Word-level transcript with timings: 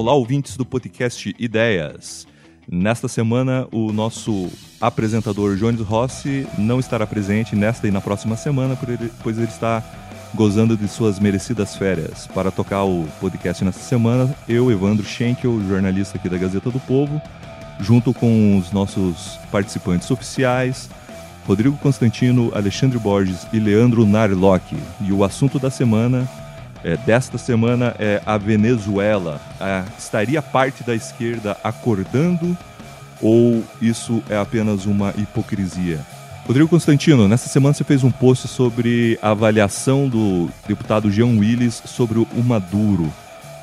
Olá, 0.00 0.14
ouvintes 0.14 0.56
do 0.56 0.64
podcast 0.64 1.36
Ideias. 1.38 2.26
Nesta 2.66 3.06
semana, 3.06 3.68
o 3.70 3.92
nosso 3.92 4.48
apresentador 4.80 5.56
Jones 5.56 5.82
Rossi 5.82 6.46
não 6.56 6.80
estará 6.80 7.06
presente 7.06 7.54
nesta 7.54 7.86
e 7.86 7.90
na 7.90 8.00
próxima 8.00 8.34
semana, 8.34 8.78
pois 9.22 9.36
ele 9.36 9.48
está 9.48 9.84
gozando 10.34 10.74
de 10.74 10.88
suas 10.88 11.20
merecidas 11.20 11.76
férias. 11.76 12.26
Para 12.28 12.50
tocar 12.50 12.82
o 12.84 13.06
podcast 13.20 13.62
nesta 13.62 13.82
semana, 13.82 14.34
eu, 14.48 14.72
Evandro 14.72 15.04
Schenkel, 15.04 15.60
jornalista 15.68 16.16
aqui 16.16 16.30
da 16.30 16.38
Gazeta 16.38 16.70
do 16.70 16.80
Povo, 16.80 17.20
junto 17.78 18.14
com 18.14 18.56
os 18.56 18.72
nossos 18.72 19.38
participantes 19.52 20.10
oficiais, 20.10 20.88
Rodrigo 21.46 21.76
Constantino, 21.76 22.50
Alexandre 22.54 22.98
Borges 22.98 23.46
e 23.52 23.58
Leandro 23.58 24.06
Narlock. 24.06 24.74
E 25.02 25.12
o 25.12 25.22
assunto 25.22 25.58
da 25.58 25.68
semana, 25.68 26.26
é, 26.84 26.96
desta 26.96 27.38
semana, 27.38 27.94
é 27.98 28.22
a 28.24 28.36
Venezuela. 28.38 29.40
É, 29.60 29.84
estaria 29.98 30.40
parte 30.40 30.82
da 30.82 30.94
esquerda 30.94 31.56
acordando 31.62 32.56
ou 33.20 33.62
isso 33.80 34.22
é 34.28 34.36
apenas 34.36 34.86
uma 34.86 35.12
hipocrisia? 35.16 36.00
Rodrigo 36.46 36.68
Constantino, 36.68 37.28
nessa 37.28 37.48
semana 37.48 37.74
você 37.74 37.84
fez 37.84 38.02
um 38.02 38.10
post 38.10 38.48
sobre 38.48 39.18
a 39.22 39.30
avaliação 39.30 40.08
do 40.08 40.48
deputado 40.66 41.10
Jean 41.10 41.38
Willis 41.38 41.82
sobre 41.84 42.18
o 42.18 42.42
Maduro. 42.42 43.12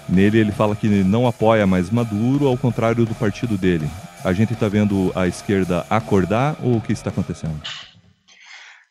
Nele 0.08 0.38
ele 0.38 0.52
fala 0.52 0.76
que 0.76 0.88
não 0.88 1.28
apoia 1.28 1.68
mais 1.68 1.90
Maduro, 1.90 2.48
ao 2.48 2.56
contrário 2.56 3.06
do 3.06 3.14
partido 3.16 3.58
dele. 3.58 3.90
A 4.24 4.32
gente 4.32 4.54
está 4.54 4.70
vendo 4.70 5.12
a 5.16 5.28
esquerda 5.28 5.86
acordar 5.90 6.56
ou 6.64 6.78
o 6.78 6.82
que 6.82 6.94
está 6.94 7.10
acontecendo? 7.10 7.60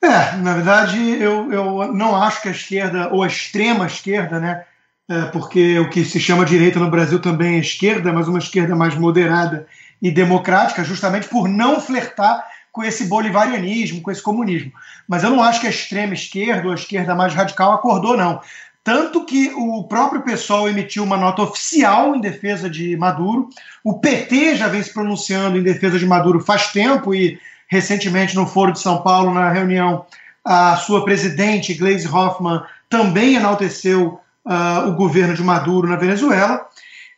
É, 0.06 0.36
na 0.36 0.54
verdade, 0.54 1.20
eu, 1.20 1.52
eu 1.52 1.92
não 1.92 2.14
acho 2.14 2.40
que 2.40 2.48
a 2.48 2.52
esquerda, 2.52 3.08
ou 3.12 3.24
a 3.24 3.26
extrema 3.26 3.86
esquerda, 3.86 4.38
né? 4.38 4.64
É, 5.08 5.22
porque 5.26 5.78
o 5.80 5.90
que 5.90 6.04
se 6.04 6.20
chama 6.20 6.44
direita 6.44 6.78
no 6.78 6.90
Brasil 6.90 7.18
também 7.18 7.56
é 7.56 7.60
esquerda, 7.60 8.12
mas 8.12 8.28
uma 8.28 8.38
esquerda 8.38 8.76
mais 8.76 8.94
moderada 8.94 9.66
e 10.00 10.10
democrática, 10.10 10.84
justamente 10.84 11.28
por 11.28 11.48
não 11.48 11.80
flertar 11.80 12.44
com 12.70 12.84
esse 12.84 13.06
bolivarianismo, 13.06 14.00
com 14.00 14.10
esse 14.10 14.22
comunismo. 14.22 14.70
Mas 15.08 15.24
eu 15.24 15.30
não 15.30 15.42
acho 15.42 15.60
que 15.60 15.66
a 15.66 15.70
extrema 15.70 16.14
esquerda 16.14 16.66
ou 16.66 16.72
a 16.72 16.76
esquerda 16.76 17.14
mais 17.14 17.34
radical 17.34 17.72
acordou, 17.72 18.16
não. 18.16 18.40
Tanto 18.84 19.24
que 19.24 19.52
o 19.56 19.82
próprio 19.84 20.22
pessoal 20.22 20.68
emitiu 20.68 21.02
uma 21.02 21.16
nota 21.16 21.42
oficial 21.42 22.14
em 22.14 22.20
defesa 22.20 22.70
de 22.70 22.96
Maduro. 22.96 23.48
O 23.82 23.98
PT 23.98 24.54
já 24.54 24.68
vem 24.68 24.82
se 24.82 24.92
pronunciando 24.92 25.58
em 25.58 25.62
defesa 25.62 25.98
de 25.98 26.06
Maduro 26.06 26.38
faz 26.38 26.68
tempo 26.68 27.12
e 27.12 27.40
recentemente 27.66 28.34
no 28.34 28.46
Foro 28.46 28.72
de 28.72 28.80
São 28.80 29.02
Paulo, 29.02 29.32
na 29.32 29.50
reunião, 29.50 30.06
a 30.44 30.76
sua 30.76 31.04
presidente, 31.04 31.74
Gleisi 31.74 32.08
Hoffmann, 32.08 32.62
também 32.88 33.34
enalteceu 33.34 34.20
uh, 34.44 34.88
o 34.88 34.92
governo 34.92 35.34
de 35.34 35.42
Maduro 35.42 35.88
na 35.88 35.96
Venezuela. 35.96 36.66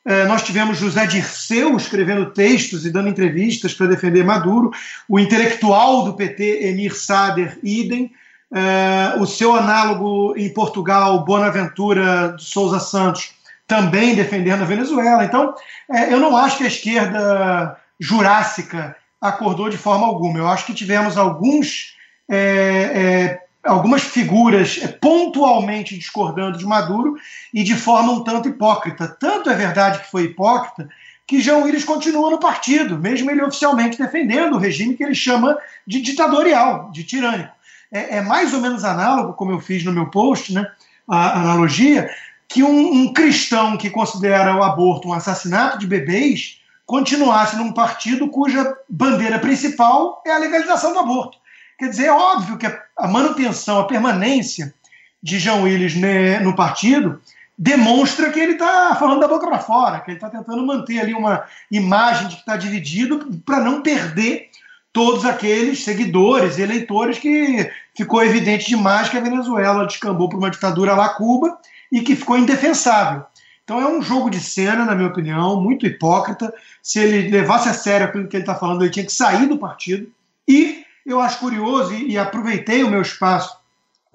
Uh, 0.04 0.26
nós 0.26 0.42
tivemos 0.42 0.78
José 0.78 1.06
Dirceu 1.06 1.76
escrevendo 1.76 2.30
textos 2.30 2.86
e 2.86 2.90
dando 2.90 3.08
entrevistas 3.08 3.74
para 3.74 3.88
defender 3.88 4.24
Maduro, 4.24 4.70
o 5.08 5.18
intelectual 5.18 6.04
do 6.04 6.14
PT, 6.14 6.66
Emir 6.66 6.94
Sader, 6.94 7.58
idem, 7.62 8.10
Uh, 8.50 9.20
o 9.20 9.26
seu 9.26 9.54
análogo 9.54 10.34
em 10.34 10.50
Portugal, 10.50 11.22
Bonaventura 11.22 12.34
de 12.34 12.42
Souza 12.42 12.80
Santos, 12.80 13.34
também 13.66 14.14
defendendo 14.14 14.62
a 14.62 14.64
Venezuela. 14.64 15.22
Então, 15.22 15.54
é, 15.92 16.10
eu 16.10 16.18
não 16.18 16.34
acho 16.34 16.56
que 16.56 16.64
a 16.64 16.68
esquerda 16.68 17.76
jurássica 18.00 18.96
acordou 19.20 19.68
de 19.68 19.76
forma 19.76 20.06
alguma. 20.06 20.38
Eu 20.38 20.48
acho 20.48 20.66
que 20.66 20.74
tivemos 20.74 21.16
alguns, 21.16 21.96
é, 22.28 22.38
é, 22.38 23.40
algumas 23.64 24.02
figuras 24.02 24.78
pontualmente 25.00 25.96
discordando 25.96 26.58
de 26.58 26.66
Maduro 26.66 27.16
e 27.52 27.62
de 27.62 27.74
forma 27.74 28.12
um 28.12 28.24
tanto 28.24 28.48
hipócrita. 28.48 29.08
Tanto 29.08 29.50
é 29.50 29.54
verdade 29.54 30.00
que 30.00 30.10
foi 30.10 30.24
hipócrita 30.24 30.88
que 31.26 31.40
João 31.40 31.64
Willis 31.64 31.84
continua 31.84 32.30
no 32.30 32.38
partido, 32.38 32.96
mesmo 32.98 33.30
ele 33.30 33.42
oficialmente 33.42 33.98
defendendo 33.98 34.54
o 34.54 34.58
regime 34.58 34.96
que 34.96 35.04
ele 35.04 35.14
chama 35.14 35.58
de 35.86 36.00
ditatorial, 36.00 36.90
de 36.90 37.04
tirânico 37.04 37.58
é, 37.90 38.16
é, 38.16 38.20
mais 38.20 38.52
ou 38.52 38.60
menos 38.60 38.84
análogo, 38.84 39.34
como 39.34 39.52
eu 39.52 39.60
fiz 39.60 39.84
no 39.84 39.92
meu 39.92 40.06
post, 40.06 40.52
né, 40.52 40.66
a 41.08 41.40
analogia, 41.40 42.10
que 42.46 42.62
um, 42.62 42.92
um 42.92 43.12
cristão 43.12 43.76
que 43.76 43.90
considera 43.90 44.56
o 44.56 44.62
aborto 44.62 45.08
um 45.08 45.12
assassinato 45.12 45.78
de 45.78 45.86
bebês 45.86 46.60
continuasse 46.88 47.54
num 47.54 47.70
partido 47.70 48.30
cuja 48.30 48.74
bandeira 48.88 49.38
principal 49.38 50.22
é 50.26 50.32
a 50.32 50.38
legalização 50.38 50.94
do 50.94 50.98
aborto. 50.98 51.36
Quer 51.78 51.90
dizer, 51.90 52.06
é 52.06 52.10
óbvio 52.10 52.56
que 52.56 52.66
a 52.66 53.06
manutenção, 53.06 53.78
a 53.78 53.86
permanência 53.86 54.74
de 55.22 55.38
João 55.38 55.64
Willis 55.64 55.94
no 56.42 56.56
partido 56.56 57.20
demonstra 57.58 58.30
que 58.30 58.40
ele 58.40 58.52
está 58.52 58.96
falando 58.98 59.20
da 59.20 59.28
boca 59.28 59.46
para 59.46 59.58
fora, 59.58 60.00
que 60.00 60.12
ele 60.12 60.16
está 60.16 60.30
tentando 60.30 60.64
manter 60.64 60.98
ali 60.98 61.12
uma 61.12 61.44
imagem 61.70 62.28
de 62.28 62.36
que 62.36 62.40
está 62.40 62.56
dividido 62.56 63.38
para 63.44 63.60
não 63.60 63.82
perder 63.82 64.48
todos 64.90 65.26
aqueles 65.26 65.84
seguidores 65.84 66.58
eleitores 66.58 67.18
que 67.18 67.70
ficou 67.94 68.24
evidente 68.24 68.66
demais 68.66 69.10
que 69.10 69.18
a 69.18 69.20
Venezuela 69.20 69.86
descambou 69.86 70.30
para 70.30 70.38
uma 70.38 70.50
ditadura 70.50 70.94
lá 70.94 71.10
Cuba 71.10 71.58
e 71.92 72.00
que 72.00 72.16
ficou 72.16 72.38
indefensável. 72.38 73.26
Então 73.68 73.82
é 73.82 73.86
um 73.86 74.00
jogo 74.00 74.30
de 74.30 74.40
cena, 74.40 74.86
na 74.86 74.94
minha 74.94 75.10
opinião, 75.10 75.60
muito 75.60 75.86
hipócrita. 75.86 76.50
Se 76.82 77.00
ele 77.00 77.28
levasse 77.28 77.68
a 77.68 77.74
sério 77.74 78.06
aquilo 78.06 78.26
que 78.26 78.34
ele 78.34 78.42
está 78.42 78.54
falando, 78.54 78.82
ele 78.82 78.90
tinha 78.90 79.04
que 79.04 79.12
sair 79.12 79.46
do 79.46 79.58
partido. 79.58 80.10
E 80.48 80.86
eu 81.04 81.20
acho 81.20 81.38
curioso, 81.38 81.92
e, 81.92 82.12
e 82.12 82.18
aproveitei 82.18 82.82
o 82.82 82.88
meu 82.88 83.02
espaço 83.02 83.58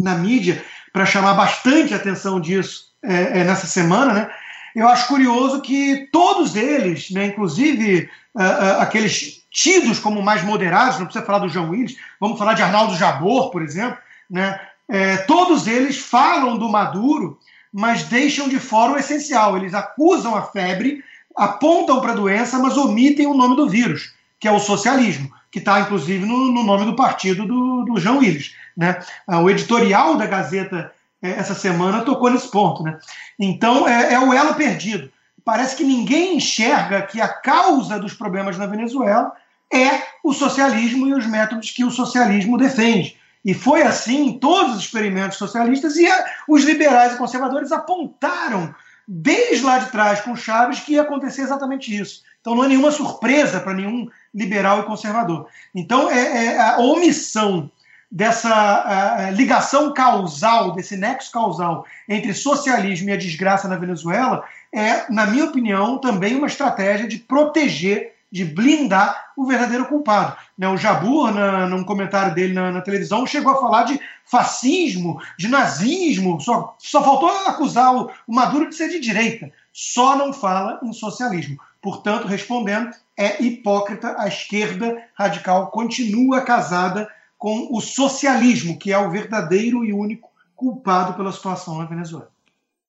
na 0.02 0.16
mídia 0.16 0.66
para 0.92 1.06
chamar 1.06 1.36
bastante 1.36 1.94
atenção 1.94 2.42
disso 2.42 2.88
é, 3.04 3.42
é, 3.42 3.44
nessa 3.44 3.68
semana, 3.68 4.12
né? 4.12 4.32
Eu 4.76 4.88
acho 4.88 5.08
curioso 5.08 5.62
que 5.62 6.10
todos 6.12 6.56
eles, 6.56 7.12
né, 7.12 7.28
inclusive 7.28 8.10
uh, 8.34 8.42
uh, 8.42 8.82
aqueles 8.82 9.44
tidos 9.52 10.00
como 10.00 10.20
mais 10.20 10.44
moderados, 10.44 10.98
não 10.98 11.06
precisa 11.06 11.24
falar 11.24 11.38
do 11.38 11.50
João 11.50 11.70
Willis, 11.70 11.96
vamos 12.20 12.40
falar 12.40 12.56
de 12.56 12.64
Arnaldo 12.64 12.96
Jabor, 12.96 13.52
por 13.52 13.62
exemplo, 13.62 14.00
né? 14.28 14.60
É, 14.90 15.18
todos 15.18 15.68
eles 15.68 16.00
falam 16.00 16.58
do 16.58 16.68
Maduro, 16.68 17.40
mas 17.74 18.04
deixam 18.04 18.48
de 18.48 18.60
fora 18.60 18.94
o 18.94 18.98
essencial. 18.98 19.58
Eles 19.58 19.74
acusam 19.74 20.36
a 20.36 20.44
febre, 20.44 21.04
apontam 21.36 22.00
para 22.00 22.12
a 22.12 22.16
doença, 22.16 22.60
mas 22.60 22.78
omitem 22.78 23.26
o 23.26 23.34
nome 23.34 23.56
do 23.56 23.68
vírus, 23.68 24.14
que 24.40 24.48
é 24.48 24.52
o 24.52 24.60
socialismo, 24.60 25.32
que 25.52 25.58
está 25.58 25.80
inclusive 25.80 26.24
no, 26.26 26.52
no, 26.52 26.64
nome 26.64 26.86
do 26.86 26.96
partido 26.96 27.48
do, 27.48 27.84
do 27.86 28.00
João 28.00 28.20
Willis. 28.20 28.54
Né? 28.78 29.00
Ah, 29.28 29.40
o 29.40 29.50
editorial 29.50 30.16
da 30.16 30.28
Gazeta 30.28 30.92
é, 31.22 31.32
essa 31.32 31.56
semana 31.56 32.02
tocou 32.02 32.30
nesse 32.30 32.52
ponto. 32.52 32.84
Né? 32.84 33.00
Então 33.40 33.88
é, 33.88 34.14
é 34.14 34.20
o 34.20 34.32
elo 34.32 34.54
perdido. 34.54 35.12
Parece 35.44 35.76
que 35.76 35.84
ninguém 35.84 36.38
enxerga 36.38 37.02
que 37.02 37.20
a 37.20 37.28
causa 37.28 38.00
dos 38.00 38.14
problemas 38.14 38.58
na 38.58 38.66
Venezuela 38.66 39.34
é 39.74 40.04
o 40.24 40.32
socialismo 40.32 41.08
e 41.08 41.14
os 41.14 41.26
métodos 41.26 41.72
que 41.72 41.84
o 41.84 41.92
socialismo 41.92 42.58
defende. 42.58 43.18
E 43.44 43.54
foi 43.54 43.82
assim 43.82 44.28
em 44.28 44.40
todos 44.40 44.76
os 44.76 44.84
experimentos 44.84 45.38
socialistas, 45.38 45.98
e 45.98 46.08
os 46.48 46.64
liberais 46.64 47.14
e 47.14 47.18
conservadores 47.18 47.72
apontaram 47.72 48.74
desde 49.08 49.66
lá 49.66 49.80
de 49.80 49.92
trás 49.92 50.22
com 50.22 50.36
Chaves 50.36 50.80
que 50.80 50.94
ia 50.94 51.02
acontecer 51.02 51.42
exatamente 51.42 51.96
isso. 51.96 52.24
Então 52.40 52.56
não 52.56 52.64
é 52.64 52.68
nenhuma 52.68 52.92
surpresa 52.92 53.60
para 53.60 53.74
nenhum 53.74 54.08
liberal 54.34 54.80
e 54.80 54.84
conservador. 54.84 55.48
Então 55.76 56.10
é, 56.10 56.46
é 56.46 56.60
a 56.60 56.78
omissão 56.78 57.70
dessa 58.10 58.50
a, 58.50 59.28
a 59.28 59.32
ligação 59.32 59.94
causal, 59.94 60.74
desse 60.74 60.96
nexo 60.96 61.32
causal 61.32 61.86
entre 62.08 62.34
socialismo 62.34 63.10
e 63.10 63.14
a 63.14 63.18
desgraça 63.18 63.68
na 63.68 63.76
Venezuela 63.76 64.44
é, 64.74 65.12
na 65.12 65.28
minha 65.28 65.46
opinião, 65.46 66.00
também 66.00 66.36
uma 66.36 66.48
estratégia 66.48 67.08
de 67.08 67.18
proteger 67.18 68.13
de 68.34 68.44
blindar 68.44 69.32
o 69.38 69.46
verdadeiro 69.46 69.86
culpado. 69.86 70.36
Né, 70.58 70.68
o 70.68 70.76
Jabur, 70.76 71.32
na, 71.32 71.68
num 71.68 71.84
comentário 71.84 72.34
dele 72.34 72.52
na, 72.52 72.72
na, 72.72 72.82
televisão, 72.82 73.28
chegou 73.28 73.54
a 73.54 73.62
falar 73.62 73.84
de 73.84 74.00
fascismo, 74.26 75.22
de 75.38 75.48
nazismo, 75.48 76.42
só, 76.42 76.76
só 76.80 77.04
faltou 77.04 77.30
acusar 77.30 77.96
o, 77.96 78.10
o 78.28 78.34
Maduro 78.34 78.68
de 78.68 78.76
ser 78.76 78.90
de 78.90 79.00
direita. 79.00 79.52
Só 79.72 80.16
não 80.16 80.34
fala 80.34 80.80
em 80.82 80.92
socialismo. 80.92 81.60
Portanto, 81.80 82.26
respondendo, 82.26 82.90
é 83.16 83.44
hipócrita, 83.44 84.16
a 84.18 84.28
esquerda 84.28 84.98
radical 85.14 85.70
continua 85.70 86.42
casada 86.42 87.08
com 87.38 87.68
o 87.72 87.80
socialismo, 87.82 88.80
que 88.80 88.92
é 88.92 88.98
o 88.98 89.12
verdadeiro 89.12 89.86
e 89.86 89.94
único 89.94 90.32
culpado 90.56 91.14
pela 91.14 91.32
situação 91.32 91.78
na 91.78 91.86
Venezuela. 91.86 92.32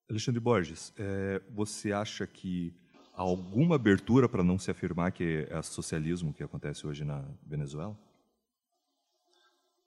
Alexandre 0.09 0.41
Borges, 0.41 0.91
é, 0.97 1.43
você 1.51 1.93
acha 1.93 2.27
que 2.27 2.73
alguma 3.17 3.77
abertura 3.77 4.29
para 4.29 4.43
não 4.43 4.59
se 4.59 4.71
afirmar 4.71 5.13
que 5.13 5.47
é 5.51 5.63
socialismo 5.63 6.33
que 6.33 6.43
acontece 6.43 6.87
hoje 6.87 7.05
na 7.05 7.23
Venezuela? 7.47 7.97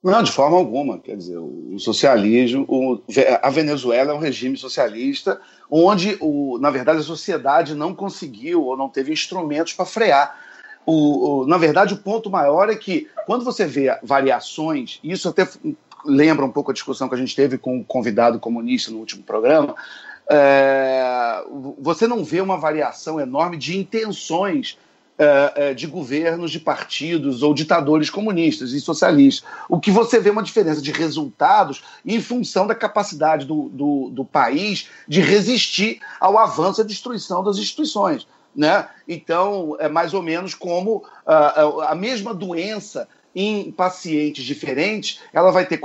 Não, 0.03 0.23
de 0.23 0.31
forma 0.31 0.55
alguma. 0.57 0.99
Quer 0.99 1.17
dizer, 1.17 1.37
o 1.37 1.77
socialismo, 1.79 2.65
o, 2.69 3.01
a 3.41 3.49
Venezuela 3.49 4.11
é 4.11 4.15
um 4.15 4.19
regime 4.19 4.55
socialista 4.55 5.41
onde, 5.69 6.17
o, 6.21 6.57
na 6.59 6.69
verdade, 6.69 6.99
a 6.99 7.03
sociedade 7.03 7.75
não 7.75 7.93
conseguiu 7.93 8.63
ou 8.63 8.77
não 8.77 8.89
teve 8.89 9.11
instrumentos 9.11 9.73
para 9.73 9.85
frear. 9.85 10.39
O, 10.85 11.45
na 11.45 11.57
verdade, 11.57 11.93
o 11.93 11.97
ponto 11.97 12.29
maior 12.29 12.69
é 12.69 12.75
que 12.75 13.09
quando 13.25 13.43
você 13.43 13.65
vê 13.65 13.99
variações, 14.01 15.01
isso 15.03 15.27
até 15.27 15.45
lembra 16.05 16.45
um 16.45 16.51
pouco 16.51 16.71
a 16.71 16.73
discussão 16.73 17.09
que 17.09 17.15
a 17.15 17.17
gente 17.17 17.35
teve 17.35 17.57
com 17.57 17.75
o 17.75 17.79
um 17.79 17.83
convidado 17.83 18.39
comunista 18.39 18.91
no 18.91 18.99
último 18.99 19.23
programa, 19.23 19.75
é, 20.29 21.43
você 21.79 22.07
não 22.07 22.23
vê 22.23 22.41
uma 22.41 22.57
variação 22.57 23.19
enorme 23.19 23.57
de 23.57 23.77
intenções 23.77 24.77
é, 25.19 25.53
é, 25.55 25.73
de 25.73 25.87
governos, 25.87 26.51
de 26.51 26.59
partidos 26.59 27.41
ou 27.41 27.51
ditadores 27.51 28.07
comunistas 28.07 28.71
e 28.71 28.79
socialistas. 28.79 29.49
O 29.67 29.79
que 29.79 29.89
você 29.89 30.19
vê 30.19 30.29
é 30.29 30.31
uma 30.31 30.43
diferença 30.43 30.79
de 30.79 30.91
resultados 30.91 31.83
em 32.05 32.21
função 32.21 32.67
da 32.67 32.75
capacidade 32.75 33.43
do, 33.43 33.67
do, 33.69 34.09
do 34.11 34.23
país 34.23 34.89
de 35.07 35.19
resistir 35.19 35.99
ao 36.19 36.37
avanço 36.37 36.81
e 36.81 36.83
à 36.83 36.85
destruição 36.85 37.43
das 37.43 37.57
instituições. 37.57 38.27
Né? 38.55 38.87
Então, 39.07 39.75
é 39.79 39.89
mais 39.89 40.13
ou 40.13 40.21
menos 40.21 40.53
como 40.53 40.97
uh, 40.97 41.81
a 41.81 41.95
mesma 41.95 42.33
doença 42.33 43.07
em 43.35 43.71
pacientes 43.71 44.43
diferentes, 44.43 45.21
ela 45.31 45.51
vai 45.51 45.65
ter 45.65 45.79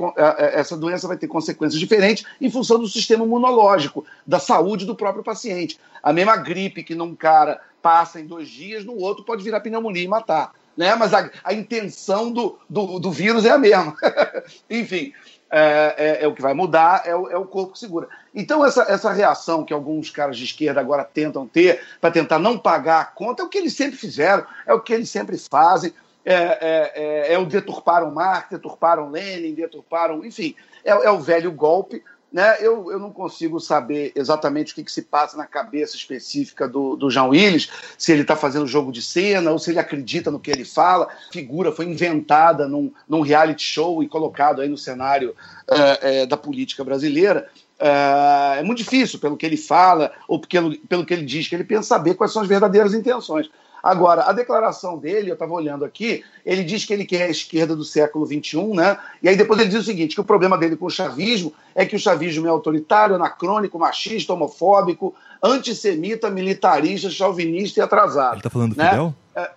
essa 0.54 0.76
doença 0.76 1.06
vai 1.06 1.16
ter 1.16 1.28
consequências 1.28 1.78
diferentes 1.78 2.24
em 2.40 2.50
função 2.50 2.78
do 2.78 2.88
sistema 2.88 3.24
imunológico, 3.24 4.04
da 4.26 4.38
saúde 4.38 4.86
do 4.86 4.96
próprio 4.96 5.22
paciente. 5.22 5.78
A 6.02 6.12
mesma 6.12 6.36
gripe 6.36 6.82
que 6.82 6.94
num 6.94 7.14
cara 7.14 7.60
passa 7.82 8.20
em 8.20 8.26
dois 8.26 8.48
dias, 8.48 8.84
no 8.84 8.96
outro 8.96 9.24
pode 9.24 9.42
virar 9.42 9.60
pneumonia 9.60 10.04
e 10.04 10.08
matar. 10.08 10.52
Né? 10.76 10.94
Mas 10.94 11.12
a, 11.12 11.30
a 11.44 11.52
intenção 11.52 12.30
do, 12.30 12.58
do, 12.68 12.98
do, 12.98 13.10
vírus 13.10 13.44
é 13.44 13.50
a 13.50 13.58
mesma. 13.58 13.94
Enfim, 14.70 15.12
é, 15.50 15.94
é, 15.98 16.24
é, 16.24 16.26
o 16.26 16.34
que 16.34 16.40
vai 16.40 16.54
mudar, 16.54 17.02
é 17.04 17.14
o, 17.14 17.28
é 17.28 17.36
o 17.36 17.44
corpo 17.44 17.74
que 17.74 17.78
segura. 17.78 18.08
Então, 18.34 18.64
essa, 18.64 18.84
essa 18.88 19.12
reação 19.12 19.64
que 19.64 19.74
alguns 19.74 20.08
caras 20.08 20.38
de 20.38 20.44
esquerda 20.44 20.80
agora 20.80 21.04
tentam 21.04 21.46
ter 21.46 21.82
para 22.00 22.10
tentar 22.10 22.38
não 22.38 22.58
pagar 22.58 23.00
a 23.02 23.04
conta 23.04 23.42
é 23.42 23.44
o 23.44 23.48
que 23.50 23.58
eles 23.58 23.74
sempre 23.74 23.98
fizeram, 23.98 24.46
é 24.66 24.72
o 24.72 24.80
que 24.80 24.94
eles 24.94 25.10
sempre 25.10 25.36
fazem. 25.36 25.92
É, 26.24 26.34
é, 26.34 26.92
é, 26.94 27.34
é 27.34 27.38
o 27.38 27.46
deturparam 27.46 28.12
Marx, 28.12 28.50
deturparam 28.50 29.10
Lenin, 29.10 29.54
deturparam, 29.54 30.24
enfim, 30.24 30.54
é, 30.84 30.90
é 30.90 31.10
o 31.10 31.18
velho 31.18 31.50
golpe 31.50 32.02
né, 32.32 32.56
eu, 32.60 32.90
eu 32.90 32.98
não 32.98 33.12
consigo 33.12 33.60
saber 33.60 34.10
exatamente 34.16 34.72
o 34.72 34.74
que, 34.74 34.82
que 34.82 34.90
se 34.90 35.02
passa 35.02 35.36
na 35.36 35.46
cabeça 35.46 35.94
específica 35.94 36.66
do, 36.66 36.96
do 36.96 37.10
João 37.10 37.28
Willis, 37.28 37.68
se 37.98 38.10
ele 38.10 38.22
está 38.22 38.34
fazendo 38.34 38.66
jogo 38.66 38.90
de 38.90 39.02
cena 39.02 39.50
ou 39.50 39.58
se 39.58 39.70
ele 39.70 39.78
acredita 39.78 40.30
no 40.30 40.40
que 40.40 40.50
ele 40.50 40.64
fala. 40.64 41.08
A 41.28 41.32
figura 41.32 41.70
foi 41.70 41.84
inventada 41.84 42.66
num, 42.66 42.90
num 43.06 43.20
reality 43.20 43.62
show 43.62 44.02
e 44.02 44.08
colocado 44.08 44.62
aí 44.62 44.68
no 44.68 44.78
cenário 44.78 45.34
é, 45.70 46.22
é, 46.22 46.26
da 46.26 46.36
política 46.38 46.82
brasileira. 46.82 47.50
É, 47.78 48.60
é 48.60 48.62
muito 48.62 48.78
difícil, 48.78 49.18
pelo 49.18 49.36
que 49.36 49.44
ele 49.44 49.58
fala 49.58 50.10
ou 50.26 50.40
pelo, 50.40 50.74
pelo 50.88 51.04
que 51.04 51.12
ele 51.12 51.26
diz, 51.26 51.46
que 51.46 51.54
ele 51.54 51.64
pensa 51.64 51.82
saber 51.82 52.14
quais 52.14 52.32
são 52.32 52.40
as 52.40 52.48
verdadeiras 52.48 52.94
intenções. 52.94 53.50
Agora, 53.82 54.22
a 54.22 54.32
declaração 54.32 54.96
dele, 54.96 55.30
eu 55.30 55.34
estava 55.34 55.52
olhando 55.52 55.84
aqui, 55.84 56.24
ele 56.46 56.62
diz 56.62 56.84
que 56.84 56.92
ele 56.92 57.04
quer 57.04 57.24
a 57.24 57.30
esquerda 57.30 57.74
do 57.74 57.84
século 57.84 58.24
XXI, 58.24 58.64
né? 58.74 58.96
E 59.20 59.28
aí 59.28 59.34
depois 59.34 59.58
ele 59.58 59.70
diz 59.70 59.80
o 59.80 59.84
seguinte: 59.84 60.14
que 60.14 60.20
o 60.20 60.24
problema 60.24 60.56
dele 60.56 60.76
com 60.76 60.86
o 60.86 60.90
chavismo 60.90 61.52
é 61.74 61.84
que 61.84 61.96
o 61.96 61.98
chavismo 61.98 62.46
é 62.46 62.50
autoritário, 62.50 63.16
anacrônico, 63.16 63.78
machista, 63.78 64.32
homofóbico, 64.32 65.14
antissemita, 65.42 66.30
militarista, 66.30 67.10
chauvinista 67.10 67.80
e 67.80 67.82
atrasado. 67.82 68.34
Ele 68.34 68.38
está 68.38 68.50
falando 68.50 68.74
do 68.74 68.78
né? 68.78 68.90
Fidel? 68.90 69.14
É, 69.34 69.50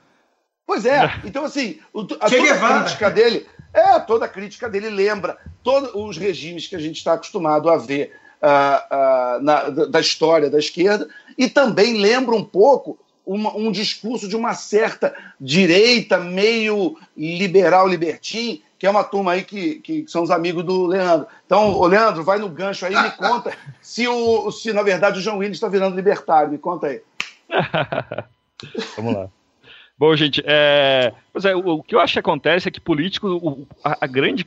pois 0.66 0.86
é. 0.86 1.14
Então, 1.24 1.46
assim, 1.46 1.80
a, 2.20 2.30
toda 2.30 2.54
a 2.54 2.80
crítica 2.80 3.12
dele. 3.12 3.46
É, 3.72 4.00
toda 4.00 4.26
a 4.26 4.30
crítica 4.30 4.70
dele 4.70 4.90
lembra 4.90 5.38
todos 5.62 5.92
os 5.94 6.18
regimes 6.18 6.66
que 6.66 6.78
a 6.78 6.80
gente 6.80 6.96
está 6.96 7.14
acostumado 7.14 7.70
a 7.70 7.76
ver 7.76 8.14
uh, 8.42 9.38
uh, 9.38 9.44
na, 9.44 9.70
da 9.70 10.00
história 10.00 10.50
da 10.50 10.58
esquerda, 10.58 11.10
e 11.38 11.50
também 11.50 12.00
lembra 12.00 12.34
um 12.34 12.44
pouco 12.44 12.98
uma, 13.26 13.56
um 13.56 13.72
discurso 13.72 14.28
de 14.28 14.36
uma 14.36 14.54
certa 14.54 15.16
direita 15.40 16.20
meio 16.20 16.98
liberal, 17.18 17.88
libertim, 17.88 18.62
que 18.78 18.86
é 18.86 18.90
uma 18.90 19.04
turma 19.04 19.32
aí 19.32 19.44
que, 19.44 19.76
que 19.76 20.06
são 20.08 20.24
os 20.24 20.32
amigos 20.32 20.64
do 20.64 20.86
Leandro. 20.86 21.28
Então, 21.46 21.74
o 21.74 21.88
Leandro, 21.88 22.24
vai 22.24 22.38
no 22.38 22.50
gancho 22.50 22.86
aí 22.86 22.94
e 22.94 23.02
me 23.02 23.12
conta 23.12 23.56
se, 23.82 24.08
o, 24.08 24.52
se, 24.52 24.74
na 24.74 24.84
verdade, 24.84 25.20
o 25.20 25.22
João 25.22 25.38
Willis 25.38 25.58
está 25.58 25.68
virando 25.68 25.96
libertário. 25.96 26.52
Me 26.52 26.58
conta 26.58 26.88
aí. 26.88 27.02
Vamos 28.96 29.16
lá. 29.16 29.30
Bom, 29.98 30.14
gente, 30.16 30.44
é, 30.46 31.14
pois 31.32 31.46
é, 31.46 31.56
o, 31.56 31.68
o, 31.68 31.84
que 31.84 31.96
eu 31.96 32.00
acho 32.02 32.14
que 32.14 32.20
acontece 32.20 32.68
é 32.68 32.72
que 32.72 32.82
político, 32.82 33.28
o, 33.28 33.68
a, 33.84 33.98
a, 34.02 34.08
grande 34.08 34.46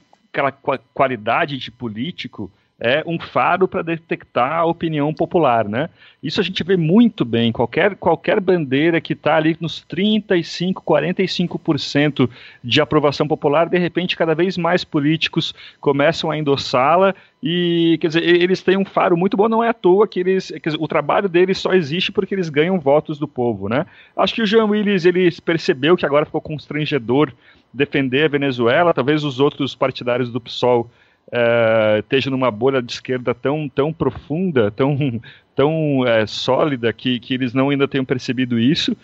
qualidade 0.92 1.56
de 1.56 1.70
político 1.70 2.52
é 2.80 3.02
um 3.04 3.18
faro 3.18 3.66
para 3.66 3.82
detectar 3.82 4.58
a 4.58 4.64
opinião 4.64 5.12
popular, 5.12 5.68
né? 5.68 5.90
Isso 6.22 6.40
a 6.40 6.44
gente 6.44 6.62
vê 6.62 6.76
muito 6.76 7.24
bem. 7.24 7.50
Qualquer, 7.50 7.96
qualquer 7.96 8.40
bandeira 8.40 9.00
que 9.00 9.14
está 9.14 9.36
ali 9.36 9.56
nos 9.60 9.82
35, 9.82 10.82
45% 10.84 12.30
de 12.62 12.80
aprovação 12.80 13.26
popular, 13.26 13.68
de 13.68 13.78
repente, 13.78 14.16
cada 14.16 14.34
vez 14.34 14.56
mais 14.56 14.84
políticos 14.84 15.52
começam 15.80 16.30
a 16.30 16.38
endossá-la 16.38 17.14
e, 17.42 17.98
quer 18.00 18.08
dizer, 18.08 18.22
eles 18.22 18.62
têm 18.62 18.76
um 18.76 18.84
faro 18.84 19.16
muito 19.16 19.36
bom. 19.36 19.48
Não 19.48 19.62
é 19.62 19.70
à 19.70 19.74
toa 19.74 20.06
que 20.06 20.20
eles, 20.20 20.52
dizer, 20.64 20.78
o 20.78 20.86
trabalho 20.86 21.28
deles 21.28 21.58
só 21.58 21.72
existe 21.72 22.12
porque 22.12 22.34
eles 22.34 22.48
ganham 22.48 22.78
votos 22.78 23.18
do 23.18 23.26
povo, 23.26 23.68
né? 23.68 23.86
Acho 24.16 24.34
que 24.34 24.42
o 24.42 24.46
Jean 24.46 24.66
Willis 24.66 25.04
ele 25.04 25.28
percebeu 25.44 25.96
que 25.96 26.06
agora 26.06 26.26
ficou 26.26 26.40
constrangedor 26.40 27.32
defender 27.74 28.24
a 28.24 28.28
Venezuela. 28.28 28.94
Talvez 28.94 29.24
os 29.24 29.40
outros 29.40 29.74
partidários 29.74 30.30
do 30.30 30.40
PSOL 30.40 30.88
é, 31.30 31.98
esteja 32.00 32.30
numa 32.30 32.50
bolha 32.50 32.82
de 32.82 32.92
esquerda 32.92 33.34
tão, 33.34 33.68
tão 33.68 33.92
profunda, 33.92 34.70
tão, 34.70 35.20
tão 35.54 36.06
é, 36.06 36.26
sólida, 36.26 36.92
que, 36.92 37.20
que 37.20 37.34
eles 37.34 37.52
não 37.52 37.70
ainda 37.70 37.86
tenham 37.86 38.04
percebido 38.04 38.58
isso. 38.58 38.96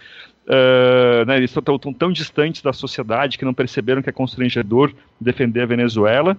Uh, 0.47 1.25
né, 1.27 1.39
eles 1.39 1.57
estão 1.57 1.79
tão, 1.79 1.93
tão, 1.93 2.13
distantes 2.13 2.61
da 2.61 2.71
sociedade 2.71 3.39
que 3.39 3.47
não 3.47 3.55
perceberam 3.55 4.03
que 4.03 4.11
é 4.11 4.13
constrangedor 4.13 4.93
defender 5.19 5.63
a 5.63 5.67
Venezuela. 5.67 6.37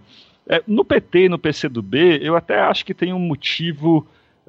É, 0.47 0.61
no 0.67 0.85
PT 0.85 1.25
e 1.25 1.29
no 1.29 1.39
PCdoB, 1.39 2.19
eu 2.21 2.35
até 2.35 2.59
acho 2.59 2.85
que 2.85 2.93
tem 2.93 3.11
um 3.11 3.19
motivo 3.19 4.05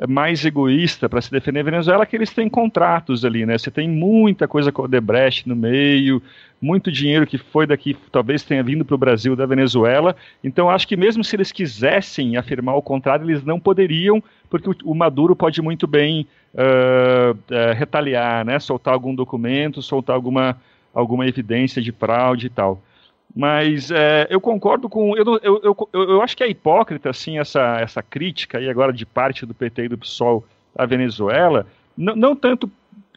mais 0.06 0.44
egoísta 0.44 1.08
para 1.08 1.22
se 1.22 1.31
defender 1.31 1.60
a 1.60 1.64
Venezuela 1.64 2.04
que 2.04 2.14
eles 2.14 2.31
têm 2.31 2.50
contratos 2.50 3.25
ali, 3.25 3.46
né? 3.46 3.56
Você 3.56 3.70
tem 3.70 3.88
muita 3.88 4.46
coisa 4.46 4.70
com 4.70 4.82
o 4.82 4.88
Debrecht 4.88 5.48
no 5.48 5.56
meio, 5.56 6.22
muito 6.60 6.93
dinheiro 6.93 7.26
que 7.26 7.38
foi 7.38 7.66
daqui, 7.66 7.96
talvez 8.12 8.43
tenha 8.43 8.62
vindo 8.62 8.84
para 8.84 8.94
o 8.94 8.98
Brasil 8.98 9.34
da 9.34 9.46
Venezuela. 9.46 10.14
Então 10.44 10.69
acho 10.69 10.87
que 10.87 10.96
mesmo 10.96 11.25
se 11.25 11.34
eles 11.34 11.50
quisessem 11.50 12.37
afirmar 12.37 12.76
o 12.76 12.82
contrário, 12.82 13.25
eles 13.25 13.43
não 13.43 13.58
poderiam, 13.58 14.22
porque 14.50 14.69
o, 14.69 14.76
o 14.84 14.94
Maduro 14.94 15.34
pode 15.34 15.62
muito 15.62 15.87
bem 15.87 16.26
uh, 16.52 17.32
uh, 17.32 17.75
retaliar, 17.75 18.44
né? 18.44 18.58
Soltar 18.58 18.93
algum 18.93 19.14
documento, 19.14 19.81
soltar 19.81 20.14
alguma 20.14 20.58
alguma 20.93 21.26
evidência 21.26 21.82
de 21.82 21.93
fraude 21.93 22.46
e 22.46 22.50
tal. 22.50 22.82
Mas 23.34 23.90
é, 23.90 24.26
eu 24.31 24.40
concordo 24.40 24.88
com. 24.88 25.17
Eu, 25.17 25.25
eu, 25.43 25.61
eu, 25.62 25.88
eu, 25.93 26.23
acho 26.23 26.37
que 26.37 26.43
é 26.43 26.49
hipócrita, 26.49 27.10
assim, 27.10 27.39
essa, 27.39 27.79
essa 27.81 28.03
crítica 28.03 28.58
aí 28.58 28.69
agora 28.69 28.93
de 28.93 29.05
parte 29.05 29.44
do 29.44 29.55
PT 29.55 29.84
e 29.84 29.89
do 29.89 29.98
PSOL 29.98 30.44
à 30.74 30.86
Venezuela, 30.86 31.67
não, 31.96 32.17
não 32.17 32.36
tanto 32.36 32.70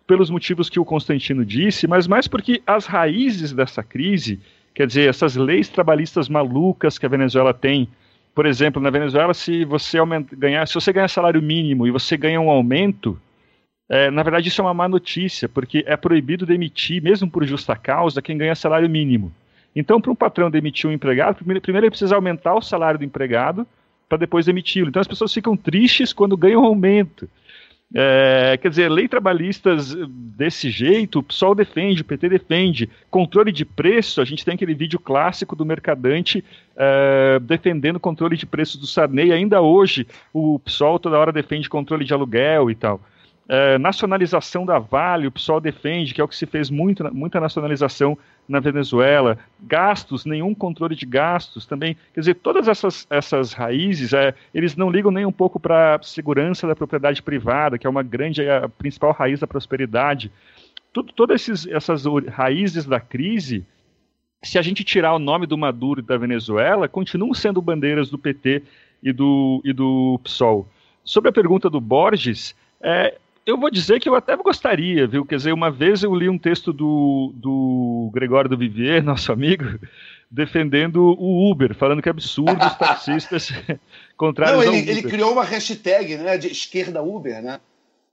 pelos 0.10 0.30
motivos 0.30 0.70
que 0.70 0.80
o 0.80 0.86
Constantino 0.86 1.46
disse, 1.46 1.86
mas 1.88 2.08
mais 2.08 2.28
porque 2.28 2.64
as 2.66 2.88
raízes 2.88 3.54
dessa 3.54 3.84
crise, 3.84 4.40
quer 4.74 4.88
dizer, 4.88 5.08
essas 5.08 5.36
leis 5.36 5.70
trabalhistas 5.70 6.28
malucas 6.28 6.98
que 6.98 7.06
a 7.06 7.10
Venezuela 7.10 7.54
tem. 7.54 7.88
Por 8.34 8.46
exemplo, 8.48 8.82
na 8.82 8.90
Venezuela, 8.90 9.34
se 9.36 9.64
você 9.66 10.00
aumenta, 10.00 10.36
ganhar, 10.36 10.68
se 10.68 10.74
você 10.74 10.92
ganhar 10.92 11.08
salário 11.10 11.42
mínimo 11.42 11.86
e 11.86 11.92
você 11.92 12.18
ganha 12.18 12.42
um 12.42 12.50
aumento, 12.50 13.22
é, 13.88 14.10
na 14.10 14.24
verdade 14.24 14.48
isso 14.48 14.62
é 14.62 14.64
uma 14.64 14.74
má 14.74 14.88
notícia, 14.88 15.48
porque 15.48 15.84
é 15.86 15.96
proibido 15.96 16.46
demitir, 16.46 17.02
mesmo 17.04 17.30
por 17.30 17.46
justa 17.46 17.76
causa, 17.76 18.22
quem 18.22 18.38
ganha 18.38 18.56
salário 18.56 18.90
mínimo. 18.90 19.32
Então, 19.80 20.02
para 20.02 20.12
um 20.12 20.16
patrão 20.16 20.52
demitir 20.52 20.90
um 20.90 20.94
empregado, 20.94 21.38
primeiro, 21.38 21.62
ele 21.78 21.90
precisa 21.90 22.16
aumentar 22.16 22.54
o 22.54 22.62
salário 22.62 23.00
do 23.00 23.06
empregado 23.06 23.66
para 24.10 24.18
depois 24.18 24.46
demiti-lo. 24.46 24.90
Então, 24.90 25.00
as 25.00 25.08
pessoas 25.08 25.34
ficam 25.34 25.56
tristes 25.56 26.12
quando 26.12 26.36
ganham 26.36 26.62
um 26.62 26.66
aumento. 26.66 27.30
É, 27.96 28.60
quer 28.62 28.70
dizer, 28.70 28.92
lei 28.92 29.08
trabalhistas 29.08 29.96
desse 30.06 30.70
jeito, 30.70 31.20
o 31.20 31.24
PSOL 31.24 31.56
defende, 31.56 32.02
o 32.02 32.06
PT 32.06 32.28
defende. 32.28 32.90
Controle 33.10 33.52
de 33.54 33.64
preço, 33.64 34.20
a 34.20 34.26
gente 34.26 34.44
tem 34.44 34.56
aquele 34.56 34.76
vídeo 34.76 35.00
clássico 35.00 35.56
do 35.56 35.66
Mercadante 35.66 36.44
é, 36.76 37.40
defendendo 37.42 38.00
controle 38.00 38.36
de 38.36 38.46
preços 38.46 38.76
do 38.80 38.86
Sarney. 38.86 39.32
Ainda 39.32 39.62
hoje, 39.62 40.06
o 40.34 40.60
PSOL 40.60 41.00
toda 41.00 41.18
hora 41.18 41.32
defende 41.32 41.70
controle 41.70 42.04
de 42.04 42.14
aluguel 42.14 42.70
e 42.70 42.76
tal. 42.76 43.00
É, 43.52 43.80
nacionalização 43.80 44.64
da 44.64 44.78
Vale, 44.78 45.26
o 45.26 45.32
PSOL 45.32 45.60
defende, 45.60 46.14
que 46.14 46.22
é 46.22 46.24
o 46.24 46.28
que 46.28 46.36
se 46.36 46.46
fez 46.46 46.70
muito, 46.70 47.04
muita 47.12 47.40
nacionalização 47.40 48.16
na 48.48 48.60
Venezuela. 48.60 49.40
Gastos, 49.60 50.24
nenhum 50.24 50.54
controle 50.54 50.96
de 50.96 51.04
gastos 51.04 51.66
também. 51.66 51.98
Quer 52.14 52.20
dizer, 52.20 52.36
todas 52.36 52.68
essas, 52.68 53.08
essas 53.10 53.52
raízes, 53.52 54.14
é, 54.14 54.36
eles 54.54 54.76
não 54.76 54.92
ligam 54.92 55.10
nem 55.10 55.26
um 55.26 55.32
pouco 55.32 55.60
para 55.60 55.96
a 55.96 56.04
segurança 56.04 56.68
da 56.68 56.76
propriedade 56.76 57.24
privada, 57.24 57.80
que 57.80 57.88
é 57.88 57.90
uma 57.90 58.04
grande, 58.04 58.48
a 58.48 58.70
principal 58.70 59.14
raiz 59.14 59.40
da 59.40 59.48
prosperidade. 59.48 60.32
Tudo, 60.94 61.12
todas 61.12 61.42
esses, 61.42 61.66
essas 61.66 62.04
raízes 62.28 62.86
da 62.86 63.00
crise, 63.00 63.66
se 64.44 64.60
a 64.60 64.62
gente 64.62 64.84
tirar 64.84 65.16
o 65.16 65.20
nome 65.20 65.48
do 65.48 65.58
Maduro 65.58 66.02
e 66.02 66.04
da 66.04 66.18
Venezuela, 66.18 66.88
continuam 66.88 67.34
sendo 67.34 67.64
bandeiras 67.64 68.12
do 68.12 68.18
PT 68.20 68.62
e 69.02 69.12
do, 69.12 69.60
e 69.66 69.74
do 69.74 70.20
PSOL. 70.24 70.68
Sobre 71.04 71.32
a 71.32 71.34
pergunta 71.34 71.68
do 71.68 71.82
Borges, 71.82 72.56
é, 72.80 73.18
eu 73.46 73.58
vou 73.58 73.70
dizer 73.70 74.00
que 74.00 74.08
eu 74.08 74.16
até 74.16 74.36
gostaria, 74.36 75.08
viu? 75.08 75.26
Quer 75.26 75.38
dizer, 75.38 75.54
uma 75.54 75.72
vez 75.72 76.04
eu 76.04 76.14
li 76.14 76.30
um 76.30 76.38
texto 76.38 76.72
do, 76.72 77.34
do 77.36 78.10
Gregório 78.14 78.50
do 78.50 78.58
Vivier, 78.58 79.02
nosso 79.04 79.32
amigo, 79.32 79.66
defendendo 80.30 81.16
o 81.18 81.50
Uber, 81.50 81.74
falando 81.74 82.02
que 82.02 82.10
é 82.10 82.12
absurdo 82.12 82.66
os 82.66 82.76
taxistas 82.76 83.52
contrários 84.16 84.66
Não, 84.66 84.74
ele, 84.74 84.90
ele, 84.90 85.04
criou 85.04 85.32
uma 85.32 85.44
hashtag, 85.44 86.18
né, 86.18 86.38
de 86.38 86.48
esquerda 86.48 87.02
Uber, 87.02 87.42
né? 87.42 87.60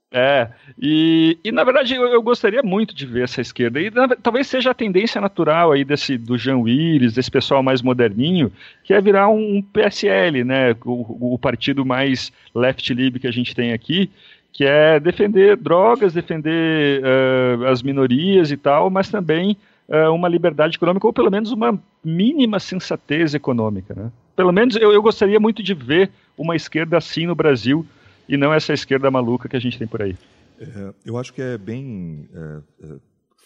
É, 0.09 0.47
e, 0.81 1.37
e 1.43 1.51
na 1.51 1.65
verdade 1.65 1.93
eu, 1.93 2.07
eu, 2.07 2.21
gostaria 2.21 2.63
muito 2.63 2.95
de 2.95 3.05
ver 3.05 3.25
essa 3.25 3.41
esquerda, 3.41 3.81
e 3.81 3.91
na, 3.91 4.07
talvez 4.07 4.47
seja 4.47 4.71
a 4.71 4.73
tendência 4.73 5.19
natural 5.19 5.73
aí 5.73 5.83
desse, 5.83 6.17
do 6.17 6.37
Jean 6.37 6.59
Willis, 6.59 7.13
desse 7.13 7.29
pessoal 7.29 7.61
mais 7.61 7.81
moderninho, 7.81 8.49
que 8.85 8.93
é 8.93 9.01
virar 9.01 9.27
um, 9.27 9.57
um 9.57 9.61
PSL, 9.61 10.45
né, 10.45 10.73
o, 10.85 11.33
o, 11.33 11.37
partido 11.37 11.85
mais 11.85 12.31
left-lib 12.55 13.19
que 13.19 13.27
a 13.27 13.31
gente 13.31 13.53
tem 13.53 13.73
aqui, 13.73 14.09
que 14.57 14.65
é 14.65 14.99
defender 14.99 15.55
drogas, 15.55 16.13
defender 16.13 17.03
uh, 17.03 17.65
as 17.65 17.83
minorias 17.83 18.49
e 18.49 18.57
tal, 18.57 18.89
mas 18.89 19.07
também 19.07 19.55
uh, 19.87 20.11
uma 20.11 20.27
liberdade 20.27 20.77
econômica, 20.77 21.05
ou 21.05 21.13
pelo 21.13 21.29
menos 21.29 21.51
uma 21.51 21.79
mínima 22.03 22.59
sensatez 22.59 23.35
econômica, 23.35 23.93
né. 23.93 24.11
Pelo 24.35 24.51
menos 24.51 24.75
eu, 24.75 24.91
eu 24.91 24.99
gostaria 24.99 25.39
muito 25.39 25.61
de 25.61 25.75
ver 25.75 26.09
uma 26.35 26.55
esquerda 26.55 26.97
assim 26.97 27.27
no 27.27 27.35
Brasil, 27.35 27.85
e 28.27 28.35
não 28.35 28.51
essa 28.51 28.73
esquerda 28.73 29.11
maluca 29.11 29.47
que 29.47 29.55
a 29.55 29.59
gente 29.59 29.77
tem 29.77 29.87
por 29.87 30.01
aí. 30.01 30.17
É, 30.59 30.93
eu 31.05 31.19
acho 31.19 31.31
que 31.35 31.41
é 31.41 31.55
bem 31.55 32.27
é, 32.33 32.87
é, 32.87 32.95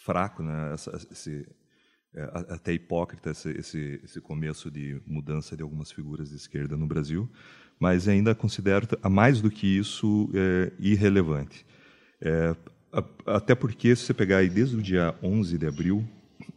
fraco, 0.06 0.42
né, 0.42 0.72
essa, 0.74 0.96
esse, 1.12 1.46
é, 2.16 2.24
até 2.54 2.72
hipócrita 2.72 3.32
esse, 3.32 3.50
esse, 3.52 4.00
esse, 4.02 4.22
começo 4.22 4.72
de 4.72 5.02
mudança 5.06 5.58
de 5.58 5.62
algumas 5.62 5.92
figuras 5.92 6.30
de 6.30 6.38
esquerda 6.38 6.78
no 6.78 6.88
Brasil, 6.88 7.30
mas 7.82 8.08
ainda 8.08 8.36
considero, 8.36 8.88
a 9.02 9.10
mais 9.10 9.42
do 9.42 9.50
que 9.50 9.66
isso, 9.66 10.30
é, 10.36 10.72
irrelevante. 10.80 11.66
É, 12.22 12.56
até 13.26 13.56
porque, 13.56 13.96
se 13.96 14.04
você 14.04 14.14
pegar 14.14 14.38
aí 14.38 14.50
desde 14.50 14.76
o 14.76 14.82
dia 14.84 15.16
11 15.24 15.58
de 15.58 15.66
abril, 15.66 16.08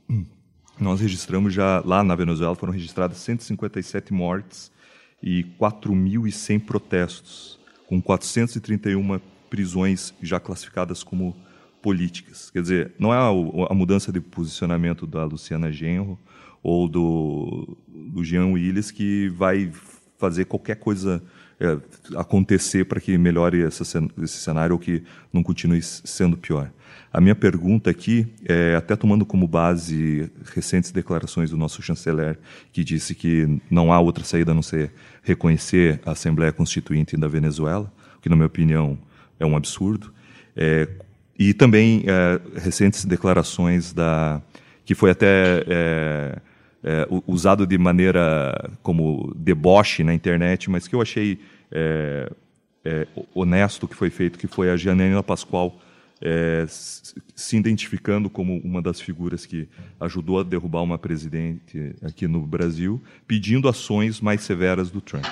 nós 0.79 1.01
registramos 1.01 1.55
já, 1.55 1.81
lá 1.83 2.05
na 2.05 2.15
Venezuela, 2.15 2.55
foram 2.55 2.75
registradas 2.75 3.17
157 3.17 4.13
mortes 4.13 4.71
e 5.23 5.45
4.100 5.59 6.61
protestos 6.61 7.59
com 7.87 8.03
431 8.03 9.19
prisões 9.49 10.13
já 10.21 10.39
classificadas 10.39 11.03
como 11.03 11.35
políticas. 11.81 12.51
Quer 12.51 12.61
dizer, 12.61 12.93
não 12.99 13.15
é 13.15 13.17
a, 13.17 13.71
a 13.71 13.75
mudança 13.75 14.13
de 14.13 14.21
posicionamento 14.21 15.07
da 15.07 15.25
Luciana 15.25 15.73
Genro 15.73 16.19
ou 16.63 16.87
do, 16.87 17.79
do 17.89 18.23
Jean 18.23 18.49
Willis 18.49 18.91
que 18.91 19.31
vai 19.31 19.73
fazer 20.19 20.45
qualquer 20.45 20.77
coisa 20.77 21.23
é, 21.61 21.79
acontecer 22.17 22.85
para 22.85 23.01
que 23.01 23.17
melhore 23.17 23.63
essa, 23.63 23.83
esse 24.23 24.39
cenário 24.39 24.75
ou 24.75 24.79
que 24.79 25.03
não 25.33 25.43
continue 25.43 25.81
sendo 25.83 26.37
pior. 26.37 26.71
A 27.13 27.21
minha 27.21 27.35
pergunta 27.35 27.91
aqui, 27.91 28.27
é, 28.45 28.75
até 28.75 28.97
tomando 28.97 29.25
como 29.25 29.47
base 29.47 30.29
recentes 30.53 30.91
declarações 30.91 31.51
do 31.51 31.57
nosso 31.57 31.81
chanceler, 31.81 32.39
que 32.73 32.83
disse 32.83 33.15
que 33.15 33.61
não 33.71 33.93
há 33.93 34.01
outra 34.01 34.25
saída 34.25 34.51
a 34.51 34.55
não 34.55 34.63
ser 34.63 34.91
reconhecer 35.23 36.01
a 36.05 36.11
Assembleia 36.11 36.53
Constituinte 36.53 37.17
da 37.17 37.29
Venezuela, 37.29 37.93
que, 38.21 38.29
na 38.29 38.35
minha 38.35 38.47
opinião, 38.47 38.99
é 39.39 39.47
um 39.47 39.57
absurdo, 39.57 40.13
é, 40.57 40.89
e 41.39 41.55
também 41.55 42.05
é, 42.07 42.41
recentes 42.61 43.05
declarações 43.05 43.93
da 43.93 44.43
que 44.85 44.95
foi 44.95 45.11
até 45.11 45.65
é, 46.85 47.09
usado 47.27 47.67
de 47.67 47.79
maneira 47.79 48.71
como 48.83 49.33
deboche 49.35 50.05
na 50.05 50.13
internet, 50.13 50.71
mas 50.71 50.87
que 50.87 50.95
eu 50.95 51.01
achei 51.01 51.41
é, 51.73 52.31
é, 52.85 53.07
honesto 53.35 53.89
que 53.89 53.97
foi 53.97 54.11
feito, 54.11 54.39
que 54.39 54.47
foi 54.47 54.71
a 54.71 54.77
Janela 54.77 55.23
Pascoal 55.23 55.81
é, 56.21 56.65
se 56.69 57.57
identificando 57.57 58.31
como 58.31 58.59
uma 58.59 58.81
das 58.81 59.01
figuras 59.01 59.47
que 59.47 59.69
ajudou 59.99 60.41
a 60.41 60.43
derrubar 60.43 60.83
uma 60.83 60.99
presidente 60.99 61.95
aqui 62.03 62.29
no 62.29 62.41
Brasil, 62.41 63.03
pedindo 63.27 63.69
ações 63.69 64.21
mais 64.21 64.43
severas 64.43 64.91
do 64.91 65.01
Trump. 65.01 65.25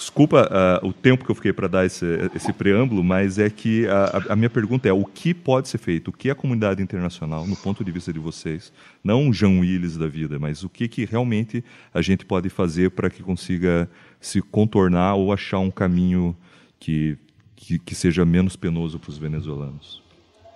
Desculpa 0.00 0.48
uh, 0.82 0.88
o 0.88 0.94
tempo 0.94 1.26
que 1.26 1.30
eu 1.30 1.34
fiquei 1.34 1.52
para 1.52 1.68
dar 1.68 1.84
esse, 1.84 2.06
esse, 2.34 2.54
preâmbulo, 2.54 3.04
mas 3.04 3.38
é 3.38 3.50
que 3.50 3.86
a, 3.86 4.32
a, 4.32 4.36
minha 4.36 4.48
pergunta 4.48 4.88
é: 4.88 4.92
o 4.92 5.04
que 5.04 5.34
pode 5.34 5.68
ser 5.68 5.76
feito? 5.76 6.08
O 6.08 6.12
que 6.12 6.30
a 6.30 6.34
comunidade 6.34 6.82
internacional, 6.82 7.46
no 7.46 7.54
ponto 7.54 7.84
de 7.84 7.92
vista 7.92 8.10
de 8.10 8.18
vocês, 8.18 8.72
não 9.04 9.28
o 9.28 9.32
João 9.32 9.60
Willis 9.60 9.98
da 9.98 10.06
vida, 10.06 10.38
mas 10.38 10.64
o 10.64 10.70
que, 10.70 10.88
que 10.88 11.04
realmente 11.04 11.62
a 11.92 12.00
gente 12.00 12.24
pode 12.24 12.48
fazer 12.48 12.92
para 12.92 13.10
que 13.10 13.22
consiga 13.22 13.90
se 14.18 14.40
contornar 14.40 15.16
ou 15.16 15.34
achar 15.34 15.58
um 15.58 15.70
caminho 15.70 16.34
que, 16.78 17.18
que, 17.54 17.78
que 17.78 17.94
seja 17.94 18.24
menos 18.24 18.56
penoso 18.56 18.98
para 18.98 19.10
os 19.10 19.18
venezuelanos? 19.18 20.02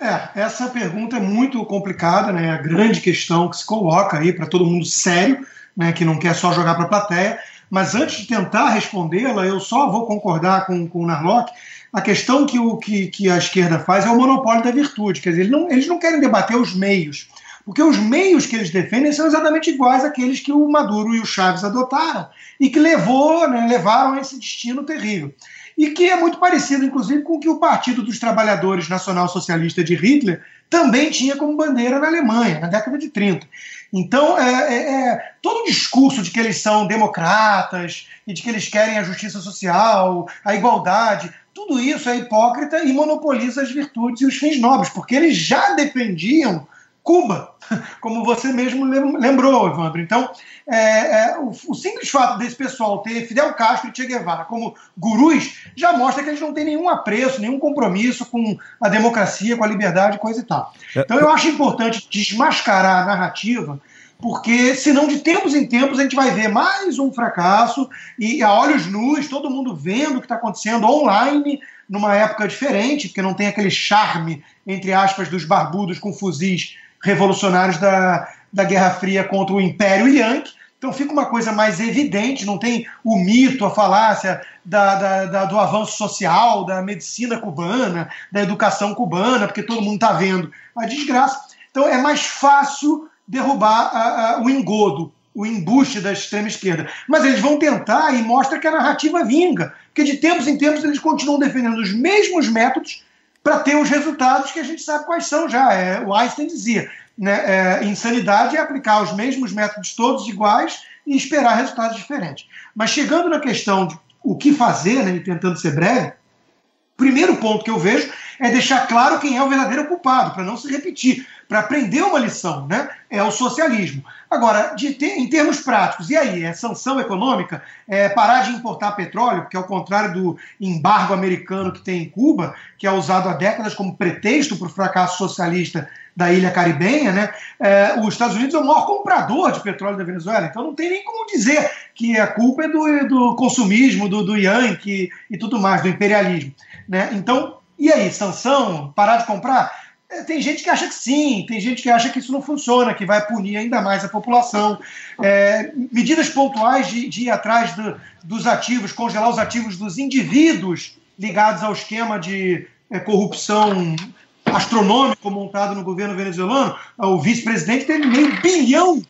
É, 0.00 0.40
essa 0.40 0.68
pergunta 0.68 1.18
é 1.18 1.20
muito 1.20 1.62
complicada, 1.66 2.32
né? 2.32 2.50
A 2.50 2.56
grande 2.56 2.98
questão 3.02 3.50
que 3.50 3.58
se 3.58 3.66
coloca 3.66 4.18
aí 4.18 4.32
para 4.32 4.46
todo 4.46 4.64
mundo 4.64 4.86
sério, 4.86 5.46
né? 5.76 5.92
Que 5.92 6.02
não 6.02 6.18
quer 6.18 6.34
só 6.34 6.50
jogar 6.50 6.76
para 6.76 6.84
a 6.84 6.88
plateia. 6.88 7.38
Mas 7.74 7.92
antes 7.96 8.18
de 8.18 8.28
tentar 8.28 8.68
respondê-la, 8.68 9.44
eu 9.44 9.58
só 9.58 9.90
vou 9.90 10.06
concordar 10.06 10.64
com, 10.64 10.86
com 10.86 11.00
o 11.00 11.06
Narlock. 11.08 11.52
A 11.92 12.00
questão 12.00 12.46
que, 12.46 12.56
o, 12.56 12.76
que, 12.76 13.08
que 13.08 13.28
a 13.28 13.36
esquerda 13.36 13.80
faz 13.80 14.06
é 14.06 14.08
o 14.08 14.16
monopólio 14.16 14.62
da 14.62 14.70
virtude. 14.70 15.20
Quer 15.20 15.30
dizer, 15.30 15.40
eles 15.42 15.50
não, 15.50 15.68
eles 15.68 15.88
não 15.88 15.98
querem 15.98 16.20
debater 16.20 16.56
os 16.56 16.72
meios. 16.72 17.28
Porque 17.64 17.82
os 17.82 17.98
meios 17.98 18.46
que 18.46 18.54
eles 18.54 18.70
defendem 18.70 19.12
são 19.12 19.26
exatamente 19.26 19.70
iguais 19.70 20.04
àqueles 20.04 20.38
que 20.38 20.52
o 20.52 20.70
Maduro 20.70 21.16
e 21.16 21.20
o 21.20 21.26
Chaves 21.26 21.64
adotaram 21.64 22.28
e 22.60 22.70
que 22.70 22.78
levou, 22.78 23.50
né, 23.50 23.66
levaram 23.68 24.12
a 24.12 24.20
esse 24.20 24.38
destino 24.38 24.84
terrível 24.84 25.34
e 25.76 25.90
que 25.90 26.08
é 26.08 26.16
muito 26.16 26.38
parecido, 26.38 26.84
inclusive, 26.84 27.22
com 27.22 27.34
o 27.34 27.40
que 27.40 27.48
o 27.48 27.58
Partido 27.58 28.02
dos 28.02 28.18
Trabalhadores 28.18 28.88
Nacional 28.88 29.28
Socialista 29.28 29.82
de 29.82 29.94
Hitler 29.94 30.42
também 30.70 31.10
tinha 31.10 31.36
como 31.36 31.56
bandeira 31.56 31.98
na 31.98 32.06
Alemanha, 32.06 32.60
na 32.60 32.68
década 32.68 32.96
de 32.96 33.08
30. 33.08 33.46
Então, 33.96 34.36
é, 34.36 34.74
é, 34.74 35.08
é, 35.08 35.32
todo 35.40 35.60
o 35.60 35.66
discurso 35.66 36.20
de 36.20 36.32
que 36.32 36.40
eles 36.40 36.60
são 36.60 36.84
democratas 36.84 38.08
e 38.26 38.34
de 38.34 38.42
que 38.42 38.48
eles 38.48 38.68
querem 38.68 38.98
a 38.98 39.04
justiça 39.04 39.38
social, 39.40 40.28
a 40.44 40.52
igualdade, 40.52 41.32
tudo 41.54 41.78
isso 41.78 42.10
é 42.10 42.16
hipócrita 42.16 42.82
e 42.82 42.92
monopoliza 42.92 43.62
as 43.62 43.70
virtudes 43.70 44.20
e 44.22 44.26
os 44.26 44.34
fins 44.34 44.60
nobres, 44.60 44.90
porque 44.90 45.14
eles 45.14 45.36
já 45.36 45.74
defendiam 45.74 46.66
Cuba, 47.04 47.54
como 48.00 48.24
você 48.24 48.50
mesmo 48.50 48.86
lembrou, 48.86 49.68
Evandro. 49.68 50.00
Então, 50.00 50.30
é, 50.66 51.26
é, 51.26 51.38
o, 51.38 51.50
o, 51.50 51.74
simples 51.74 52.08
fato 52.08 52.38
desse 52.38 52.56
pessoal 52.56 53.02
ter 53.02 53.28
Fidel 53.28 53.52
Castro 53.52 53.90
e 53.90 53.94
Che 53.94 54.06
Guevara 54.06 54.46
como 54.46 54.74
gurus 54.96 55.66
já 55.76 55.92
mostra 55.92 56.22
que 56.22 56.30
eles 56.30 56.40
não 56.40 56.54
têm 56.54 56.64
nenhum 56.64 56.88
apreço, 56.88 57.42
nenhum 57.42 57.58
compromisso 57.58 58.24
com 58.24 58.56
a 58.80 58.88
democracia, 58.88 59.54
com 59.54 59.62
a 59.62 59.66
liberdade, 59.66 60.18
coisa 60.18 60.40
e 60.40 60.44
tal. 60.44 60.72
É, 60.96 61.00
então, 61.00 61.20
eu 61.20 61.28
acho 61.28 61.46
importante 61.46 62.08
desmascarar 62.10 63.02
a 63.02 63.04
narrativa, 63.04 63.78
porque 64.18 64.74
senão, 64.74 65.06
de 65.06 65.18
tempos 65.18 65.54
em 65.54 65.66
tempos, 65.66 65.98
a 65.98 66.04
gente 66.04 66.16
vai 66.16 66.30
ver 66.30 66.48
mais 66.48 66.98
um 66.98 67.12
fracasso 67.12 67.86
e 68.18 68.42
a 68.42 68.50
olhos 68.50 68.86
nus, 68.86 69.28
todo 69.28 69.50
mundo 69.50 69.76
vendo 69.76 70.16
o 70.16 70.20
que 70.20 70.24
está 70.24 70.36
acontecendo 70.36 70.86
online, 70.86 71.60
numa 71.86 72.16
época 72.16 72.48
diferente, 72.48 73.08
porque 73.08 73.20
não 73.20 73.34
tem 73.34 73.48
aquele 73.48 73.70
charme, 73.70 74.42
entre 74.66 74.94
aspas, 74.94 75.28
dos 75.28 75.44
barbudos 75.44 75.98
com 75.98 76.14
fuzis 76.14 76.78
revolucionários 77.04 77.76
da, 77.78 78.32
da 78.52 78.64
Guerra 78.64 78.90
Fria 78.90 79.22
contra 79.22 79.54
o 79.54 79.60
Império 79.60 80.08
Yankee. 80.08 80.52
Então 80.78 80.92
fica 80.92 81.12
uma 81.12 81.26
coisa 81.26 81.52
mais 81.52 81.80
evidente, 81.80 82.44
não 82.44 82.58
tem 82.58 82.86
o 83.04 83.16
mito, 83.16 83.64
a 83.64 83.70
falácia 83.70 84.40
da, 84.64 84.94
da, 84.96 85.24
da, 85.26 85.44
do 85.44 85.58
avanço 85.58 85.96
social, 85.96 86.64
da 86.64 86.82
medicina 86.82 87.38
cubana, 87.38 88.10
da 88.32 88.42
educação 88.42 88.94
cubana, 88.94 89.46
porque 89.46 89.62
todo 89.62 89.82
mundo 89.82 89.94
está 89.94 90.12
vendo 90.12 90.50
a 90.76 90.86
desgraça. 90.86 91.40
Então 91.70 91.88
é 91.88 91.98
mais 91.98 92.24
fácil 92.24 93.08
derrubar 93.26 93.90
a, 93.94 94.34
a, 94.36 94.42
o 94.42 94.50
engodo, 94.50 95.12
o 95.34 95.46
embuste 95.46 96.00
da 96.00 96.12
extrema 96.12 96.48
esquerda. 96.48 96.88
Mas 97.08 97.24
eles 97.24 97.40
vão 97.40 97.58
tentar 97.58 98.14
e 98.14 98.22
mostra 98.22 98.58
que 98.58 98.66
a 98.66 98.72
narrativa 98.72 99.24
vinga, 99.24 99.74
porque 99.86 100.04
de 100.04 100.18
tempos 100.18 100.46
em 100.46 100.58
tempos 100.58 100.84
eles 100.84 100.98
continuam 100.98 101.38
defendendo 101.38 101.78
os 101.78 101.94
mesmos 101.94 102.48
métodos 102.48 103.04
para 103.44 103.58
ter 103.58 103.76
os 103.76 103.90
resultados 103.90 104.50
que 104.50 104.58
a 104.58 104.64
gente 104.64 104.82
sabe 104.82 105.04
quais 105.04 105.26
são 105.26 105.48
já. 105.48 105.72
É, 105.74 106.00
o 106.00 106.14
Einstein 106.14 106.46
dizia: 106.46 106.90
né, 107.16 107.80
é, 107.80 107.84
insanidade 107.84 108.56
é 108.56 108.60
aplicar 108.60 109.02
os 109.02 109.12
mesmos 109.12 109.52
métodos 109.52 109.94
todos 109.94 110.26
iguais 110.26 110.82
e 111.06 111.14
esperar 111.14 111.58
resultados 111.58 111.96
diferentes. 111.96 112.48
Mas 112.74 112.90
chegando 112.90 113.28
na 113.28 113.38
questão 113.38 113.86
de 113.86 113.96
o 114.22 114.34
que 114.34 114.54
fazer, 114.54 115.04
né, 115.04 115.20
tentando 115.22 115.58
ser 115.58 115.74
breve, 115.74 116.08
o 116.08 116.96
primeiro 116.96 117.36
ponto 117.36 117.62
que 117.62 117.70
eu 117.70 117.78
vejo 117.78 118.10
é 118.40 118.50
deixar 118.50 118.86
claro 118.86 119.18
quem 119.18 119.36
é 119.36 119.42
o 119.42 119.48
verdadeiro 119.48 119.86
culpado, 119.86 120.32
para 120.32 120.44
não 120.44 120.56
se 120.56 120.70
repetir 120.70 121.26
para 121.48 121.60
aprender 121.60 122.02
uma 122.02 122.18
lição, 122.18 122.66
né? 122.66 122.88
É 123.10 123.22
o 123.22 123.30
socialismo. 123.30 124.04
Agora, 124.30 124.74
ter, 124.98 125.18
em 125.18 125.28
termos 125.28 125.60
práticos, 125.60 126.10
e 126.10 126.16
aí? 126.16 126.42
É 126.42 126.52
sanção 126.52 126.98
econômica? 126.98 127.62
É 127.86 128.08
parar 128.08 128.42
de 128.42 128.50
importar 128.50 128.92
petróleo, 128.92 129.42
porque 129.42 129.56
ao 129.56 129.64
contrário 129.64 130.12
do 130.14 130.38
embargo 130.60 131.14
americano 131.14 131.72
que 131.72 131.80
tem 131.80 132.02
em 132.02 132.08
Cuba, 132.08 132.54
que 132.78 132.86
é 132.86 132.90
usado 132.90 133.28
há 133.28 133.34
décadas 133.34 133.74
como 133.74 133.96
pretexto 133.96 134.56
para 134.56 134.66
o 134.66 134.70
fracasso 134.70 135.18
socialista 135.18 135.88
da 136.16 136.32
ilha 136.32 136.50
caribenha, 136.50 137.12
né? 137.12 137.32
É, 137.60 138.00
os 138.00 138.14
Estados 138.14 138.36
Unidos 138.36 138.54
é 138.54 138.58
o 138.58 138.64
maior 138.64 138.86
comprador 138.86 139.52
de 139.52 139.60
petróleo 139.60 139.96
da 139.96 140.04
Venezuela, 140.04 140.46
então 140.46 140.62
não 140.62 140.74
tem 140.74 140.88
nem 140.88 141.04
como 141.04 141.26
dizer 141.26 141.70
que 141.94 142.16
a 142.18 142.26
culpa 142.26 142.64
é 142.64 142.68
do, 142.68 143.08
do 143.08 143.36
consumismo, 143.36 144.08
do, 144.08 144.24
do 144.24 144.36
Yankee 144.36 145.10
e 145.30 145.36
tudo 145.36 145.58
mais, 145.58 145.82
do 145.82 145.88
imperialismo. 145.88 146.54
Né? 146.88 147.10
Então, 147.12 147.58
e 147.84 147.92
aí, 147.92 148.12
sanção? 148.12 148.92
Parar 148.94 149.18
de 149.18 149.26
comprar? 149.26 149.70
é, 150.14 150.22
tem 150.22 150.40
gente 150.40 150.62
que 150.62 150.70
acha 150.70 150.86
que 150.86 150.94
sim, 150.94 151.44
tem 151.48 151.60
gente 151.60 151.82
que 151.82 151.90
acha 151.90 152.08
que 152.08 152.18
isso 152.18 152.32
não 152.32 152.42
funciona, 152.42 152.94
que 152.94 153.06
vai 153.06 153.26
punir 153.26 153.56
ainda 153.56 153.80
mais 153.80 154.04
a 154.04 154.08
população. 154.08 154.78
É, 155.22 155.72
medidas 155.92 156.28
pontuais 156.28 156.88
de, 156.88 157.08
de 157.08 157.24
ir 157.24 157.30
atrás 157.30 157.74
do, 157.74 158.00
dos 158.22 158.46
ativos, 158.46 158.92
congelar 158.92 159.28
os 159.28 159.38
ativos 159.38 159.76
dos 159.76 159.98
indivíduos 159.98 160.96
ligados 161.18 161.62
ao 161.62 161.72
esquema 161.72 162.18
de 162.18 162.66
é, 162.90 162.98
corrupção 163.00 163.96
astronômico 164.44 165.30
montado 165.30 165.74
no 165.74 165.82
governo 165.82 166.14
venezuelano. 166.14 166.76
O 166.98 167.18
vice-presidente 167.18 167.86
teve 167.86 168.06
meio 168.06 168.40
bilhão, 168.40 169.02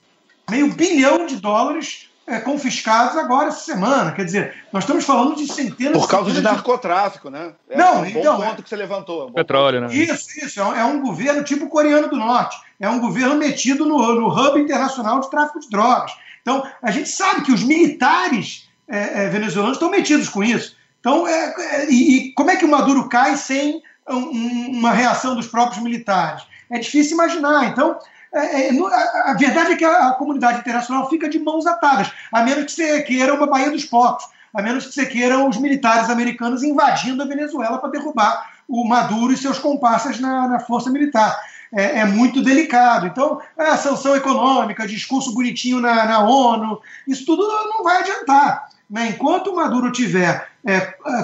meio 0.50 0.72
bilhão 0.72 1.26
de 1.26 1.36
dólares 1.36 2.08
é, 2.26 2.40
confiscados 2.40 3.16
agora 3.16 3.48
essa 3.48 3.60
semana. 3.60 4.12
Quer 4.12 4.24
dizer, 4.24 4.54
nós 4.72 4.84
estamos 4.84 5.04
falando 5.04 5.36
de 5.36 5.46
centenas 5.52 5.98
Por 5.98 6.08
causa 6.08 6.32
de 6.32 6.40
narcotráfico, 6.40 7.28
né? 7.28 7.52
É 7.68 7.76
Não, 7.76 8.00
um 8.00 8.06
então. 8.06 8.36
Bom 8.36 8.46
ponto 8.46 8.62
que 8.62 8.68
você 8.68 8.76
levantou. 8.76 9.28
Um 9.28 9.32
Petróleo, 9.32 9.80
ponto. 9.82 9.92
né? 9.92 9.98
Isso, 9.98 10.26
isso. 10.44 10.60
É 10.60 10.64
um, 10.64 10.74
é 10.74 10.84
um, 10.84 11.00
governo 11.00 11.44
tipo 11.44 11.68
coreano 11.68 12.08
do 12.08 12.16
norte. 12.16 12.56
É 12.80 12.88
um 12.88 13.00
governo 13.00 13.34
metido 13.34 13.84
no, 13.84 13.98
no 14.14 14.28
hub 14.28 14.58
internacional 14.58 15.20
de 15.20 15.30
tráfico 15.30 15.60
de 15.60 15.68
drogas. 15.68 16.12
Então, 16.40 16.66
a 16.82 16.90
gente 16.90 17.08
sabe 17.08 17.42
que 17.42 17.52
os 17.52 17.62
militares 17.62 18.68
é, 18.88 19.24
é, 19.24 19.28
venezuelanos 19.28 19.76
estão 19.76 19.90
metidos 19.90 20.28
com 20.28 20.42
isso. 20.42 20.76
Então, 21.00 21.26
é, 21.28 21.54
é, 21.58 21.90
e, 21.90 22.16
e, 22.16 22.32
como 22.32 22.50
é 22.50 22.56
que 22.56 22.64
o 22.64 22.70
Maduro 22.70 23.08
cai 23.08 23.36
sem 23.36 23.82
um, 24.08 24.78
uma 24.78 24.92
reação 24.92 25.34
dos 25.34 25.46
próprios 25.46 25.82
militares? 25.82 26.42
É 26.70 26.78
difícil 26.78 27.14
imaginar. 27.14 27.66
Então, 27.66 27.98
é, 28.34 28.68
é, 28.68 28.70
a, 28.70 29.30
a, 29.30 29.34
verdade 29.34 29.72
é 29.72 29.76
que 29.76 29.84
a, 29.84 30.08
a, 30.08 30.12
comunidade 30.14 30.58
internacional 30.58 31.08
fica 31.08 31.28
de 31.28 31.38
mãos 31.38 31.66
atadas, 31.66 32.10
a 32.32 32.42
menos 32.42 32.64
que 32.64 32.72
você 32.72 33.02
queira 33.02 33.34
uma 33.34 33.46
Baía 33.46 33.70
dos 33.70 33.84
Porcos, 33.84 34.26
a 34.52 34.62
menos 34.62 34.86
que 34.86 34.94
você 34.94 35.06
queira 35.06 35.38
os 35.46 35.56
militares 35.56 36.10
americanos 36.10 36.62
invadindo 36.62 37.22
a 37.22 37.26
Venezuela 37.26 37.78
para 37.78 37.90
derrubar 37.90 38.50
o 38.68 38.86
Maduro 38.86 39.32
e 39.32 39.36
seus 39.36 39.58
comparsas 39.58 40.18
na, 40.20 40.48
na 40.48 40.60
força 40.60 40.90
militar. 40.90 41.38
É, 41.72 42.00
é, 42.00 42.04
muito 42.04 42.40
delicado. 42.40 43.06
Então, 43.06 43.40
a 43.58 43.76
sanção 43.76 44.14
econômica, 44.14 44.86
discurso 44.86 45.34
bonitinho 45.34 45.80
na, 45.80 46.04
na 46.04 46.20
ONU, 46.20 46.80
isso 47.06 47.26
tudo 47.26 47.42
não 47.48 47.82
vai 47.82 48.00
adiantar. 48.00 48.68
Né? 48.88 49.08
Enquanto 49.08 49.48
o 49.48 49.56
Maduro 49.56 49.90
tiver 49.90 50.48
é, 50.64 50.80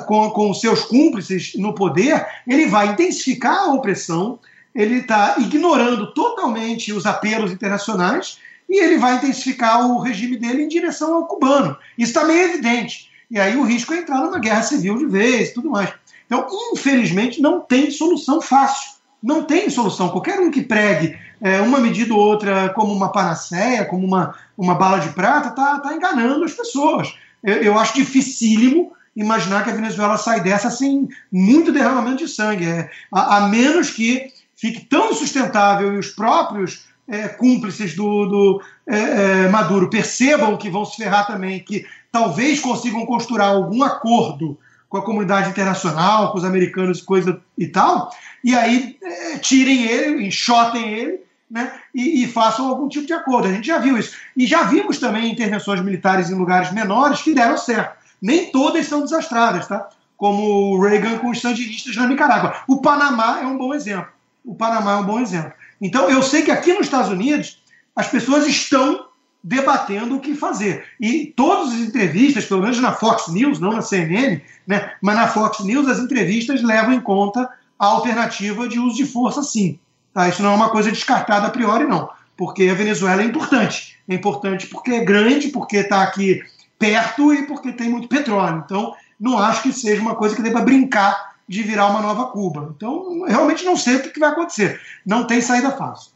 com, 0.07 0.29
com 0.31 0.53
seus 0.53 0.83
cúmplices 0.83 1.55
no 1.55 1.73
poder, 1.73 2.27
ele 2.49 2.67
vai 2.67 2.89
intensificar 2.89 3.59
a 3.59 3.73
opressão, 3.73 4.41
ele 4.75 4.97
está 4.97 5.37
ignorando 5.39 6.13
totalmente 6.13 6.93
os 6.93 7.07
apelos 7.07 7.53
internacionais 7.53 8.39
e 8.69 8.79
ele 8.79 8.99
vai 8.99 9.17
intensificar 9.17 9.85
o 9.87 9.99
regime 9.99 10.37
dele 10.37 10.63
em 10.63 10.69
direção 10.69 11.15
ao 11.15 11.27
cubano. 11.27 11.77
Isso 11.99 12.13
está 12.13 12.25
meio 12.25 12.51
evidente. 12.51 13.11
E 13.31 13.39
aí 13.39 13.57
o 13.57 13.65
risco 13.65 13.93
é 13.93 13.99
entrar 13.99 14.19
numa 14.23 14.39
guerra 14.39 14.63
civil 14.63 14.97
de 14.97 15.07
vez 15.07 15.53
tudo 15.53 15.71
mais. 15.71 15.93
Então, 16.27 16.47
infelizmente, 16.73 17.43
não 17.43 17.61
tem 17.61 17.91
solução 17.91 18.41
fácil. 18.41 18.93
Não 19.21 19.43
tem 19.43 19.69
solução. 19.69 20.09
Qualquer 20.09 20.39
um 20.41 20.51
que 20.51 20.63
pregue 20.63 21.19
é, 21.41 21.61
uma 21.61 21.81
medida 21.81 22.15
ou 22.15 22.21
outra 22.21 22.71
como 22.71 22.93
uma 22.93 23.11
panaceia, 23.11 23.85
como 23.85 24.07
uma, 24.07 24.35
uma 24.57 24.75
bala 24.75 24.99
de 24.99 25.11
prata, 25.11 25.49
está 25.49 25.81
tá 25.81 25.93
enganando 25.93 26.45
as 26.45 26.53
pessoas. 26.53 27.13
Eu, 27.43 27.57
eu 27.57 27.79
acho 27.79 27.95
dificílimo 27.95 28.93
imaginar 29.15 29.65
que 29.65 29.71
a 29.71 29.75
Venezuela 29.75 30.17
sai 30.17 30.41
dessa 30.41 30.71
sem 30.71 31.09
muito 31.31 31.73
derramamento 31.73 32.25
de 32.25 32.29
sangue. 32.29 32.67
É, 32.67 32.91
a, 33.13 33.39
a 33.39 33.49
menos 33.49 33.91
que 33.91 34.33
fique 34.61 34.85
tão 34.85 35.11
insustentável 35.11 35.95
e 35.95 35.99
os 35.99 36.09
próprios 36.09 36.85
é, 37.09 37.29
cúmplices 37.29 37.97
do, 37.97 38.27
do 38.27 38.63
é, 38.87 38.99
é, 38.99 39.49
Maduro 39.49 39.89
percebam 39.89 40.57
que 40.57 40.69
vão 40.69 40.85
se 40.85 40.97
ferrar 40.97 41.27
também, 41.27 41.61
que 41.61 41.87
talvez 42.13 42.61
consigam 42.61 43.07
costurar 43.07 43.49
algum 43.49 43.83
acordo 43.83 44.59
com 44.89 44.99
a 44.99 45.05
comunidade 45.05 45.49
internacional, 45.49 46.31
com 46.31 46.39
os 46.39 46.45
americanos 46.45 47.01
coisa 47.01 47.41
e 47.57 47.67
tal, 47.69 48.11
e 48.45 48.55
aí 48.55 48.99
é, 49.03 49.39
tirem 49.39 49.85
ele, 49.85 50.27
enxotem 50.27 50.93
ele, 50.93 51.21
né, 51.51 51.73
e, 51.93 52.23
e, 52.23 52.29
façam 52.29 52.69
algum 52.69 52.89
tipo 52.89 53.07
de 53.07 53.13
acordo. 53.13 53.49
A 53.49 53.53
gente 53.53 53.67
já 53.67 53.79
viu 53.79 53.99
isso. 53.99 54.15
E 54.37 54.47
já 54.47 54.63
vimos 54.65 54.99
também 54.99 55.33
intervenções 55.33 55.81
militares 55.81 56.31
em 56.31 56.35
lugares 56.35 56.73
menores 56.73 57.23
que 57.23 57.35
deram 57.35 57.57
certo. 57.57 57.99
Nem 58.23 58.53
todas 58.53 58.87
são 58.87 59.01
desastradas, 59.01 59.67
tá? 59.67 59.89
Como 60.17 60.77
o 60.77 60.81
Reagan 60.81 61.19
com 61.19 61.31
os 61.31 61.41
sandinistas 61.41 61.97
na 61.97 62.07
Nicarágua. 62.07 62.55
O 62.69 62.81
Panamá 62.81 63.41
é 63.43 63.47
um 63.47 63.59
bom 63.59 63.75
exemplo 63.75 64.13
o 64.45 64.55
Panamá 64.55 64.93
é 64.93 64.97
um 64.97 65.05
bom 65.05 65.21
exemplo. 65.21 65.53
Então, 65.81 66.11
eu 66.11 66.23
sei 66.23 66.43
que 66.43 66.51
aqui 66.51 66.73
nos 66.73 66.87
Estados 66.87 67.11
Unidos 67.11 67.63
as 67.95 68.09
pessoas 68.09 68.47
estão 68.47 69.07
debatendo 69.43 70.17
o 70.17 70.21
que 70.21 70.35
fazer. 70.35 70.85
E 71.01 71.33
todas 71.35 71.73
as 71.73 71.81
entrevistas, 71.81 72.45
pelo 72.45 72.63
menos 72.63 72.79
na 72.79 72.93
Fox 72.93 73.29
News, 73.29 73.59
não 73.59 73.73
na 73.73 73.83
CNN, 73.83 74.41
né, 74.67 74.93
mas 75.01 75.17
na 75.17 75.29
Fox 75.29 75.61
News, 75.61 75.89
as 75.89 75.99
entrevistas 75.99 76.63
levam 76.63 76.93
em 76.93 77.01
conta 77.01 77.49
a 77.79 77.87
alternativa 77.87 78.69
de 78.69 78.79
uso 78.79 78.97
de 78.97 79.07
força, 79.07 79.43
sim. 79.43 79.79
Tá? 80.13 80.29
Isso 80.29 80.43
não 80.43 80.53
é 80.53 80.55
uma 80.55 80.71
coisa 80.71 80.91
descartada 80.91 81.47
a 81.47 81.51
priori, 81.51 81.85
não. 81.87 82.11
Porque 82.37 82.69
a 82.69 82.75
Venezuela 82.75 83.23
é 83.23 83.25
importante. 83.25 83.99
É 84.09 84.15
importante 84.15 84.67
porque 84.67 84.91
é 84.93 85.05
grande, 85.05 85.49
porque 85.49 85.79
está 85.79 86.03
aqui 86.03 86.43
perto 86.79 87.33
e 87.33 87.47
porque 87.47 87.73
tem 87.73 87.89
muito 87.89 88.09
petróleo. 88.09 88.63
Então, 88.65 88.95
não 89.19 89.39
acho 89.39 89.63
que 89.63 89.73
seja 89.73 90.01
uma 90.01 90.15
coisa 90.15 90.35
que 90.35 90.43
deva 90.43 90.63
brincar 90.63 91.30
de 91.51 91.65
virar 91.65 91.89
uma 91.89 92.01
nova 92.01 92.27
Cuba. 92.27 92.73
Então, 92.77 93.25
realmente 93.25 93.65
não 93.65 93.77
sei 93.77 93.97
o 93.97 94.03
que 94.03 94.21
vai 94.21 94.31
acontecer. 94.31 94.81
Não 95.05 95.27
tem 95.27 95.41
saída 95.41 95.73
fácil. 95.73 96.13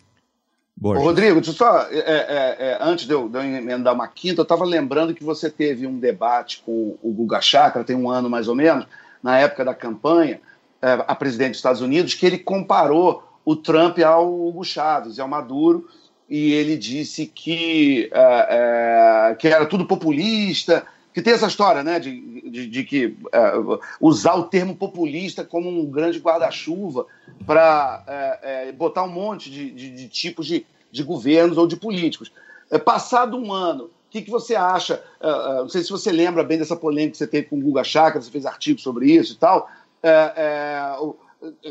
Ô, 0.81 0.92
Rodrigo, 0.92 1.40
deixa 1.40 1.51
eu 1.51 1.55
só, 1.55 1.88
é, 1.90 1.99
é, 1.99 2.57
é, 2.61 2.79
antes 2.81 3.05
de 3.05 3.12
eu, 3.12 3.29
de 3.29 3.37
eu 3.37 3.42
emendar 3.42 3.94
uma 3.94 4.07
quinta, 4.07 4.40
eu 4.40 4.44
estava 4.44 4.64
lembrando 4.64 5.12
que 5.12 5.25
você 5.25 5.51
teve 5.51 5.88
um 5.88 5.99
debate 5.99 6.62
com 6.64 6.97
o 7.03 7.12
Guga 7.12 7.40
Chakra, 7.40 7.83
tem 7.83 7.97
um 7.97 8.09
ano 8.09 8.31
mais 8.31 8.47
ou 8.47 8.55
menos, 8.55 8.87
na 9.20 9.37
época 9.37 9.64
da 9.64 9.75
campanha, 9.75 10.40
é, 10.81 11.05
a 11.05 11.14
presidente 11.16 11.51
dos 11.51 11.59
Estados 11.59 11.81
Unidos, 11.81 12.14
que 12.14 12.27
ele 12.27 12.38
comparou 12.38 13.25
o 13.44 13.57
Trump 13.57 13.99
ao 13.99 14.33
Hugo 14.33 14.62
Chávez, 14.62 15.18
ao 15.18 15.27
Maduro, 15.27 15.88
e 16.31 16.53
ele 16.53 16.77
disse 16.77 17.27
que, 17.27 18.09
é, 18.12 19.31
é, 19.31 19.35
que 19.35 19.49
era 19.49 19.66
tudo 19.66 19.85
populista, 19.85 20.87
que 21.14 21.22
tem 21.22 21.33
essa 21.33 21.46
história, 21.46 21.85
né, 21.85 22.00
de, 22.00 22.50
de, 22.50 22.66
de 22.66 22.83
que 22.83 23.07
uh, 23.07 23.79
usar 24.00 24.35
o 24.35 24.42
termo 24.42 24.74
populista 24.74 25.44
como 25.44 25.70
um 25.70 25.87
grande 25.87 26.18
guarda-chuva 26.18 27.07
para 27.46 28.03
é, 28.09 28.68
é, 28.68 28.72
botar 28.72 29.05
um 29.05 29.09
monte 29.09 29.48
de, 29.48 29.70
de, 29.70 30.09
tipos 30.09 30.44
de, 30.44 30.66
governos 31.05 31.57
ou 31.57 31.68
de 31.68 31.77
políticos. 31.77 32.33
É, 32.68 32.79
passado 32.79 33.37
um 33.37 33.53
ano, 33.53 33.85
o 33.85 33.90
que, 34.11 34.22
que 34.22 34.31
você 34.31 34.57
acha? 34.57 35.03
não 35.20 35.68
sei 35.68 35.83
se 35.83 35.90
você 35.90 36.11
lembra 36.11 36.42
bem 36.42 36.59
dessa 36.59 36.77
polêmica 36.77 37.12
que 37.12 37.18
você 37.18 37.27
teve 37.27 37.46
com 37.46 37.59
o 37.59 37.61
Guga 37.61 37.85
Chakra, 37.85 38.20
você 38.20 38.31
fez 38.31 38.44
artigo 38.44 38.81
sobre 38.81 39.12
isso 39.12 39.35
e 39.35 39.37
tal. 39.37 39.68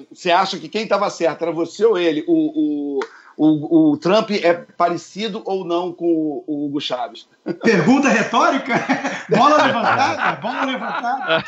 você 0.09 0.31
acha 0.31 0.57
que 0.57 0.69
quem 0.69 0.83
estava 0.83 1.09
certo 1.09 1.41
era 1.41 1.51
você 1.51 1.85
ou 1.85 1.97
ele? 1.97 2.23
o, 2.27 2.97
o 2.97 2.99
o, 3.37 3.91
o 3.91 3.97
Trump 3.97 4.31
é 4.31 4.53
parecido 4.53 5.41
ou 5.45 5.65
não 5.65 5.91
com 5.91 6.43
o, 6.45 6.65
Hugo 6.65 6.79
Chaves? 6.79 7.27
Pergunta 7.63 8.09
retórica? 8.09 8.73
bola 9.29 9.65
levantada? 9.65 10.41
Bola 10.41 10.65
levantada? 10.65 11.45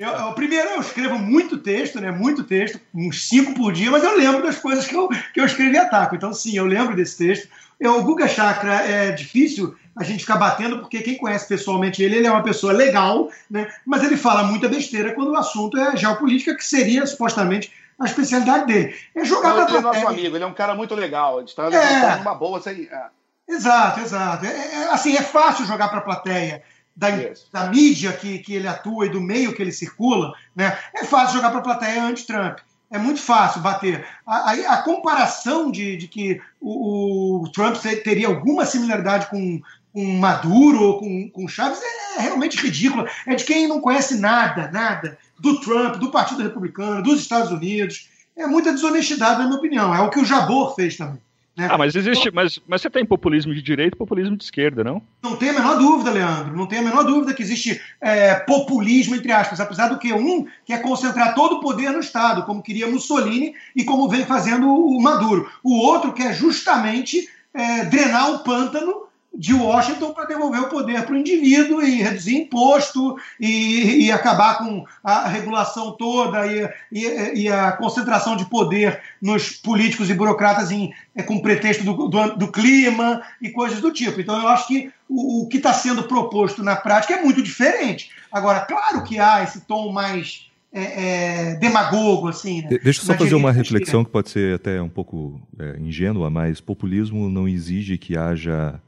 Eu, 0.00 0.08
eu, 0.08 0.32
primeiro, 0.32 0.68
eu 0.70 0.80
escrevo 0.80 1.18
muito 1.18 1.58
texto, 1.58 2.00
né? 2.00 2.10
Muito 2.10 2.44
texto, 2.44 2.80
uns 2.94 3.28
cinco 3.28 3.54
por 3.54 3.72
dia, 3.72 3.90
mas 3.90 4.02
eu 4.02 4.16
lembro 4.16 4.42
das 4.42 4.58
coisas 4.58 4.86
que 4.86 4.94
eu, 4.94 5.08
que 5.08 5.40
eu 5.40 5.44
escrevi 5.44 5.78
a 5.78 5.88
taco. 5.88 6.16
Então, 6.16 6.32
sim, 6.32 6.56
eu 6.56 6.66
lembro 6.66 6.96
desse 6.96 7.16
texto. 7.16 7.48
Eu, 7.78 7.98
o 7.98 8.02
Guga 8.02 8.26
Chakra 8.26 8.74
é 8.74 9.12
difícil 9.12 9.74
a 9.96 10.04
gente 10.04 10.20
ficar 10.20 10.36
batendo, 10.36 10.78
porque 10.78 11.00
quem 11.00 11.16
conhece 11.16 11.48
pessoalmente 11.48 12.02
ele, 12.02 12.16
ele 12.16 12.26
é 12.26 12.30
uma 12.30 12.42
pessoa 12.42 12.72
legal, 12.72 13.30
né? 13.50 13.68
mas 13.84 14.02
ele 14.04 14.16
fala 14.16 14.44
muita 14.44 14.68
besteira 14.68 15.12
quando 15.12 15.32
o 15.32 15.36
assunto 15.36 15.76
é 15.76 15.96
geopolítica, 15.96 16.56
que 16.56 16.64
seria 16.64 17.04
supostamente 17.04 17.72
a 17.98 18.04
especialidade 18.04 18.66
dele. 18.66 18.94
É 19.14 19.24
jogar 19.24 19.54
para 19.54 19.68
Ele 19.68 19.78
é 19.78 19.80
nosso 19.80 20.06
amigo, 20.06 20.36
ele 20.36 20.44
é 20.44 20.46
um 20.46 20.54
cara 20.54 20.74
muito 20.74 20.94
legal, 20.94 21.36
a 21.36 21.40
gente 21.40 21.48
está 21.48 21.64
é. 21.66 22.16
numa 22.16 22.34
boa. 22.34 22.58
Assim, 22.58 22.88
é. 22.90 23.06
Exato, 23.48 24.00
exato. 24.00 24.46
É, 24.46 24.50
é, 24.50 24.92
assim, 24.92 25.16
é 25.16 25.22
fácil 25.22 25.66
jogar 25.66 25.88
para 25.88 25.98
a 25.98 26.02
plateia 26.02 26.62
da, 26.94 27.08
da 27.52 27.66
mídia 27.68 28.12
que, 28.12 28.38
que 28.38 28.54
ele 28.54 28.68
atua 28.68 29.06
e 29.06 29.10
do 29.10 29.20
meio 29.20 29.54
que 29.54 29.62
ele 29.62 29.72
circula, 29.72 30.32
né? 30.54 30.78
É 30.94 31.04
fácil 31.04 31.36
jogar 31.36 31.50
para 31.50 31.60
a 31.60 31.64
plateia 31.64 32.04
anti-Trump. 32.04 32.58
É 32.90 32.98
muito 32.98 33.20
fácil 33.20 33.60
bater. 33.60 34.06
A, 34.26 34.50
a, 34.50 34.72
a 34.74 34.82
comparação 34.82 35.70
de, 35.70 35.96
de 35.96 36.08
que 36.08 36.40
o, 36.60 37.42
o, 37.42 37.52
Trump 37.52 37.76
teria 37.76 38.28
alguma 38.28 38.64
similaridade 38.64 39.26
com, 39.26 39.60
com 39.92 40.04
Maduro 40.18 40.82
ou 40.82 40.98
com, 40.98 41.30
com 41.30 41.48
Chaves 41.48 41.80
é 42.16 42.22
realmente 42.22 42.56
ridícula. 42.56 43.08
É 43.26 43.34
de 43.34 43.44
quem 43.44 43.68
não 43.68 43.80
conhece 43.80 44.18
nada, 44.18 44.70
nada 44.70 45.18
do 45.38 45.60
Trump, 45.60 45.96
do 45.96 46.10
Partido 46.10 46.42
Republicano, 46.42 47.02
dos 47.02 47.20
Estados 47.20 47.50
Unidos. 47.50 48.08
É 48.36 48.46
muita 48.46 48.72
desonestidade, 48.72 49.38
na 49.38 49.46
minha 49.46 49.58
opinião. 49.58 49.94
É 49.94 50.00
o 50.00 50.10
que 50.10 50.20
o 50.20 50.24
Jabor 50.24 50.74
fez 50.74 50.96
também. 50.96 51.20
Né? 51.58 51.66
Ah, 51.68 51.76
mas 51.76 51.96
existe. 51.96 52.30
Mas, 52.30 52.60
mas 52.68 52.80
você 52.80 52.88
tem 52.88 53.04
populismo 53.04 53.52
de 53.52 53.60
direita 53.60 53.96
e 53.96 53.98
populismo 53.98 54.36
de 54.36 54.44
esquerda, 54.44 54.84
não? 54.84 55.02
Não 55.20 55.34
tem 55.34 55.50
a 55.50 55.54
menor 55.54 55.76
dúvida, 55.76 56.08
Leandro. 56.08 56.56
Não 56.56 56.66
tem 56.66 56.78
a 56.78 56.82
menor 56.82 57.02
dúvida 57.02 57.34
que 57.34 57.42
existe 57.42 57.80
é, 58.00 58.36
populismo, 58.36 59.16
entre 59.16 59.32
aspas. 59.32 59.58
Apesar 59.58 59.88
do 59.88 59.98
que 59.98 60.12
um 60.12 60.46
quer 60.64 60.80
concentrar 60.80 61.34
todo 61.34 61.56
o 61.56 61.60
poder 61.60 61.90
no 61.90 61.98
Estado, 61.98 62.44
como 62.44 62.62
queria 62.62 62.86
Mussolini 62.86 63.54
e 63.74 63.82
como 63.82 64.08
vem 64.08 64.24
fazendo 64.24 64.72
o 64.72 65.02
Maduro. 65.02 65.50
O 65.64 65.76
outro 65.78 66.12
quer 66.12 66.32
justamente 66.32 67.28
é, 67.52 67.86
drenar 67.86 68.30
o 68.30 68.38
pântano 68.44 69.07
de 69.34 69.54
Washington 69.54 70.12
para 70.12 70.24
devolver 70.24 70.60
o 70.62 70.68
poder 70.68 71.04
para 71.04 71.14
o 71.14 71.18
indivíduo 71.18 71.82
e 71.82 72.02
reduzir 72.02 72.36
imposto 72.36 73.16
e, 73.38 74.06
e, 74.06 74.12
acabar 74.12 74.58
com 74.58 74.84
a 75.04 75.28
regulação 75.28 75.92
toda 75.92 76.46
e, 76.46 76.68
e, 76.90 77.42
e, 77.42 77.48
a 77.48 77.72
concentração 77.72 78.36
de 78.36 78.46
poder 78.46 79.00
nos 79.22 79.50
políticos 79.50 80.10
e 80.10 80.14
burocratas 80.14 80.70
em, 80.70 80.92
é, 81.14 81.22
com 81.22 81.40
pretexto 81.40 81.84
do, 81.84 82.08
do, 82.08 82.36
do, 82.36 82.48
clima 82.50 83.22
e 83.40 83.50
coisas 83.50 83.80
do 83.80 83.92
tipo. 83.92 84.20
Então, 84.20 84.40
eu 84.40 84.48
acho 84.48 84.66
que 84.66 84.90
o, 85.08 85.42
o 85.42 85.48
que 85.48 85.58
está 85.58 85.72
sendo 85.72 86.02
proposto 86.04 86.64
na 86.64 86.74
prática 86.74 87.14
é 87.14 87.22
muito 87.22 87.42
diferente. 87.42 88.10
Agora, 88.32 88.60
claro 88.60 89.04
que 89.04 89.20
há 89.20 89.44
esse 89.44 89.60
tom 89.60 89.92
mais 89.92 90.48
é, 90.72 91.52
é, 91.52 91.54
demagogo, 91.56 92.28
assim. 92.28 92.62
Né? 92.62 92.78
Deixa 92.82 93.00
eu 93.00 93.04
só 93.04 93.14
fazer 93.14 93.34
uma 93.34 93.52
reflexão 93.52 94.04
que 94.04 94.10
pode 94.10 94.30
ser 94.30 94.56
até 94.56 94.82
um 94.82 94.88
pouco 94.88 95.40
é, 95.58 95.78
ingênua, 95.78 96.28
mas 96.28 96.60
populismo 96.60 97.30
não 97.30 97.48
exige 97.48 97.96
que 97.96 98.16
haja 98.16 98.80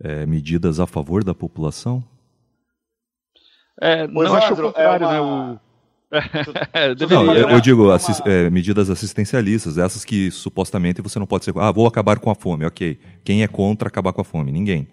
é, 0.00 0.26
medidas 0.26 0.80
a 0.80 0.86
favor 0.86 1.22
da 1.22 1.34
população? 1.34 2.04
É, 3.80 4.06
não 4.06 4.22
Andro, 4.22 4.34
acho 4.34 4.52
o 4.52 4.56
contrário, 4.56 5.04
é 5.04 5.20
uma... 5.20 5.52
né? 5.52 5.60
O... 5.60 5.64
não, 7.10 7.34
eu, 7.34 7.50
eu 7.50 7.60
digo 7.60 7.90
assist, 7.90 8.22
é, 8.24 8.48
medidas 8.48 8.88
assistencialistas, 8.88 9.78
essas 9.78 10.04
que 10.04 10.30
supostamente 10.30 11.02
você 11.02 11.18
não 11.18 11.26
pode 11.26 11.44
ser. 11.44 11.52
Ah, 11.58 11.72
vou 11.72 11.86
acabar 11.86 12.18
com 12.20 12.30
a 12.30 12.34
fome, 12.34 12.64
ok. 12.64 12.98
Quem 13.24 13.42
é 13.42 13.48
contra 13.48 13.88
acabar 13.88 14.12
com 14.12 14.20
a 14.20 14.24
fome? 14.24 14.52
Ninguém. 14.52 14.86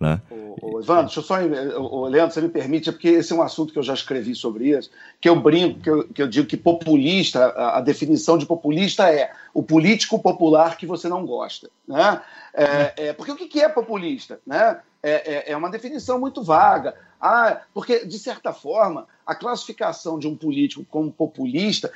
Né? 0.00 0.20
Ô, 0.60 0.80
Evandro, 0.80 1.06
deixa 1.06 1.20
eu 1.20 1.24
só. 1.24 1.36
Ô, 1.80 2.06
Leandro, 2.06 2.34
você 2.34 2.40
me 2.40 2.48
permite, 2.48 2.88
é 2.88 2.92
porque 2.92 3.08
esse 3.08 3.32
é 3.32 3.36
um 3.36 3.42
assunto 3.42 3.72
que 3.72 3.78
eu 3.78 3.82
já 3.82 3.94
escrevi 3.94 4.34
sobre 4.34 4.76
isso, 4.76 4.90
que 5.20 5.28
eu 5.28 5.36
brinco, 5.40 5.80
que 5.80 5.90
eu, 5.90 6.08
que 6.08 6.22
eu 6.22 6.28
digo 6.28 6.46
que 6.46 6.56
populista, 6.56 7.46
a, 7.46 7.78
a, 7.78 7.80
definição 7.80 8.36
de 8.36 8.44
populista 8.44 9.10
é 9.10 9.32
o 9.54 9.62
político 9.62 10.18
popular 10.18 10.76
que 10.76 10.86
você 10.86 11.08
não 11.08 11.24
gosta. 11.24 11.70
Né? 11.86 12.20
É, 12.52 12.92
é, 12.96 13.12
porque 13.12 13.32
o 13.32 13.36
que 13.36 13.60
é 13.60 13.68
populista? 13.68 14.40
Né? 14.46 14.80
É, 15.02 15.34
é, 15.34 15.52
é 15.52 15.56
uma 15.56 15.70
definição 15.70 16.18
muito 16.18 16.42
vaga. 16.42 16.94
Ah, 17.20 17.60
porque, 17.72 18.04
de 18.04 18.18
certa 18.18 18.52
forma, 18.52 19.06
a 19.24 19.34
classificação 19.34 20.18
de 20.18 20.26
um 20.26 20.36
político 20.36 20.84
como 20.90 21.12
populista 21.12 21.92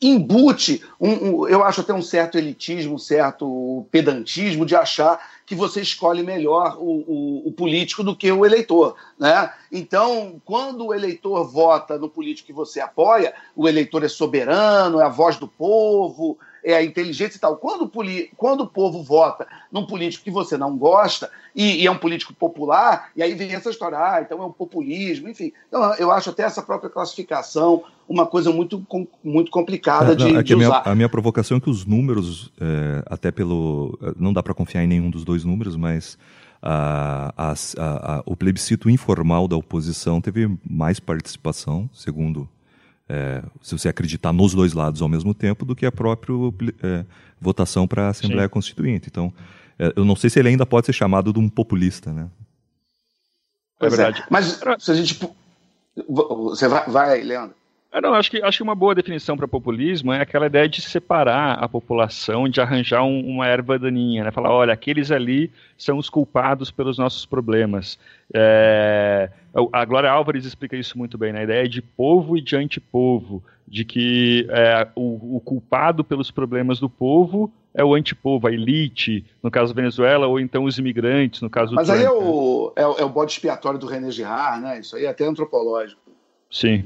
embute, 0.00 0.84
um, 1.00 1.10
um, 1.10 1.48
eu 1.48 1.64
acho 1.64 1.80
até 1.80 1.92
um 1.94 2.02
certo 2.02 2.36
elitismo, 2.36 2.94
um 2.94 2.98
certo 2.98 3.86
pedantismo 3.90 4.66
de 4.66 4.76
achar 4.76 5.18
que 5.46 5.54
você 5.54 5.80
escolhe 5.80 6.22
melhor 6.22 6.76
o, 6.78 7.04
o, 7.06 7.48
o, 7.48 7.52
político 7.52 8.02
do 8.02 8.14
que 8.14 8.30
o 8.30 8.44
eleitor. 8.44 8.96
Né? 9.18 9.50
Então, 9.72 10.40
quando 10.44 10.86
o 10.86 10.94
eleitor 10.94 11.48
vota 11.48 11.96
no 11.96 12.10
político 12.10 12.48
que 12.48 12.52
você 12.52 12.80
apoia, 12.80 13.32
o 13.54 13.66
eleitor 13.66 14.04
é 14.04 14.08
soberano, 14.08 15.00
é 15.00 15.04
a 15.04 15.08
voz 15.08 15.36
do 15.36 15.48
povo, 15.48 16.38
é 16.66 16.74
a 16.74 16.82
inteligência 16.82 17.36
e 17.36 17.40
tal. 17.40 17.56
Quando. 17.56 17.90
Quando 18.36 18.62
o 18.62 18.66
povo 18.66 19.02
vota 19.02 19.46
num 19.70 19.86
político 19.86 20.24
que 20.24 20.30
você 20.30 20.58
não 20.58 20.76
gosta, 20.76 21.30
e, 21.54 21.82
e, 21.82 21.86
é 21.86 21.90
um 21.90 21.96
político 21.96 22.34
popular, 22.34 23.10
e 23.14 23.22
aí 23.22 23.34
vem 23.34 23.54
essa 23.54 23.70
história, 23.70 23.96
ah, 23.96 24.20
então 24.20 24.42
é 24.42 24.44
um 24.44 24.52
populismo, 24.52 25.28
enfim. 25.28 25.52
Então, 25.68 25.94
eu 25.94 26.10
acho 26.10 26.30
até 26.30 26.42
essa 26.42 26.60
própria 26.60 26.90
classificação 26.90 27.84
uma 28.08 28.26
coisa 28.26 28.50
muito, 28.52 28.84
muito 29.22 29.50
complicada 29.50 30.12
é, 30.12 30.14
de, 30.16 30.36
é 30.36 30.42
de 30.42 30.52
a. 30.52 30.56
Minha, 30.56 30.82
a 30.84 30.94
minha 30.94 31.08
provocação 31.08 31.58
é 31.58 31.60
que 31.60 31.70
os 31.70 31.86
números, 31.86 32.52
é, 32.60 33.02
até 33.06 33.30
pelo. 33.30 33.96
Não 34.16 34.32
dá 34.32 34.42
para 34.42 34.52
confiar 34.52 34.82
em 34.82 34.88
nenhum 34.88 35.08
dos 35.08 35.24
dois 35.24 35.44
números, 35.44 35.76
mas. 35.76 36.18
A, 36.68 37.54
a, 37.76 38.22
o 38.24 38.34
plebiscito 38.34 38.90
informal 38.90 39.46
da 39.46 39.54
oposição 39.54 40.20
teve 40.20 40.50
mais 40.68 40.98
participação, 40.98 41.88
segundo 41.92 42.48
é, 43.08 43.42
se 43.62 43.76
você 43.78 43.88
acreditar 43.88 44.32
nos 44.32 44.54
dois 44.54 44.72
lados 44.72 45.00
ao 45.00 45.08
mesmo 45.08 45.32
tempo, 45.32 45.64
do 45.64 45.76
que 45.76 45.86
a 45.86 45.92
própria 45.92 46.34
é, 46.82 47.04
votação 47.40 47.86
para 47.86 48.06
a 48.06 48.08
Assembleia 48.08 48.48
Sim. 48.48 48.52
Constituinte. 48.52 49.08
Então, 49.08 49.32
é, 49.78 49.92
eu 49.96 50.04
não 50.04 50.16
sei 50.16 50.30
se 50.30 50.38
ele 50.38 50.48
ainda 50.48 50.66
pode 50.66 50.86
ser 50.86 50.92
chamado 50.92 51.32
de 51.32 51.38
um 51.38 51.48
populista, 51.48 52.12
né? 52.12 52.28
É 53.80 53.88
verdade. 53.88 54.24
Mas 54.30 54.60
se 54.78 54.90
a 54.90 54.94
gente. 54.94 55.20
Você 56.08 56.66
vai, 56.68 56.88
vai 56.88 57.22
Leandro. 57.22 57.54
Ah, 57.96 58.00
não, 58.02 58.12
acho 58.12 58.30
que, 58.30 58.42
acho 58.42 58.58
que 58.58 58.62
uma 58.62 58.74
boa 58.74 58.94
definição 58.94 59.38
para 59.38 59.48
populismo 59.48 60.12
é 60.12 60.20
aquela 60.20 60.44
ideia 60.44 60.68
de 60.68 60.82
separar 60.82 61.54
a 61.54 61.66
população, 61.66 62.46
de 62.46 62.60
arranjar 62.60 63.02
um, 63.02 63.26
uma 63.26 63.46
erva 63.46 63.78
daninha, 63.78 64.22
né? 64.22 64.30
Falar, 64.30 64.50
olha, 64.50 64.74
aqueles 64.74 65.10
ali 65.10 65.50
são 65.78 65.96
os 65.96 66.10
culpados 66.10 66.70
pelos 66.70 66.98
nossos 66.98 67.24
problemas. 67.24 67.98
É, 68.34 69.30
a 69.72 69.82
Glória 69.86 70.10
Álvares 70.10 70.44
explica 70.44 70.76
isso 70.76 70.98
muito 70.98 71.16
bem, 71.16 71.32
na 71.32 71.38
né? 71.38 71.44
ideia 71.44 71.66
de 71.66 71.80
povo 71.80 72.36
e 72.36 72.42
de 72.42 72.54
antipovo, 72.54 73.42
de 73.66 73.82
que 73.82 74.46
é, 74.50 74.86
o, 74.94 75.36
o 75.36 75.40
culpado 75.40 76.04
pelos 76.04 76.30
problemas 76.30 76.78
do 76.78 76.90
povo 76.90 77.50
é 77.72 77.82
o 77.82 77.94
antipovo, 77.94 78.46
a 78.46 78.52
elite, 78.52 79.24
no 79.42 79.50
caso 79.50 79.72
da 79.72 79.80
Venezuela, 79.80 80.26
ou 80.26 80.38
então 80.38 80.64
os 80.64 80.76
imigrantes, 80.76 81.40
no 81.40 81.48
caso 81.48 81.74
Mas 81.74 81.86
do 81.86 81.92
Mas 81.92 82.00
aí 82.00 82.06
é 82.06 82.10
o, 82.10 82.74
é, 82.76 82.82
é, 82.82 83.04
o 83.06 83.08
bode 83.08 83.32
expiatório 83.32 83.78
do 83.78 83.86
René 83.86 84.10
Girard, 84.10 84.62
né? 84.62 84.80
Isso 84.80 84.96
aí 84.96 85.06
é 85.06 85.08
até 85.08 85.24
antropológico. 85.24 86.02
Sim. 86.50 86.84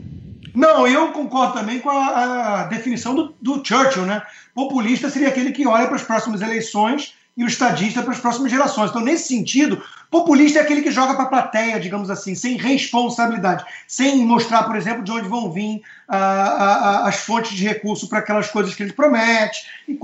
Não, 0.54 0.86
eu 0.86 1.12
concordo 1.12 1.54
também 1.54 1.80
com 1.80 1.90
a, 1.90 2.60
a 2.60 2.64
definição 2.64 3.14
do, 3.14 3.34
do, 3.40 3.64
Churchill, 3.64 4.06
né? 4.06 4.22
Populista 4.54 5.10
seria 5.10 5.28
aquele 5.28 5.52
que 5.52 5.66
olha 5.66 5.86
para 5.86 5.96
as 5.96 6.02
próximas 6.02 6.40
eleições 6.40 7.14
e 7.36 7.44
o 7.44 7.46
estadista 7.46 8.02
para 8.02 8.12
as 8.12 8.20
próximas 8.20 8.50
gerações. 8.50 8.90
Então, 8.90 9.02
nesse 9.02 9.28
sentido, 9.28 9.82
populista 10.10 10.58
é 10.58 10.62
aquele 10.62 10.82
que 10.82 10.90
joga 10.90 11.14
para 11.14 11.24
a 11.24 11.28
plateia, 11.28 11.80
digamos 11.80 12.10
assim, 12.10 12.34
sem 12.34 12.56
responsabilidade, 12.56 13.64
sem 13.86 14.24
mostrar, 14.26 14.64
por 14.64 14.76
exemplo, 14.76 15.02
de 15.02 15.10
onde 15.10 15.28
vão 15.28 15.50
vir 15.50 15.80
as 16.06 17.16
fontes 17.20 17.56
de 17.56 17.64
recurso 17.64 18.08
para 18.08 18.18
aquelas 18.18 18.48
coisas 18.48 18.74
que 18.74 18.82
ele 18.82 18.92
promete. 18.92 19.60
E, 19.88 19.94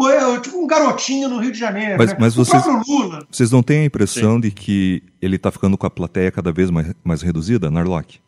tipo 0.41 0.57
um 0.57 0.67
garotinho 0.67 1.29
no 1.29 1.39
Rio 1.39 1.53
de 1.53 1.59
Janeiro. 1.59 1.97
Mas, 1.99 2.11
né? 2.11 2.17
mas 2.19 2.35
vocês, 2.35 2.63
vocês 3.31 3.51
não 3.51 3.63
têm 3.63 3.81
a 3.81 3.85
impressão 3.85 4.37
Sim. 4.37 4.41
de 4.41 4.51
que 4.51 5.03
ele 5.21 5.37
está 5.37 5.51
ficando 5.51 5.77
com 5.77 5.87
a 5.87 5.91
plateia 5.91 6.31
cada 6.31 6.53
vez 6.53 6.71
mais, 6.71 6.95
mais 7.05 7.23
reduzida, 7.23 7.71
Narlock? 7.71 8.21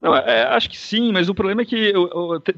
Não, 0.00 0.14
é, 0.14 0.44
acho 0.44 0.70
que 0.70 0.78
sim, 0.78 1.12
mas 1.12 1.28
o 1.28 1.34
problema 1.34 1.62
é 1.62 1.64
que 1.64 1.92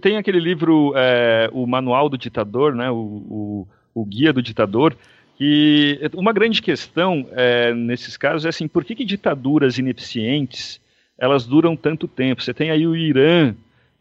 tem 0.00 0.18
aquele 0.18 0.38
livro, 0.38 0.92
é, 0.94 1.48
o 1.52 1.66
Manual 1.66 2.08
do 2.08 2.18
Ditador, 2.18 2.74
né, 2.74 2.90
o, 2.90 2.96
o, 2.96 3.68
o, 3.94 4.04
Guia 4.04 4.32
do 4.32 4.42
Ditador, 4.42 4.94
e 5.38 5.98
uma 6.14 6.34
grande 6.34 6.60
questão 6.60 7.26
é, 7.32 7.72
nesses 7.72 8.16
casos 8.18 8.44
é 8.44 8.50
assim, 8.50 8.68
por 8.68 8.84
que, 8.84 8.94
que 8.94 9.06
ditaduras 9.06 9.78
ineficientes 9.78 10.78
elas 11.16 11.46
duram 11.46 11.74
tanto 11.74 12.06
tempo? 12.06 12.42
Você 12.42 12.52
tem 12.52 12.70
aí 12.70 12.86
o 12.86 12.94
Irã, 12.94 13.54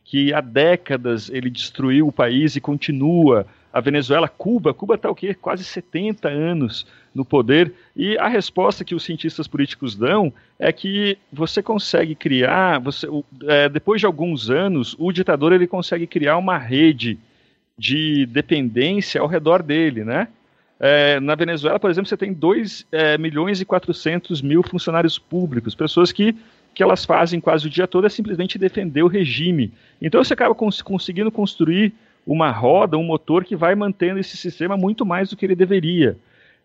que 0.04 0.34
há 0.34 0.42
décadas 0.42 1.30
ele 1.30 1.50
destruiu 1.50 2.08
o 2.08 2.12
país 2.12 2.56
e 2.56 2.62
continua 2.62 3.46
a 3.72 3.80
Venezuela, 3.80 4.28
Cuba, 4.28 4.74
Cuba 4.74 4.96
está 4.96 5.10
o 5.10 5.16
quê? 5.16 5.34
Quase 5.34 5.64
70 5.64 6.28
anos 6.28 6.86
no 7.14 7.26
poder, 7.26 7.74
e 7.96 8.18
a 8.18 8.28
resposta 8.28 8.86
que 8.86 8.94
os 8.94 9.04
cientistas 9.04 9.48
políticos 9.48 9.96
dão 9.96 10.32
é 10.58 10.72
que 10.72 11.18
você 11.32 11.62
consegue 11.62 12.16
criar, 12.16 12.80
você, 12.80 13.08
é, 13.48 13.68
depois 13.68 14.00
de 14.00 14.06
alguns 14.06 14.50
anos, 14.50 14.96
o 15.00 15.12
ditador 15.12 15.52
ele 15.52 15.68
consegue 15.68 16.06
criar 16.06 16.38
uma 16.38 16.58
rede 16.58 17.18
de 17.78 18.26
dependência 18.26 19.22
ao 19.22 19.28
redor 19.28 19.64
dele, 19.64 20.04
né? 20.04 20.28
É, 20.80 21.20
na 21.20 21.36
Venezuela, 21.36 21.80
por 21.80 21.90
exemplo, 21.90 22.08
você 22.08 22.16
tem 22.16 22.32
2 22.32 22.86
é, 22.92 23.18
milhões 23.18 23.60
e 23.60 23.66
400 23.66 24.42
mil 24.42 24.64
funcionários 24.64 25.18
públicos, 25.20 25.76
pessoas 25.76 26.12
que 26.12 26.36
que 26.74 26.84
elas 26.84 27.04
fazem 27.06 27.40
quase 27.40 27.68
o 27.68 27.70
dia 27.70 27.88
todo 27.88 28.08
é 28.08 28.10
simplesmente 28.10 28.58
defender 28.58 29.04
o 29.04 29.08
regime. 29.08 29.74
Então 30.02 30.24
você 30.24 30.34
acaba 30.34 30.56
cons 30.56 30.82
conseguindo 30.82 31.32
construir 31.32 31.94
uma 32.26 32.52
roda, 32.52 32.98
um 32.98 33.04
motor 33.04 33.44
que 33.44 33.56
vai 33.56 33.76
mantendo 33.76 34.20
esse 34.20 34.38
sistema 34.38 34.78
muito 34.78 35.06
mais 35.06 35.30
do 35.30 35.36
que 35.36 35.46
ele 35.46 35.56
deveria. 35.56 36.18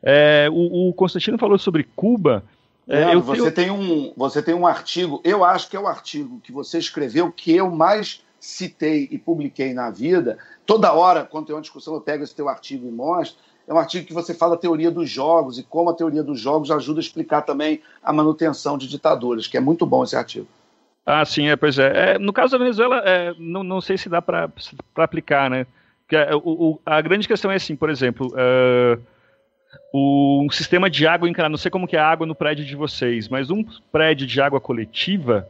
É, 0.05 0.49
o, 0.53 0.91
o, 0.91 0.93
Constantino 0.93 1.39
falou 1.39 1.59
sobre 1.59 1.89
Cuba. 1.97 2.45
É, 2.87 3.17
você, 3.17 3.51
tenho... 3.51 3.53
tem 3.53 3.71
um, 3.71 4.13
você 4.15 4.43
tem 4.43 4.55
um 4.55 4.67
artigo, 4.67 5.19
eu 5.25 5.43
acho 5.43 5.71
que 5.71 5.77
é 5.77 5.81
o 5.81 5.87
artigo 5.87 6.39
que 6.45 6.53
você 6.53 6.77
escreveu 6.77 7.33
que 7.33 7.57
eu 7.57 7.71
mais 7.71 8.23
citei 8.39 9.09
e 9.11 9.17
publiquei 9.17 9.73
na 9.73 9.91
vida. 9.91 10.37
Toda 10.67 10.93
hora, 10.93 11.25
quando 11.25 11.47
tem 11.47 11.55
uma 11.55 11.63
discussão, 11.63 11.95
eu 11.95 12.01
pego 12.03 12.23
esse 12.23 12.35
teu 12.35 12.47
artigo 12.47 12.87
e 12.87 12.91
mostro. 12.91 13.39
É 13.67 13.73
um 13.73 13.79
artigo 13.79 14.07
que 14.07 14.13
você 14.13 14.35
fala 14.35 14.57
a 14.57 14.59
teoria 14.59 14.91
dos 14.91 15.09
jogos 15.09 15.59
e 15.59 15.63
como 15.63 15.89
a 15.89 15.95
teoria 15.95 16.23
dos 16.23 16.39
jogos 16.39 16.71
ajuda 16.71 17.01
a 17.01 17.03
explicar 17.03 17.41
também 17.41 17.81
a 18.03 18.13
manutenção 18.13 18.77
de 18.77 18.87
ditaduras, 18.87 19.47
que 19.47 19.57
é 19.57 19.61
muito 19.61 19.87
bom 19.87 20.05
esse 20.05 20.15
artigo. 20.15 20.47
Ah, 21.07 21.25
sim, 21.25 21.49
é, 21.49 21.57
pois 21.57 21.79
é. 21.79 22.13
é 22.13 22.19
no 22.19 22.33
caso 22.35 22.53
da 22.53 22.59
Venezuela, 22.59 22.99
é, 22.99 23.35
não, 23.39 23.63
não 23.63 23.81
sei 23.81 23.97
se 23.97 24.11
dá 24.11 24.21
para 24.21 24.51
aplicar, 24.97 25.49
né? 25.49 25.67
É, 26.11 26.35
o, 26.35 26.41
o, 26.45 26.81
a 26.85 27.01
grande 27.01 27.27
questão 27.27 27.51
é 27.51 27.57
assim, 27.57 27.75
por 27.75 27.89
exemplo, 27.89 28.29
uh, 28.29 29.01
o 29.93 30.43
um 30.45 30.51
sistema 30.51 30.91
de 30.91 31.07
água 31.07 31.29
encanada, 31.29 31.51
não 31.51 31.59
sei 31.59 31.71
como 31.71 31.87
que 31.87 31.97
é 31.97 32.01
a 32.01 32.07
água 32.07 32.27
no 32.27 32.35
prédio 32.35 32.65
de 32.65 32.75
vocês, 32.75 33.29
mas 33.29 33.51
um 33.51 33.65
prédio 33.93 34.27
de 34.27 34.41
água 34.41 34.61
coletiva, 34.61 35.47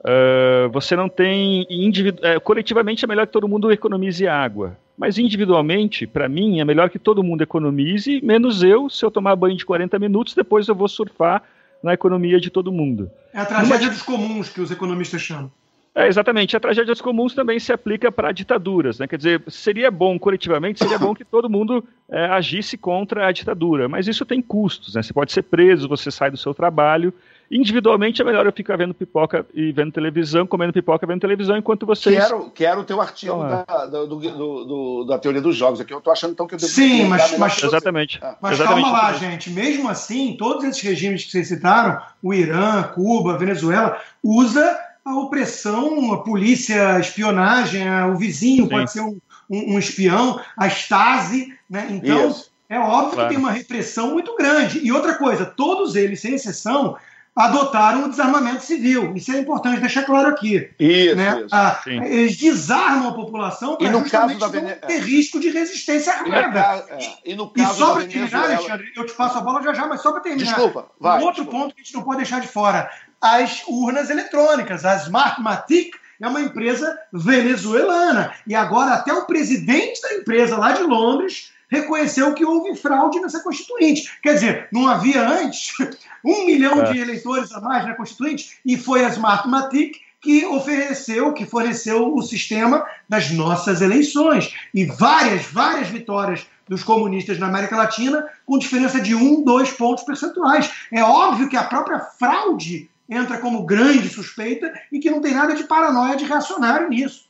uh, 0.00 0.68
você 0.70 0.94
não 0.94 1.08
tem, 1.08 1.62
uh, 1.62 2.40
coletivamente 2.40 3.04
é 3.04 3.08
melhor 3.08 3.26
que 3.26 3.32
todo 3.32 3.48
mundo 3.48 3.72
economize 3.72 4.26
água, 4.26 4.76
mas 4.96 5.18
individualmente, 5.18 6.06
para 6.06 6.28
mim, 6.28 6.60
é 6.60 6.64
melhor 6.64 6.90
que 6.90 6.98
todo 6.98 7.22
mundo 7.22 7.42
economize, 7.42 8.20
menos 8.22 8.62
eu, 8.62 8.90
se 8.90 9.04
eu 9.04 9.10
tomar 9.10 9.36
banho 9.36 9.56
de 9.56 9.64
40 9.64 9.98
minutos, 9.98 10.34
depois 10.34 10.66
eu 10.66 10.74
vou 10.74 10.88
surfar 10.88 11.42
na 11.82 11.94
economia 11.94 12.40
de 12.40 12.50
todo 12.50 12.72
mundo. 12.72 13.10
É 13.32 13.40
a 13.40 13.46
tragédia 13.46 13.78
Numa... 13.78 13.90
dos 13.90 14.02
comuns 14.02 14.48
que 14.48 14.60
os 14.60 14.70
economistas 14.70 15.22
chamam. 15.22 15.50
É, 15.94 16.06
exatamente. 16.06 16.56
A 16.56 16.60
tragédias 16.60 17.00
comuns 17.00 17.34
também 17.34 17.58
se 17.58 17.72
aplica 17.72 18.12
para 18.12 18.32
ditaduras, 18.32 18.98
né? 18.98 19.08
Quer 19.08 19.16
dizer, 19.16 19.42
seria 19.48 19.90
bom, 19.90 20.18
coletivamente, 20.18 20.78
seria 20.78 20.98
bom 20.98 21.14
que 21.14 21.24
todo 21.24 21.50
mundo 21.50 21.84
é, 22.08 22.26
agisse 22.26 22.78
contra 22.78 23.26
a 23.26 23.32
ditadura, 23.32 23.88
mas 23.88 24.06
isso 24.06 24.24
tem 24.24 24.40
custos, 24.40 24.94
né? 24.94 25.02
Você 25.02 25.12
pode 25.12 25.32
ser 25.32 25.42
preso, 25.42 25.88
você 25.88 26.10
sai 26.10 26.30
do 26.30 26.36
seu 26.36 26.54
trabalho. 26.54 27.12
Individualmente 27.50 28.20
é 28.20 28.24
melhor 28.24 28.44
eu 28.44 28.52
ficar 28.52 28.76
vendo 28.76 28.92
pipoca 28.92 29.44
e 29.54 29.72
vendo 29.72 29.90
televisão, 29.90 30.46
comendo 30.46 30.72
pipoca 30.72 31.04
e 31.04 31.08
vendo 31.08 31.20
televisão, 31.20 31.56
enquanto 31.56 31.86
vocês. 31.86 32.14
Quero, 32.14 32.50
quero 32.50 32.80
o 32.82 32.84
teu 32.84 33.00
artigo 33.00 33.42
então, 33.42 33.64
da, 33.66 33.86
do, 33.86 34.06
do, 34.06 34.64
do, 34.64 35.04
da 35.04 35.18
teoria 35.18 35.40
dos 35.40 35.56
jogos 35.56 35.80
aqui. 35.80 35.94
Eu 35.94 36.00
tô 36.02 36.10
achando 36.10 36.32
então 36.32 36.46
que 36.46 36.54
eu 36.54 36.58
devo. 36.58 36.70
Sim, 36.70 37.06
mas. 37.06 37.38
mas 37.38 37.62
exatamente. 37.62 38.20
Mas 38.40 38.52
exatamente. 38.52 38.84
calma 38.84 39.02
lá, 39.02 39.12
gente. 39.14 39.50
Mesmo 39.50 39.88
assim, 39.88 40.36
todos 40.38 40.62
esses 40.62 40.82
regimes 40.82 41.24
que 41.24 41.30
vocês 41.30 41.48
citaram, 41.48 41.98
o 42.22 42.34
Irã, 42.34 42.82
Cuba, 42.94 43.38
Venezuela, 43.38 43.98
usa 44.22 44.78
a 45.08 45.18
opressão, 45.18 46.12
a 46.12 46.22
polícia, 46.22 46.96
a 46.96 47.00
espionagem, 47.00 47.88
o 48.04 48.16
vizinho 48.16 48.64
Sim. 48.64 48.70
pode 48.70 48.92
ser 48.92 49.00
um, 49.00 49.18
um, 49.48 49.74
um, 49.74 49.78
espião, 49.78 50.40
a 50.56 50.66
Stasi, 50.66 51.54
né? 51.68 51.86
Então, 51.90 52.28
Isso. 52.28 52.52
é 52.68 52.78
óbvio 52.78 53.12
claro. 53.12 53.28
que 53.28 53.34
tem 53.34 53.42
uma 53.42 53.50
repressão 53.50 54.12
muito 54.12 54.36
grande. 54.36 54.80
E 54.84 54.92
outra 54.92 55.14
coisa, 55.14 55.46
todos 55.46 55.96
eles, 55.96 56.20
sem 56.20 56.34
exceção, 56.34 56.96
adotaram 57.34 58.04
o 58.04 58.08
desarmamento 58.10 58.64
civil. 58.64 59.14
Isso 59.14 59.32
é 59.32 59.38
importante 59.38 59.80
deixar 59.80 60.02
claro 60.02 60.28
aqui. 60.28 60.70
Isso, 60.78 61.14
né? 61.14 61.42
isso. 61.44 61.54
Ah, 61.54 61.80
eles 61.86 62.36
desarmam 62.36 63.08
a 63.08 63.14
população 63.14 63.76
para 63.76 63.90
da 63.90 64.48
Vene... 64.48 64.74
ter 64.74 64.98
risco 64.98 65.38
de 65.38 65.48
resistência 65.48 66.12
armada. 66.12 66.84
E, 67.24 67.36
no 67.36 67.48
caso, 67.48 67.72
e 67.72 67.76
só 67.76 67.94
para 67.94 68.06
terminar, 68.06 68.44
Alexandre, 68.44 68.92
eu 68.96 69.06
te 69.06 69.12
passo 69.14 69.38
a 69.38 69.40
bola 69.40 69.62
já 69.62 69.72
já, 69.72 69.86
mas 69.86 70.02
só 70.02 70.10
para 70.10 70.20
terminar. 70.20 70.46
Desculpa, 70.46 70.90
vai. 70.98 71.20
Um 71.20 71.26
outro 71.26 71.44
desculpa. 71.44 71.64
ponto 71.64 71.74
que 71.76 71.80
a 71.80 71.84
gente 71.84 71.94
não 71.94 72.02
pode 72.02 72.16
deixar 72.16 72.40
de 72.40 72.48
fora 72.48 72.90
as 73.20 73.62
urnas 73.66 74.10
eletrônicas. 74.10 74.84
A 74.84 74.96
Smartmatic 74.96 75.94
é 76.20 76.26
uma 76.26 76.40
empresa 76.40 76.98
venezuelana. 77.12 78.32
E 78.46 78.54
agora 78.54 78.94
até 78.94 79.12
o 79.12 79.26
presidente 79.26 80.00
da 80.02 80.14
empresa 80.14 80.56
lá 80.56 80.72
de 80.72 80.82
Londres 80.82 81.52
reconheceu 81.70 82.34
que 82.34 82.44
houve 82.44 82.74
fraude 82.76 83.20
nessa 83.20 83.42
Constituinte. 83.42 84.10
Quer 84.22 84.34
dizer, 84.34 84.68
não 84.72 84.88
havia 84.88 85.26
antes 85.28 85.72
um 86.24 86.46
milhão 86.46 86.80
é. 86.80 86.92
de 86.92 86.98
eleitores 86.98 87.52
a 87.52 87.60
mais 87.60 87.84
na 87.84 87.94
Constituinte 87.94 88.58
e 88.64 88.76
foi 88.76 89.04
a 89.04 89.08
Smartmatic 89.08 89.96
que 90.20 90.44
ofereceu, 90.46 91.32
que 91.32 91.46
forneceu 91.46 92.12
o 92.12 92.22
sistema 92.22 92.84
das 93.08 93.30
nossas 93.30 93.80
eleições. 93.80 94.52
E 94.74 94.84
várias, 94.84 95.46
várias 95.46 95.88
vitórias 95.88 96.44
dos 96.66 96.82
comunistas 96.82 97.38
na 97.38 97.46
América 97.46 97.76
Latina 97.76 98.26
com 98.44 98.58
diferença 98.58 99.00
de 99.00 99.14
um, 99.14 99.42
dois 99.44 99.70
pontos 99.70 100.04
percentuais. 100.04 100.70
É 100.92 101.02
óbvio 101.02 101.48
que 101.48 101.56
a 101.56 101.64
própria 101.64 102.00
fraude 102.00 102.90
entra 103.08 103.38
como 103.38 103.64
grande 103.64 104.08
suspeita 104.08 104.72
e 104.92 104.98
que 104.98 105.10
não 105.10 105.20
tem 105.20 105.34
nada 105.34 105.54
de 105.54 105.64
paranoia 105.64 106.16
de 106.16 106.24
reacionário 106.24 106.88
nisso. 106.88 107.28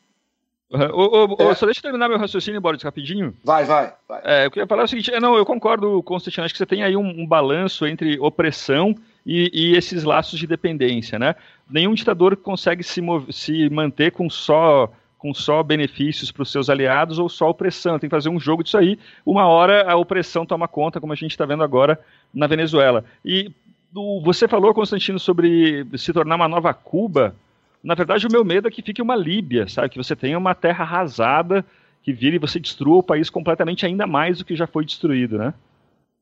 Uhum. 0.70 1.36
é. 1.38 1.54
Só 1.54 1.64
deixa 1.64 1.78
eu 1.78 1.82
terminar 1.82 2.08
meu 2.08 2.18
raciocínio, 2.18 2.60
Boris, 2.60 2.82
rapidinho. 2.82 3.34
Vai, 3.42 3.64
vai. 3.64 3.92
vai. 4.06 4.20
É, 4.22 4.46
eu 4.46 4.50
queria 4.50 4.66
falar 4.66 4.84
o 4.84 4.88
seguinte: 4.88 5.12
é, 5.12 5.18
não, 5.18 5.34
eu 5.34 5.46
concordo, 5.46 6.02
Constantino, 6.02 6.44
acho 6.44 6.52
que 6.52 6.58
você 6.58 6.66
tem 6.66 6.82
aí 6.82 6.94
um, 6.94 7.22
um 7.22 7.26
balanço 7.26 7.86
entre 7.86 8.18
opressão 8.20 8.94
e, 9.24 9.50
e, 9.52 9.76
esses 9.76 10.04
laços 10.04 10.38
de 10.38 10.46
dependência, 10.46 11.18
né? 11.18 11.34
Nenhum 11.70 11.94
ditador 11.94 12.36
consegue 12.36 12.82
se, 12.82 13.00
se 13.30 13.70
manter 13.70 14.12
com 14.12 14.28
só 14.28 14.92
com 15.16 15.34
só 15.34 15.64
benefícios 15.64 16.30
para 16.30 16.44
os 16.44 16.52
seus 16.52 16.70
aliados 16.70 17.18
ou 17.18 17.28
só 17.28 17.50
opressão. 17.50 17.98
Tem 17.98 18.08
que 18.08 18.14
fazer 18.14 18.28
um 18.28 18.38
jogo 18.38 18.62
disso 18.62 18.78
aí. 18.78 18.96
Uma 19.26 19.48
hora 19.48 19.90
a 19.90 19.96
opressão 19.96 20.46
toma 20.46 20.68
conta, 20.68 21.00
como 21.00 21.12
a 21.12 21.16
gente 21.16 21.32
está 21.32 21.44
vendo 21.44 21.64
agora 21.64 21.98
na 22.32 22.46
Venezuela. 22.46 23.04
E 23.24 23.50
do, 23.92 24.20
você 24.22 24.46
falou, 24.46 24.74
Constantino, 24.74 25.18
sobre 25.18 25.86
se 25.96 26.12
tornar 26.12 26.36
uma 26.36 26.48
nova 26.48 26.72
Cuba. 26.74 27.34
Na 27.82 27.94
verdade, 27.94 28.26
o 28.26 28.32
meu 28.32 28.44
medo 28.44 28.68
é 28.68 28.70
que 28.70 28.82
fique 28.82 29.02
uma 29.02 29.16
Líbia, 29.16 29.68
sabe? 29.68 29.88
Que 29.88 29.98
você 29.98 30.14
tenha 30.14 30.36
uma 30.36 30.54
terra 30.54 30.84
arrasada, 30.84 31.64
que 32.02 32.12
vire 32.12 32.36
e 32.36 32.40
você 32.40 32.58
destrua 32.58 32.98
o 32.98 33.02
país 33.02 33.30
completamente 33.30 33.86
ainda 33.86 34.06
mais 34.06 34.38
do 34.38 34.44
que 34.44 34.56
já 34.56 34.66
foi 34.66 34.84
destruído, 34.84 35.38
né? 35.38 35.54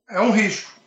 É 0.08 0.20
um 0.20 0.30
risco. 0.30 0.80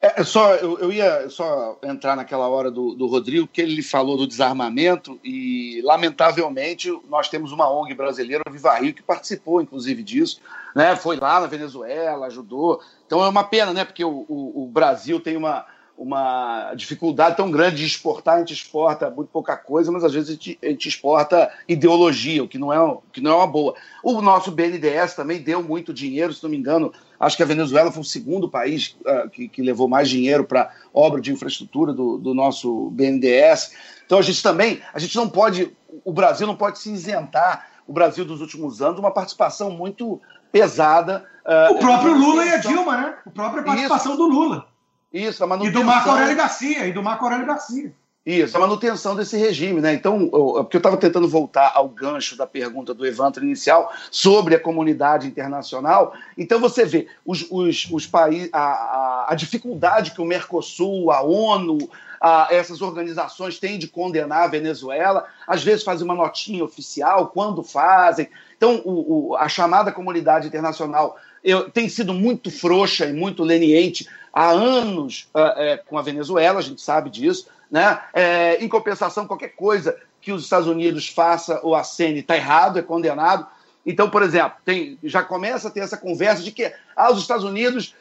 É, 0.00 0.20
é 0.20 0.24
só, 0.24 0.54
eu, 0.56 0.78
eu, 0.78 0.92
ia 0.92 1.28
só 1.30 1.78
entrar 1.82 2.14
naquela 2.14 2.48
hora 2.48 2.70
do, 2.70 2.94
do 2.94 3.06
Rodrigo, 3.06 3.48
que 3.48 3.60
ele 3.60 3.82
falou 3.82 4.16
do 4.16 4.26
desarmamento 4.26 5.18
e, 5.24 5.80
lamentavelmente, 5.82 6.90
nós 7.08 7.28
temos 7.28 7.52
uma 7.52 7.70
ONG 7.70 7.94
brasileira, 7.94 8.42
o 8.46 8.52
Viva 8.52 8.74
Rio, 8.78 8.92
que 8.92 9.02
participou, 9.02 9.62
inclusive, 9.62 10.02
disso, 10.02 10.40
né? 10.74 10.94
Foi 10.94 11.16
lá 11.16 11.40
na 11.40 11.46
Venezuela, 11.46 12.26
ajudou. 12.26 12.80
Então 13.06 13.24
é 13.24 13.28
uma 13.28 13.44
pena, 13.44 13.72
né? 13.72 13.84
Porque 13.84 14.04
o, 14.04 14.26
o, 14.28 14.64
o 14.64 14.68
Brasil 14.68 15.20
tem 15.20 15.36
uma, 15.36 15.64
uma 15.96 16.74
dificuldade 16.74 17.36
tão 17.36 17.50
grande 17.50 17.76
de 17.76 17.86
exportar, 17.86 18.36
a 18.36 18.38
gente 18.40 18.52
exporta 18.52 19.10
muito 19.10 19.28
pouca 19.28 19.56
coisa, 19.56 19.92
mas 19.92 20.02
às 20.02 20.12
vezes 20.12 20.28
a 20.28 20.32
gente, 20.32 20.58
a 20.62 20.66
gente, 20.66 20.88
exporta 20.88 21.50
ideologia, 21.68 22.42
o 22.42 22.48
que 22.48 22.58
não, 22.58 22.72
é, 22.72 22.80
o 22.80 23.02
que 23.12 23.20
não 23.20 23.30
é 23.30 23.36
uma 23.36 23.46
boa. 23.46 23.74
O 24.02 24.20
nosso 24.20 24.50
BNDES 24.50 25.14
também 25.14 25.40
deu 25.40 25.62
muito 25.62 25.94
dinheiro, 25.94 26.32
se 26.32 26.42
não 26.42 26.50
me 26.50 26.56
engano, 26.56 26.92
acho 27.24 27.36
que 27.36 27.42
a 27.42 27.46
Venezuela 27.46 27.90
foi 27.90 28.02
o 28.02 28.04
segundo 28.04 28.48
país 28.48 28.96
uh, 29.00 29.28
que, 29.30 29.48
que, 29.48 29.62
levou 29.62 29.88
mais 29.88 30.08
dinheiro 30.08 30.44
para 30.44 30.70
obra 30.92 31.20
de 31.20 31.32
infraestrutura 31.32 31.92
do, 31.92 32.18
do 32.18 32.34
nosso 32.34 32.90
BNDES. 32.90 33.72
Então 34.06 34.18
a 34.18 34.22
gente 34.22 34.42
também, 34.42 34.80
a 34.92 34.98
gente 34.98 35.16
não 35.16 35.28
pode, 35.28 35.76
o 36.04 36.12
Brasil 36.12 36.46
não 36.46 36.56
pode 36.56 36.78
se 36.78 36.92
isentar, 36.92 37.66
o 37.86 37.92
Brasil 37.92 38.24
dos 38.24 38.40
últimos 38.40 38.80
anos, 38.80 38.98
uma 38.98 39.10
participação 39.10 39.70
muito 39.70 40.20
pesada. 40.52 41.24
Uh, 41.44 41.74
o 41.74 41.78
próprio 41.78 42.14
Lula 42.14 42.44
e 42.44 42.50
a 42.50 42.56
Dilma, 42.58 42.96
né? 42.96 43.14
A 43.26 43.30
própria 43.30 43.62
participação 43.62 44.12
Isso. 44.12 44.22
do 44.22 44.28
Lula. 44.28 44.66
Isso, 45.12 45.44
a 45.44 45.46
manutenção. 45.46 45.80
E 45.80 45.84
do 45.84 45.86
Marco 45.86 46.10
Aurélio 46.10 46.36
Garcia, 46.36 46.86
e 46.86 46.92
do 46.92 47.02
Marco 47.02 47.24
Aurélio 47.24 47.46
Garcia. 47.46 47.94
Isso, 48.26 48.56
a 48.56 48.60
manutenção 48.60 49.14
desse 49.14 49.36
regime, 49.36 49.82
né? 49.82 49.92
Então, 49.92 50.30
eu, 50.32 50.64
porque 50.64 50.76
eu 50.76 50.78
estava 50.78 50.96
tentando 50.96 51.28
voltar 51.28 51.72
ao 51.74 51.86
gancho 51.86 52.38
da 52.38 52.46
pergunta 52.46 52.94
do 52.94 53.04
Evandro 53.04 53.44
inicial 53.44 53.92
sobre 54.10 54.54
a 54.54 54.60
comunidade 54.60 55.26
internacional. 55.26 56.14
Então, 56.36 56.58
você 56.58 56.86
vê 56.86 57.06
os, 57.26 57.46
os, 57.50 57.86
os 57.90 58.06
países, 58.06 58.48
a, 58.50 58.58
a, 58.58 59.26
a, 59.28 59.34
dificuldade 59.34 60.12
que 60.12 60.22
o 60.22 60.24
Mercosul, 60.24 61.10
a 61.10 61.20
ONU, 61.20 61.76
a, 62.18 62.48
essas 62.50 62.80
organizações 62.80 63.58
têm 63.58 63.78
de 63.78 63.88
condenar 63.88 64.44
a 64.44 64.48
Venezuela, 64.48 65.26
às 65.46 65.62
vezes 65.62 65.84
fazem 65.84 66.06
uma 66.06 66.14
notinha 66.14 66.64
oficial, 66.64 67.26
quando 67.26 67.62
fazem. 67.62 68.30
Então, 68.56 68.80
o, 68.86 69.32
o, 69.32 69.36
a 69.36 69.50
chamada 69.50 69.92
comunidade 69.92 70.48
internacional 70.48 71.18
eu, 71.44 71.68
tem 71.68 71.90
sido 71.90 72.14
muito 72.14 72.50
frouxa 72.50 73.04
e 73.04 73.12
muito 73.12 73.44
leniente 73.44 74.08
há 74.32 74.48
anos 74.48 75.28
uh, 75.34 75.60
é, 75.60 75.76
com 75.76 75.98
a 75.98 76.02
Venezuela, 76.02 76.58
a 76.58 76.62
gente 76.62 76.80
sabe 76.80 77.10
disso. 77.10 77.52
Né? 77.70 77.98
É, 78.12 78.64
em 78.64 78.68
compensação, 78.68 79.26
qualquer 79.26 79.50
coisa 79.50 79.96
que 80.20 80.32
os 80.32 80.42
Estados 80.42 80.66
Unidos 80.66 81.08
faça 81.08 81.60
ou 81.62 81.74
acene 81.74 82.20
está 82.20 82.36
errado, 82.36 82.78
é 82.78 82.82
condenado. 82.82 83.46
Então, 83.86 84.08
por 84.08 84.22
exemplo, 84.22 84.54
tem, 84.64 84.98
já 85.04 85.22
começa 85.22 85.68
a 85.68 85.70
ter 85.70 85.80
essa 85.80 85.96
conversa 85.96 86.42
de 86.42 86.50
que 86.50 86.72
ah, 86.96 87.12
os 87.12 87.20
Estados 87.20 87.44
Unidos 87.44 87.94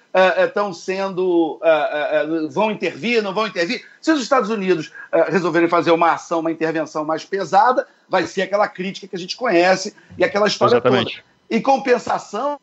estão 0.45 0.69
uh, 0.69 0.73
sendo. 0.73 1.59
Uh, 1.61 2.45
uh, 2.45 2.49
vão 2.49 2.71
intervir, 2.71 3.21
não 3.21 3.33
vão 3.33 3.47
intervir. 3.47 3.85
Se 3.99 4.11
os 4.11 4.21
Estados 4.21 4.49
Unidos 4.49 4.91
resolverem 5.27 5.67
fazer 5.67 5.91
uma 5.91 6.13
ação, 6.13 6.39
uma 6.39 6.51
intervenção 6.51 7.03
mais 7.03 7.25
pesada, 7.25 7.87
vai 8.07 8.25
ser 8.27 8.43
aquela 8.43 8.67
crítica 8.67 9.07
que 9.07 9.15
a 9.15 9.19
gente 9.19 9.35
conhece 9.35 9.95
e 10.17 10.23
aquela 10.23 10.47
história 10.47 10.75
Exatamente. 10.75 11.17
toda. 11.17 11.33
Em 11.49 11.61
compensação, 11.61 12.59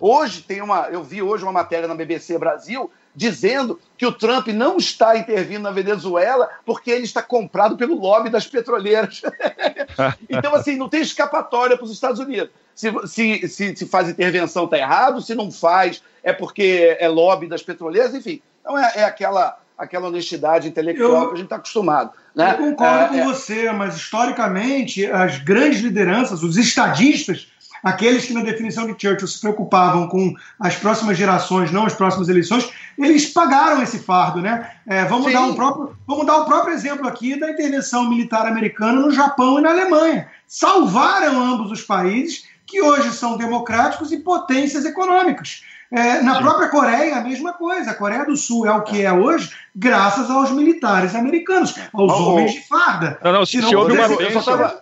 hoje 0.00 0.42
tem 0.42 0.62
uma. 0.62 0.88
Eu 0.88 1.02
vi 1.02 1.20
hoje 1.20 1.42
uma 1.42 1.52
matéria 1.52 1.88
na 1.88 1.94
BBC 1.94 2.38
Brasil 2.38 2.90
dizendo 3.14 3.78
que 3.96 4.06
o 4.06 4.12
Trump 4.12 4.48
não 4.48 4.78
está 4.78 5.16
intervindo 5.16 5.62
na 5.62 5.70
Venezuela 5.70 6.48
porque 6.64 6.90
ele 6.90 7.04
está 7.04 7.22
comprado 7.22 7.76
pelo 7.76 7.94
lobby 7.94 8.30
das 8.30 8.46
petroleiras. 8.46 9.22
então, 10.28 10.54
assim, 10.54 10.76
não 10.76 10.88
tem 10.88 11.02
escapatória 11.02 11.76
para 11.76 11.84
os 11.84 11.92
Estados 11.92 12.18
Unidos. 12.18 12.50
Se, 12.74 12.90
se, 13.06 13.48
se, 13.48 13.76
se 13.76 13.86
faz 13.86 14.08
intervenção, 14.08 14.64
está 14.64 14.78
errado, 14.78 15.20
se 15.20 15.34
não 15.34 15.50
faz, 15.50 16.02
é 16.22 16.32
porque 16.32 16.96
é 16.98 17.06
lobby 17.08 17.46
das 17.46 17.62
petroleiras, 17.62 18.14
enfim. 18.14 18.40
Então, 18.60 18.78
é, 18.78 18.92
é 18.96 19.04
aquela, 19.04 19.58
aquela 19.76 20.08
honestidade 20.08 20.68
intelectual 20.68 21.22
eu, 21.22 21.28
que 21.28 21.34
a 21.34 21.36
gente 21.36 21.44
está 21.44 21.56
acostumado. 21.56 22.12
Né? 22.34 22.54
Eu 22.54 22.70
concordo 22.70 23.04
é, 23.04 23.08
com 23.08 23.16
é... 23.16 23.24
você, 23.24 23.70
mas 23.72 23.96
historicamente, 23.96 25.04
as 25.06 25.38
grandes 25.38 25.80
lideranças, 25.80 26.42
os 26.42 26.56
estadistas, 26.56 27.48
aqueles 27.82 28.24
que, 28.24 28.32
na 28.32 28.42
definição 28.42 28.86
de 28.86 28.92
Churchill, 28.92 29.26
se 29.26 29.40
preocupavam 29.40 30.08
com 30.08 30.34
as 30.60 30.76
próximas 30.76 31.16
gerações, 31.16 31.70
não 31.70 31.86
as 31.86 31.94
próximas 31.94 32.28
eleições, 32.28 32.70
eles 32.98 33.26
pagaram 33.26 33.82
esse 33.82 33.98
fardo, 33.98 34.40
né? 34.40 34.70
É, 34.86 35.04
vamos, 35.04 35.32
dar 35.32 35.42
um 35.42 35.54
próprio, 35.54 35.96
vamos 36.06 36.26
dar 36.26 36.38
o 36.38 36.44
próprio 36.44 36.74
exemplo 36.74 37.08
aqui 37.08 37.38
da 37.38 37.50
intervenção 37.50 38.08
militar 38.08 38.46
americana 38.46 39.00
no 39.00 39.10
Japão 39.10 39.58
e 39.58 39.62
na 39.62 39.70
Alemanha. 39.70 40.28
Salvaram 40.46 41.40
ambos 41.42 41.70
os 41.70 41.82
países 41.82 42.44
que 42.66 42.80
hoje 42.80 43.12
são 43.12 43.36
democráticos 43.36 44.12
e 44.12 44.18
potências 44.18 44.84
econômicas. 44.84 45.62
É, 45.92 46.22
na 46.22 46.36
Sim. 46.36 46.42
própria 46.42 46.68
Coreia, 46.70 47.16
a 47.16 47.20
mesma 47.20 47.52
coisa. 47.52 47.90
A 47.90 47.94
Coreia 47.94 48.24
do 48.24 48.34
Sul 48.34 48.66
é 48.66 48.72
o 48.72 48.80
que 48.80 49.04
é 49.04 49.12
hoje, 49.12 49.50
graças 49.76 50.30
aos 50.30 50.50
militares 50.50 51.14
americanos, 51.14 51.78
aos 51.92 52.12
oh, 52.12 52.30
homens 52.30 52.54
de 52.54 52.66
farda. 52.66 53.20
Não, 53.22 53.30
não, 53.30 53.44
se, 53.44 53.60
se 53.60 53.76
houve 53.76 53.92
uma 53.92 54.06
eu, 54.06 54.20
é, 54.22 54.81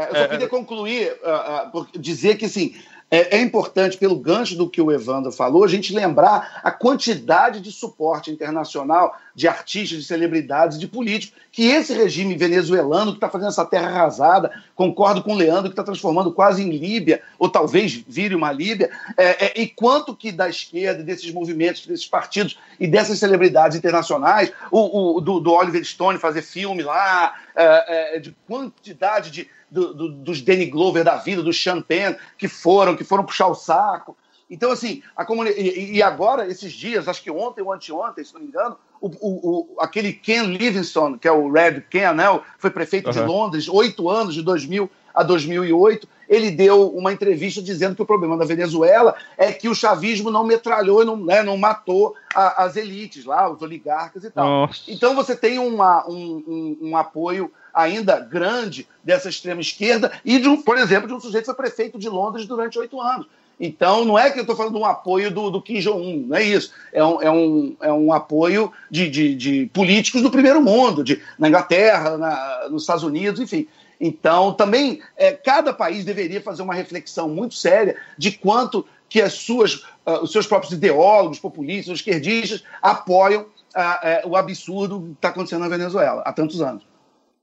eu 0.00 0.16
só 0.16 0.28
queria 0.28 0.48
concluir, 0.48 1.12
uh, 1.22 1.78
uh, 1.78 1.86
dizer 1.98 2.36
que 2.36 2.46
assim, 2.46 2.74
é, 3.08 3.36
é, 3.36 3.40
importante, 3.40 3.96
pelo 3.96 4.18
gancho 4.18 4.56
do 4.56 4.68
que 4.68 4.82
o 4.82 4.90
Evandro 4.90 5.30
falou, 5.30 5.62
a 5.62 5.68
gente 5.68 5.94
lembrar 5.94 6.60
a 6.64 6.72
quantidade 6.72 7.60
de 7.60 7.70
suporte 7.70 8.32
internacional 8.32 9.16
de 9.32 9.46
artistas, 9.46 9.98
de 9.98 10.04
celebridades, 10.04 10.76
de 10.76 10.88
políticos, 10.88 11.38
que 11.52 11.66
esse 11.66 11.94
regime 11.94 12.36
venezuelano 12.36 13.12
que 13.12 13.18
está 13.18 13.28
fazendo 13.30 13.50
essa 13.50 13.64
terra 13.64 13.90
arrasada, 13.90 14.50
concordo 14.74 15.22
com 15.22 15.34
o 15.34 15.36
Leandro, 15.36 15.70
que 15.70 15.74
está 15.74 15.84
transformando 15.84 16.32
quase 16.32 16.64
em 16.64 16.70
Líbia, 16.70 17.22
ou 17.38 17.48
talvez 17.48 17.92
vire 18.08 18.34
uma 18.34 18.50
Líbia, 18.50 18.90
é, 19.16 19.46
é, 19.46 19.60
e 19.60 19.68
quanto 19.68 20.16
que 20.16 20.32
da 20.32 20.48
esquerda, 20.48 21.04
desses 21.04 21.32
movimentos, 21.32 21.86
desses 21.86 22.06
partidos 22.06 22.58
e 22.80 22.88
dessas 22.88 23.20
celebridades 23.20 23.76
internacionais, 23.76 24.50
o, 24.68 25.18
o 25.18 25.20
do, 25.20 25.38
do, 25.38 25.52
Oliver 25.52 25.84
Stone 25.84 26.18
fazer 26.18 26.42
filme 26.42 26.82
lá, 26.82 27.34
é, 27.54 28.16
é, 28.16 28.18
de 28.18 28.34
quantidade 28.48 29.30
de, 29.30 29.48
do, 29.76 29.92
do, 29.92 30.08
dos 30.08 30.40
Danny 30.40 30.66
Glover 30.66 31.04
da 31.04 31.16
vida, 31.16 31.42
do 31.42 31.52
Sean 31.52 31.82
Penn, 31.82 32.14
que 32.38 32.48
foram, 32.48 32.96
que 32.96 33.04
foram 33.04 33.24
puxar 33.24 33.48
o 33.48 33.54
saco. 33.54 34.16
Então, 34.48 34.70
assim, 34.70 35.02
a 35.14 35.24
comunidade. 35.24 35.60
E, 35.60 35.96
e, 35.96 36.02
agora, 36.02 36.48
esses 36.48 36.72
dias, 36.72 37.08
acho 37.08 37.22
que 37.22 37.30
ontem 37.30 37.60
ou 37.60 37.72
anteontem, 37.72 38.24
se 38.24 38.32
não 38.32 38.40
me 38.40 38.46
engano, 38.46 38.76
o, 39.00 39.08
o, 39.08 39.74
o 39.76 39.80
aquele 39.80 40.12
Ken 40.12 40.44
Livingstone, 40.44 41.18
que 41.18 41.28
é 41.28 41.32
o 41.32 41.50
Red 41.50 41.82
Ken, 41.90 42.14
né, 42.14 42.24
foi 42.58 42.70
prefeito 42.70 43.08
uhum. 43.08 43.12
de 43.12 43.20
Londres, 43.20 43.68
oito 43.68 44.08
anos, 44.08 44.34
de 44.34 44.42
2000 44.42 44.88
a 45.12 45.22
2008, 45.22 46.06
ele 46.28 46.50
deu 46.50 46.88
uma 46.90 47.12
entrevista 47.12 47.62
dizendo 47.62 47.96
que 47.96 48.02
o 48.02 48.06
problema 48.06 48.36
da 48.36 48.44
Venezuela 48.44 49.14
é 49.38 49.50
que 49.50 49.68
o 49.68 49.74
chavismo 49.74 50.30
não 50.30 50.44
metralhou, 50.44 51.04
não, 51.04 51.16
né, 51.16 51.42
não 51.42 51.56
matou 51.56 52.14
a, 52.34 52.64
as 52.64 52.76
elites 52.76 53.24
lá, 53.24 53.50
os 53.50 53.62
oligarcas 53.62 54.24
e 54.24 54.30
tal. 54.30 54.44
Nossa. 54.44 54.82
Então 54.88 55.14
você 55.14 55.34
tem 55.34 55.58
uma, 55.58 56.06
um, 56.06 56.44
um, 56.46 56.78
um 56.90 56.96
apoio 56.96 57.50
ainda 57.76 58.18
grande 58.18 58.88
dessa 59.04 59.28
extrema 59.28 59.60
esquerda 59.60 60.10
e, 60.24 60.38
de 60.38 60.48
um, 60.48 60.60
por 60.60 60.78
exemplo, 60.78 61.06
de 61.06 61.12
um 61.12 61.20
sujeito 61.20 61.44
que 61.44 61.54
foi 61.54 61.54
prefeito 61.54 61.98
de 61.98 62.08
Londres 62.08 62.46
durante 62.46 62.78
oito 62.78 62.98
anos. 62.98 63.26
Então, 63.60 64.04
não 64.04 64.18
é 64.18 64.30
que 64.30 64.38
eu 64.38 64.42
estou 64.42 64.56
falando 64.56 64.74
de 64.74 64.78
um 64.80 64.84
apoio 64.84 65.30
do, 65.30 65.50
do 65.50 65.62
Kim 65.62 65.78
Jong-un, 65.80 66.26
não 66.28 66.36
é 66.36 66.42
isso. 66.42 66.72
É 66.92 67.04
um, 67.04 67.22
é 67.22 67.30
um, 67.30 67.76
é 67.80 67.92
um 67.92 68.12
apoio 68.12 68.72
de, 68.90 69.08
de, 69.08 69.34
de 69.34 69.66
políticos 69.72 70.22
do 70.22 70.30
primeiro 70.30 70.60
mundo, 70.60 71.04
de, 71.04 71.22
na 71.38 71.48
Inglaterra, 71.48 72.16
na, 72.16 72.68
nos 72.70 72.82
Estados 72.82 73.04
Unidos, 73.04 73.40
enfim. 73.40 73.66
Então, 74.00 74.52
também, 74.52 75.00
é, 75.16 75.32
cada 75.32 75.72
país 75.72 76.04
deveria 76.04 76.40
fazer 76.40 76.62
uma 76.62 76.74
reflexão 76.74 77.28
muito 77.28 77.54
séria 77.54 77.96
de 78.18 78.32
quanto 78.32 78.86
que 79.08 79.22
as 79.22 79.34
suas, 79.34 79.76
uh, 80.04 80.22
os 80.22 80.32
seus 80.32 80.46
próprios 80.46 80.72
ideólogos, 80.72 81.38
populistas, 81.38 81.96
esquerdistas, 81.96 82.62
apoiam 82.82 83.42
uh, 83.42 84.26
uh, 84.26 84.30
o 84.30 84.36
absurdo 84.36 85.00
que 85.00 85.12
está 85.12 85.28
acontecendo 85.28 85.60
na 85.60 85.68
Venezuela 85.68 86.22
há 86.26 86.32
tantos 86.32 86.60
anos. 86.60 86.82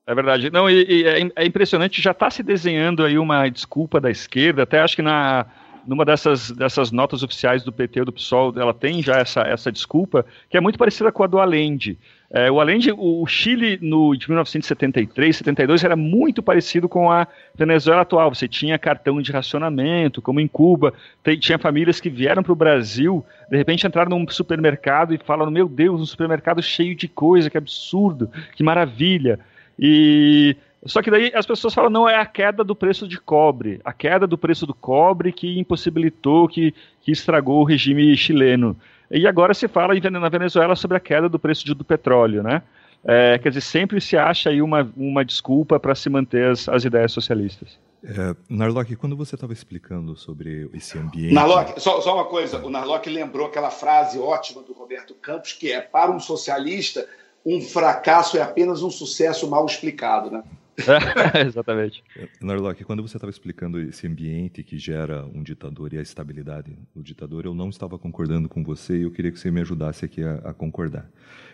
É 0.05 0.13
verdade. 0.13 0.49
Não, 0.49 0.69
e, 0.69 0.83
e 0.83 1.03
é, 1.05 1.29
é, 1.35 1.45
impressionante, 1.45 2.01
já 2.01 2.11
está 2.11 2.29
se 2.29 2.43
desenhando 2.43 3.05
aí 3.05 3.17
uma 3.17 3.47
desculpa 3.49 4.01
da 4.01 4.11
esquerda, 4.11 4.63
até 4.63 4.81
acho 4.81 4.95
que 4.95 5.01
na 5.01 5.45
numa 5.85 6.05
dessas, 6.05 6.51
dessas 6.51 6.91
notas 6.91 7.23
oficiais 7.23 7.63
do 7.63 7.71
PT 7.71 7.99
ou 7.99 8.05
do 8.05 8.13
PSOL, 8.13 8.53
ela 8.57 8.73
tem 8.73 9.01
já 9.01 9.17
essa, 9.17 9.41
essa 9.41 9.71
desculpa, 9.71 10.25
que 10.49 10.57
é 10.57 10.61
muito 10.61 10.79
parecida 10.79 11.11
com 11.11 11.23
a 11.23 11.27
do 11.27 11.39
Allende. 11.39 11.97
É, 12.31 12.49
o 12.49 12.59
Allende, 12.59 12.91
o 12.91 13.25
Chile 13.27 13.77
no, 13.81 14.15
de 14.15 14.27
1973, 14.27 15.35
72 15.37 15.83
era 15.83 15.95
muito 15.95 16.41
parecido 16.41 16.89
com 16.89 17.11
a 17.11 17.27
Venezuela 17.53 18.01
atual. 18.01 18.33
Você 18.33 18.47
tinha 18.47 18.79
cartão 18.79 19.21
de 19.21 19.31
racionamento, 19.31 20.21
como 20.21 20.39
em 20.39 20.47
Cuba. 20.47 20.93
Tem, 21.21 21.37
tinha 21.37 21.59
famílias 21.59 21.99
que 21.99 22.09
vieram 22.09 22.41
para 22.41 22.53
o 22.53 22.55
Brasil, 22.55 23.23
de 23.51 23.57
repente 23.57 23.85
entraram 23.85 24.17
num 24.17 24.27
supermercado 24.27 25.13
e 25.13 25.19
falam: 25.19 25.51
Meu 25.51 25.67
Deus, 25.67 26.01
um 26.01 26.05
supermercado 26.05 26.61
cheio 26.63 26.95
de 26.95 27.07
coisa, 27.07 27.49
que 27.49 27.57
absurdo, 27.57 28.31
que 28.55 28.63
maravilha. 28.63 29.39
E 29.77 30.55
só 30.85 31.01
que 31.01 31.09
daí 31.09 31.31
as 31.33 31.45
pessoas 31.45 31.73
falam, 31.73 31.89
não, 31.89 32.09
é 32.09 32.17
a 32.17 32.25
queda 32.25 32.63
do 32.63 32.75
preço 32.75 33.07
de 33.07 33.19
cobre, 33.19 33.79
a 33.85 33.93
queda 33.93 34.27
do 34.27 34.37
preço 34.37 34.65
do 34.65 34.73
cobre 34.73 35.31
que 35.31 35.57
impossibilitou, 35.57 36.47
que, 36.47 36.73
que 37.01 37.11
estragou 37.11 37.61
o 37.61 37.63
regime 37.63 38.15
chileno. 38.17 38.75
E 39.09 39.25
agora 39.27 39.53
se 39.53 39.67
fala 39.67 39.93
na 40.11 40.29
Venezuela 40.29 40.75
sobre 40.75 40.97
a 40.97 40.99
queda 40.99 41.29
do 41.29 41.39
preço 41.39 41.65
de, 41.65 41.73
do 41.73 41.85
petróleo, 41.85 42.43
né? 42.43 42.61
É, 43.05 43.37
quer 43.37 43.49
dizer, 43.49 43.61
sempre 43.61 43.99
se 43.99 44.17
acha 44.17 44.49
aí 44.49 44.61
uma, 44.61 44.89
uma 44.95 45.25
desculpa 45.25 45.79
para 45.79 45.93
se 45.93 46.09
manter 46.09 46.49
as, 46.49 46.69
as 46.69 46.85
ideias 46.85 47.11
socialistas. 47.11 47.77
É, 48.03 48.35
Narlock, 48.49 48.95
quando 48.95 49.15
você 49.15 49.35
estava 49.35 49.53
explicando 49.53 50.15
sobre 50.15 50.69
esse 50.73 50.97
ambiente. 50.97 51.33
Narlock, 51.33 51.79
só, 51.81 52.01
só 52.01 52.15
uma 52.15 52.25
coisa: 52.25 52.63
o 52.65 52.69
Narlock 52.69 53.09
lembrou 53.09 53.47
aquela 53.47 53.69
frase 53.69 54.17
ótima 54.19 54.61
do 54.61 54.73
Roberto 54.73 55.13
Campos, 55.15 55.53
que 55.53 55.71
é: 55.71 55.81
para 55.81 56.11
um 56.11 56.19
socialista, 56.19 57.07
um 57.45 57.61
fracasso 57.61 58.37
é 58.37 58.41
apenas 58.41 58.81
um 58.81 58.89
sucesso 58.89 59.49
mal 59.49 59.65
explicado, 59.65 60.31
né? 60.31 60.43
Exatamente. 61.45 62.03
Narlock, 62.41 62.83
quando 62.83 63.01
você 63.01 63.17
estava 63.17 63.29
explicando 63.29 63.79
esse 63.79 64.07
ambiente 64.07 64.63
que 64.63 64.77
gera 64.77 65.25
um 65.25 65.43
ditador 65.43 65.93
e 65.93 65.97
a 65.97 66.01
estabilidade 66.01 66.75
do 66.95 67.03
ditador, 67.03 67.45
eu 67.45 67.53
não 67.53 67.69
estava 67.69 67.97
concordando 67.97 68.49
com 68.49 68.63
você 68.63 68.97
e 68.97 69.01
eu 69.03 69.11
queria 69.11 69.31
que 69.31 69.39
você 69.39 69.51
me 69.51 69.61
ajudasse 69.61 70.05
aqui 70.05 70.23
a, 70.23 70.35
a 70.45 70.53
concordar. 70.53 71.09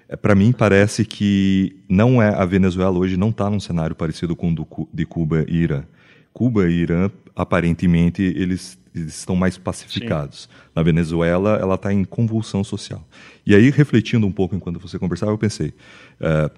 É, 0.08 0.16
Para 0.16 0.36
mim, 0.36 0.52
parece 0.52 1.04
que 1.04 1.84
não 1.90 2.22
é 2.22 2.30
a 2.30 2.46
Venezuela 2.46 2.98
hoje 2.98 3.18
não 3.18 3.30
está 3.30 3.50
num 3.50 3.60
cenário 3.60 3.96
parecido 3.96 4.36
com 4.36 4.52
o 4.52 4.56
do, 4.56 4.68
de 4.94 5.06
Cuba 5.06 5.46
e 5.48 5.58
Irã. 5.58 5.84
Cuba 6.34 6.70
e 6.70 6.74
Irã, 6.74 7.10
aparentemente, 7.36 8.22
eles, 8.22 8.78
eles 8.94 9.18
estão 9.18 9.36
mais 9.36 9.58
pacificados. 9.58 10.42
Sim. 10.42 10.70
Na 10.76 10.84
Venezuela, 10.84 11.58
ela 11.60 11.76
está 11.76 11.94
em 11.94 12.04
convulsão 12.04 12.64
social. 12.64 13.06
E 13.46 13.56
aí, 13.56 13.70
refletindo 13.70 14.26
um 14.26 14.32
pouco 14.32 14.56
enquanto 14.56 14.80
você 14.80 15.00
conversava, 15.00 15.32
eu 15.32 15.38
pensei, 15.38 15.74
uh, 16.22 16.52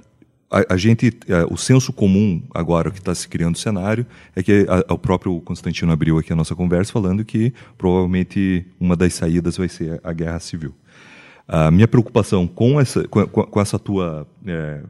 a, 0.52 0.74
a, 0.74 0.78
gente, 0.78 1.08
uh, 1.08 1.54
o 1.54 1.58
senso 1.58 1.94
comum 1.94 2.44
agora 2.54 2.92
que 2.92 3.00
está 3.00 3.16
se 3.16 3.28
criando 3.28 3.56
o 3.56 3.58
cenário 3.58 4.06
é 4.36 4.44
que 4.44 4.66
a, 4.68 4.94
o 4.94 4.98
próprio 4.98 5.40
Constantino 5.42 5.92
abriu 5.92 6.18
aqui 6.18 6.34
a 6.34 6.36
nossa 6.36 6.56
conversa 6.56 6.92
falando 6.92 7.24
que 7.24 7.54
provavelmente 7.78 8.66
uma 8.80 8.96
das 8.96 9.14
saídas 9.14 9.58
vai 9.58 9.70
ser 9.70 10.02
a 10.04 10.12
guerra 10.12 10.40
civil. 10.40 10.76
A 11.48 11.72
minha 11.72 11.88
preocupação 11.88 12.48
com 12.48 12.80
essa, 12.80 13.08
com, 13.08 13.26
com 13.28 13.62
essa 13.62 13.80
tua 13.80 14.28
é, 14.46 14.82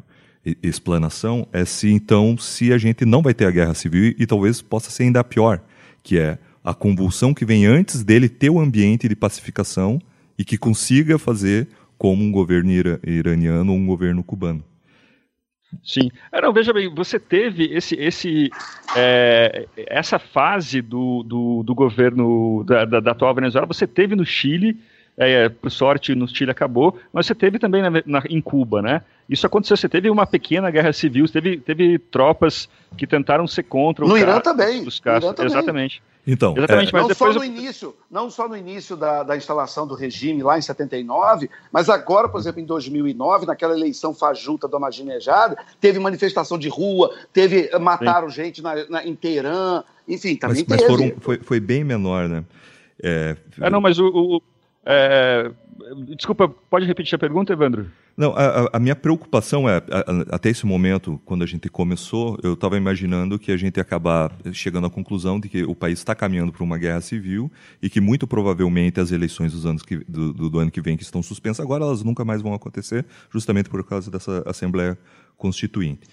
explanação 0.62 1.47
é 1.54 1.65
se 1.65 1.91
então 1.91 2.38
se 2.38 2.73
a 2.73 2.77
gente 2.77 3.06
não 3.06 3.21
vai 3.21 3.34
ter 3.34 3.45
a 3.45 3.51
guerra 3.51 3.73
civil 3.73 4.15
e, 4.17 4.25
talvez 4.25 4.62
possa 4.62 4.89
ser 4.89 5.04
ainda 5.04 5.23
pior, 5.23 5.62
que 6.04 6.17
é 6.17 6.38
a 6.63 6.73
convulsão 6.73 7.34
que 7.34 7.45
vem 7.45 7.65
antes 7.65 8.04
dele 8.04 8.30
ter 8.30 8.49
o 8.49 8.60
ambiente 8.60 9.08
de 9.08 9.15
pacificação 9.15 9.99
e 10.38 10.43
que 10.43 10.58
consiga 10.58 11.17
fazer 11.17 11.67
como 11.97 12.23
um 12.23 12.32
governo 12.32 12.71
iraniano 13.06 13.71
ou 13.71 13.77
um 13.77 13.86
governo 13.86 14.23
cubano. 14.23 14.63
Sim. 15.84 16.12
É, 16.32 16.41
não, 16.41 16.51
veja 16.51 16.73
bem, 16.73 16.93
você 16.93 17.19
teve 17.19 17.73
esse, 17.73 17.95
esse, 17.95 18.49
é, 18.95 19.67
essa 19.77 20.19
fase 20.19 20.82
do, 20.82 21.23
do, 21.23 21.63
do 21.63 21.73
governo 21.73 22.63
da, 22.65 22.86
da, 22.86 22.99
da, 22.99 23.12
atual 23.12 23.34
Venezuela, 23.34 23.65
você 23.65 23.88
teve 23.88 24.15
no 24.15 24.25
Chile, 24.25 24.77
é, 25.17 25.50
por 25.50 25.69
sorte 25.69 26.15
no 26.15 26.28
Chile 26.28 26.52
acabou, 26.52 26.97
mas 27.12 27.26
você 27.26 27.36
teve 27.36 27.60
também 27.60 27.82
na, 27.82 27.89
na, 28.06 28.24
em 28.30 28.41
Cuba, 28.41 28.82
né? 28.82 29.02
Isso 29.30 29.45
aconteceu, 29.45 29.78
você 29.78 29.88
teve 29.88 30.10
uma 30.10 30.26
pequena 30.26 30.69
guerra 30.69 30.91
civil, 30.91 31.28
teve, 31.28 31.58
teve 31.58 31.97
tropas 31.97 32.67
que 32.97 33.08
tentaram 33.08 33.47
ser 33.47 33.63
contra 33.63 34.04
o 34.04 34.08
No 34.08 34.17
Irã 34.17 34.39
também. 34.39 34.86
Os 34.86 35.00
Irã 35.00 35.34
também. 35.34 35.45
Exatamente. 35.45 36.04
Então, 36.26 36.56
Exatamente, 36.56 36.89
é... 36.89 36.91
mas 36.93 37.08
não 37.08 37.15
só 37.15 37.34
no 37.34 37.43
início, 37.43 37.95
não 38.10 38.30
só 38.30 38.47
no 38.47 38.56
início 38.56 38.95
da, 38.95 39.24
da 39.24 39.36
instalação 39.36 39.88
do 39.88 39.95
regime 39.95 40.43
lá 40.43 40.58
em 40.58 40.62
79, 40.62 41.50
mas 41.71 41.89
agora, 41.89 42.30
por 42.30 42.39
exemplo, 42.39 42.62
em 42.62 42.65
2009, 42.65 43.47
naquela 43.47 43.74
eleição 43.74 44.13
fajuta 44.13 44.67
do 44.67 44.76
Ahmadinejad, 44.76 45.56
teve 45.80 45.97
manifestação 45.97 46.60
de 46.60 46.69
rua, 46.69 47.12
teve 47.34 47.69
eh, 47.71 47.80
mataram 47.80 48.30
Sim. 48.30 48.36
gente 48.36 48.62
na, 48.62 48.88
na, 48.88 49.06
em 49.06 49.15
Teherã, 49.15 49.84
enfim, 50.08 50.36
também 50.36 50.63
mas, 50.67 50.82
teve. 50.82 50.91
Mas 50.91 51.00
foram, 51.00 51.21
foi, 51.21 51.39
foi 51.39 51.60
bem 51.60 51.84
menor, 51.84 52.30
né? 52.30 52.43
É, 53.02 53.36
é 53.60 53.69
não, 53.69 53.82
mas 53.82 53.97
o, 53.97 54.08
o 54.08 54.41
é, 54.85 55.51
desculpa, 56.15 56.47
pode 56.47 56.85
repetir 56.85 57.15
a 57.15 57.19
pergunta, 57.19 57.53
Evandro? 57.53 57.91
Não, 58.17 58.33
a, 58.35 58.69
a 58.73 58.79
minha 58.79 58.95
preocupação 58.95 59.67
é, 59.69 59.77
a, 59.77 60.35
até 60.35 60.49
esse 60.49 60.65
momento, 60.65 61.19
quando 61.25 61.43
a 61.43 61.47
gente 61.47 61.69
começou, 61.69 62.37
eu 62.43 62.53
estava 62.53 62.77
imaginando 62.77 63.39
que 63.39 63.51
a 63.51 63.57
gente 63.57 63.77
ia 63.77 63.81
acabar 63.81 64.31
chegando 64.51 64.87
à 64.87 64.89
conclusão 64.89 65.39
de 65.39 65.47
que 65.47 65.63
o 65.63 65.73
país 65.73 65.99
está 65.99 66.13
caminhando 66.13 66.51
para 66.51 66.63
uma 66.63 66.77
guerra 66.77 67.01
civil 67.01 67.51
e 67.81 67.89
que 67.89 68.01
muito 68.01 68.27
provavelmente 68.27 68.99
as 68.99 69.11
eleições 69.11 69.53
dos 69.53 69.65
anos 69.65 69.81
que, 69.81 69.97
do, 70.07 70.33
do, 70.33 70.49
do 70.49 70.59
ano 70.59 70.71
que 70.71 70.81
vem 70.81 70.97
que 70.97 71.03
estão 71.03 71.23
suspensas 71.23 71.63
agora, 71.63 71.83
elas 71.85 72.03
nunca 72.03 72.25
mais 72.25 72.41
vão 72.41 72.53
acontecer, 72.53 73.05
justamente 73.29 73.69
por 73.69 73.83
causa 73.83 74.11
dessa 74.11 74.43
Assembleia 74.45 74.97
Constituinte. 75.37 76.07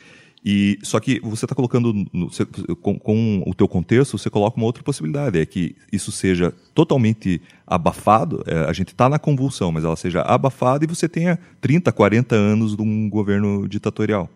E 0.45 0.79
só 0.83 1.01
que 1.01 1.21
você 1.21 1.45
está 1.45 1.55
colocando 1.55 1.93
no, 2.13 2.31
você, 2.31 2.45
com, 2.81 2.99
com, 2.99 3.43
o 3.47 3.55
teu 3.55 3.67
contexto, 3.67 4.17
você 4.17 4.31
coloca 4.31 4.57
uma 4.57 4.67
outra 4.67 4.83
possibilidade, 4.83 5.39
é 5.39 5.45
que 5.45 5.75
isso 5.93 6.13
seja 6.13 6.53
totalmente 6.75 7.41
abafado. 7.67 8.43
É, 8.47 8.61
a 8.69 8.73
gente 8.73 8.89
está 8.89 9.09
na 9.09 9.19
convulsão, 9.19 9.73
mas 9.73 9.85
ela 9.85 9.97
seja 9.97 10.23
abafada 10.23 10.85
e 10.85 10.89
você 10.89 11.09
tenha 11.09 11.39
30, 11.61 11.91
40 11.93 12.35
anos 12.35 12.77
de 12.77 12.83
um 12.83 13.11
governo 13.11 13.69
ditatorial. 13.69 14.31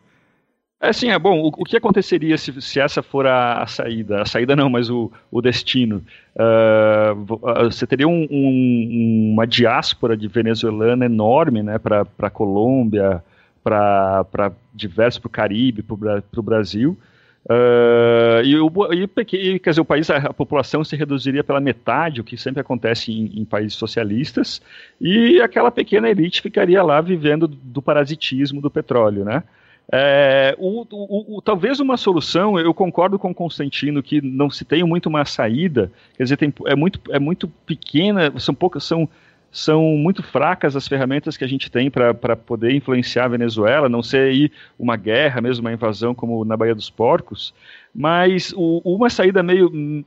É 0.81 0.93
sim, 0.93 1.11
é 1.11 1.19
bom. 1.19 1.41
O, 1.41 1.47
o 1.47 1.65
que 1.65 1.77
aconteceria 1.77 2.37
se, 2.37 2.61
se 2.61 2.81
essa 2.81 3.05
for 3.05 3.25
a, 3.25 3.63
a, 3.63 3.67
saída? 3.69 4.23
A 4.23 4.27
saída 4.27 4.57
não, 4.57 4.69
mas 4.69 4.91
o, 4.91 5.13
o 5.31 5.41
destino. 5.41 6.03
Uh, 6.35 7.71
você 7.71 7.87
teria 7.87 8.09
um, 8.09 8.27
um, 8.29 9.31
uma 9.35 9.47
diáspora 9.47 10.17
de 10.17 10.27
venezuelana 10.27 11.05
enorme, 11.05 11.63
né, 11.63 11.79
para 11.79 12.31
Colômbia, 12.31 13.23
para 13.63 14.53
diversos, 14.73 15.19
para 15.19 15.29
o 15.29 15.31
Caribe, 15.31 15.83
para 15.83 15.95
o 16.41 16.43
Brasil. 16.43 16.99
Uh, 17.45 18.45
e, 18.45 18.57
o, 18.57 18.71
e, 18.93 19.59
quer 19.59 19.71
dizer, 19.71 19.81
o 19.81 19.85
país, 19.85 20.09
a, 20.11 20.33
população 20.33 20.85
se 20.85 20.95
reduziria 20.95 21.43
pela 21.43 21.61
metade, 21.61 22.21
o 22.21 22.25
que 22.25 22.37
sempre 22.37 22.61
acontece 22.61 23.11
em, 23.11 23.41
em, 23.41 23.45
países 23.45 23.75
socialistas, 23.75 24.63
e 25.01 25.41
aquela 25.41 25.71
pequena 25.73 26.09
elite 26.09 26.41
ficaria 26.41 26.83
lá 26.85 27.01
vivendo 27.01 27.49
do 27.49 27.83
parasitismo 27.83 28.61
do 28.61 28.71
petróleo, 28.71 29.25
né? 29.25 29.43
É, 29.91 30.55
o, 30.59 30.87
o, 30.91 31.37
o, 31.37 31.43
talvez 31.43 31.81
uma 31.81 31.97
solução, 31.97 32.59
eu 32.59 32.73
concordo 32.73 33.19
com 33.19 33.35
Constantino 33.35 34.03
que 34.03 34.23
não 34.23 34.49
se 34.49 34.65
tem 34.65 34.85
muito 34.85 35.09
uma 35.09 35.25
saída, 35.25 35.91
quer 36.17 36.23
dizer, 36.23 36.37
tem, 36.37 36.55
é, 36.67 36.77
muito, 36.77 37.01
é 37.11 37.19
muito 37.19 37.49
pequena, 37.67 38.33
são 38.39 38.55
poucas, 38.55 38.85
são 38.85 39.09
são 39.53 39.83
muito 39.83 40.23
fracas 40.23 40.75
as 40.75 40.89
ferramentas 40.89 41.37
que 41.37 41.45
a 41.45 41.47
gente 41.47 41.71
tem 41.71 41.91
para 41.91 42.35
poder 42.35 42.73
influenciar 42.73 43.27
a 43.27 43.29
Venezuela, 43.29 43.87
não 43.87 44.03
ser 44.03 44.31
aí 44.31 44.51
uma 44.79 44.97
guerra, 44.97 45.43
mesmo 45.43 45.67
uma 45.67 45.73
invasão 45.73 46.15
como 46.15 46.43
na 46.43 46.57
Baía 46.57 46.75
dos 46.75 46.89
Porcos, 46.89 47.53
mas 47.95 48.55
o, 48.57 48.81
uma 48.83 49.11
saída 49.11 49.43
meio 49.43 50.05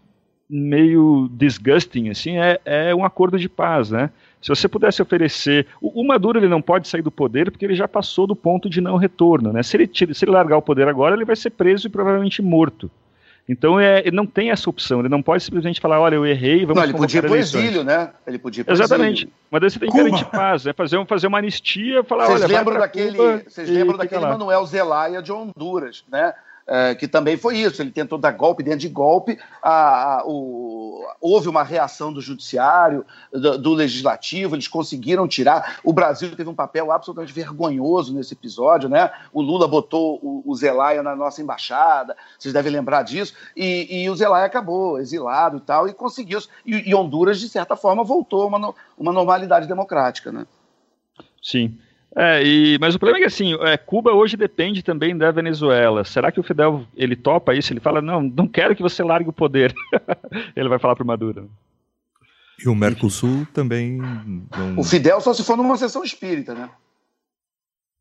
meio 0.48 1.28
disgusting 1.32 2.10
assim 2.10 2.38
é, 2.38 2.60
é 2.66 2.96
um 2.96 3.04
acordo 3.04 3.38
de 3.39 3.50
paz, 3.50 3.89
né? 3.89 4.12
Se 4.39 4.50
você 4.50 4.68
pudesse 4.68 5.02
oferecer, 5.02 5.66
o, 5.82 6.02
o 6.02 6.08
Maduro 6.08 6.38
ele 6.38 6.48
não 6.48 6.62
pode 6.62 6.88
sair 6.88 7.02
do 7.02 7.10
poder 7.10 7.50
porque 7.50 7.66
ele 7.66 7.76
já 7.76 7.88
passou 7.88 8.28
do 8.28 8.36
ponto 8.36 8.70
de 8.70 8.80
não 8.80 8.98
retorno, 8.98 9.52
né? 9.52 9.64
Se 9.64 9.78
ele, 9.78 9.89
se 9.91 10.26
ele 10.26 10.32
largar 10.32 10.58
o 10.58 10.62
poder 10.62 10.88
agora, 10.88 11.16
ele 11.16 11.26
vai 11.26 11.36
ser 11.36 11.52
preso 11.52 11.88
e 11.88 11.89
provavelmente 11.89 12.41
morto. 12.41 12.89
Então 13.48 13.80
é, 13.80 14.00
ele 14.00 14.16
não 14.16 14.26
tem 14.26 14.50
essa 14.50 14.68
opção, 14.70 15.02
ele 15.02 15.10
não 15.10 15.22
pode 15.22 15.43
simplesmente 15.43 15.80
falar, 15.80 16.00
olha, 16.00 16.16
eu 16.16 16.26
errei, 16.26 16.66
vamos 16.66 16.78
Não, 16.78 16.84
ele 16.84 16.98
podia 16.98 17.20
ir 17.20 17.22
pro 17.22 17.36
exílio, 17.36 17.84
né? 17.84 18.12
Ele 18.26 18.39
podia 18.39 18.64
ir 18.68 18.72
Exatamente. 18.72 19.18
Exílio. 19.24 19.34
Mas 19.52 19.62
daí 19.62 19.70
você 19.70 19.80
tem 19.80 19.89
que 19.89 19.98
garantir 19.98 20.26
paz, 20.26 20.66
né? 20.66 20.74
Fazer, 20.74 21.06
fazer 21.06 21.28
uma 21.28 21.38
anistia, 21.38 22.04
falar, 22.04 22.26
vocês 22.26 22.43
olha, 22.43 22.58
lembram 22.58 22.80
daquele, 22.80 23.18
Vocês 23.48 23.70
lembram 23.70 23.98
daquele. 23.98 24.22
Manuel 24.22 24.66
Zelaya 24.66 25.22
de 25.22 25.32
Honduras, 25.32 26.04
né? 26.12 26.34
É, 26.68 26.95
que 26.95 27.07
também 27.07 27.38
foi 27.38 27.59
isso, 27.59 27.80
ele 27.80 27.91
tentou 27.91 28.18
dar 28.18 28.32
golpe 28.32 28.63
dentro 28.63 28.80
de 28.80 28.89
golpe, 28.89 29.38
a, 29.61 30.22
a, 30.22 30.24
o, 30.26 31.05
houve 31.22 31.47
uma 31.47 31.61
reação 31.61 32.11
do 32.11 32.20
judiciário, 32.20 33.05
do, 33.32 33.59
do, 33.59 33.74
legislativo, 33.74 34.55
eles 34.55 34.68
conseguiram 34.68 35.28
tirar. 35.28 35.80
O 35.84 35.93
Brasil 35.93 36.36
teve 36.36 36.49
um 36.49 36.55
papel 36.55 36.91
absolutamente 36.91 37.32
vergonhoso 37.32 38.16
nesse 38.16 38.34
episódio, 38.34 38.89
né? 38.89 39.11
O 39.32 39.43
Lula 39.43 39.68
botou 39.68 40.20
o, 40.24 40.41
o 40.43 40.55
Zelaya 40.55 41.03
na 41.03 41.16
nossa 41.16 41.39
embaixada, 41.39 42.18
vocês 42.39 42.51
devem 42.51 42.72
lembrar 42.72 43.03
disso, 43.03 43.36
e, 43.55 44.01
e 44.03 44.09
o 44.09 44.16
Zelaya 44.16 44.47
acabou 44.47 44.97
exilado 44.97 45.57
e 45.57 45.61
tal, 45.61 45.88
e 45.88 45.93
conseguiu. 45.93 46.39
E, 46.66 46.89
e 46.89 46.95
Honduras, 46.95 47.39
de 47.39 47.47
certa 47.47 47.76
forma, 47.76 48.03
voltou 48.03 48.41
a 48.41 48.47
uma, 48.47 48.74
uma 48.97 49.13
normalidade 49.13 49.68
democrática, 49.68 50.32
né? 50.32 50.47
Sim. 51.43 51.78
É, 52.18 52.41
e, 52.41 52.78
mas 52.80 52.95
o 52.95 52.99
problema 52.99 53.20
é 53.20 53.22
que 53.22 53.28
assim, 53.28 53.55
é, 53.61 53.76
Cuba 53.76 54.13
hoje 54.13 54.38
depende 54.38 54.82
também 54.82 55.18
da 55.18 55.32
Venezuela. 55.32 56.05
Será 56.05 56.32
que 56.32 56.39
o 56.39 56.43
Fidel 56.43 56.86
ele 56.95 57.16
topa 57.16 57.53
isso? 57.53 57.74
Ele 57.74 57.82
fala, 57.82 58.01
não, 58.01 58.22
não 58.22 58.47
quero 58.47 58.74
que 58.74 58.82
você 58.82 59.03
largue 59.03 59.30
o 59.30 59.34
poder. 59.34 59.76
ele 60.55 60.70
vai 60.70 60.80
falar 60.80 60.95
para 60.95 61.03
Maduro. 61.03 61.49
E 62.63 62.70
o 62.70 62.76
Mercosul 62.76 63.45
também. 63.53 63.97
Não... 63.97 64.78
O 64.78 64.84
Fidel 64.84 65.20
só 65.20 65.34
se 65.34 65.43
for 65.43 65.57
numa 65.57 65.76
sessão 65.76 66.05
espírita, 66.05 66.53
né? 66.53 66.70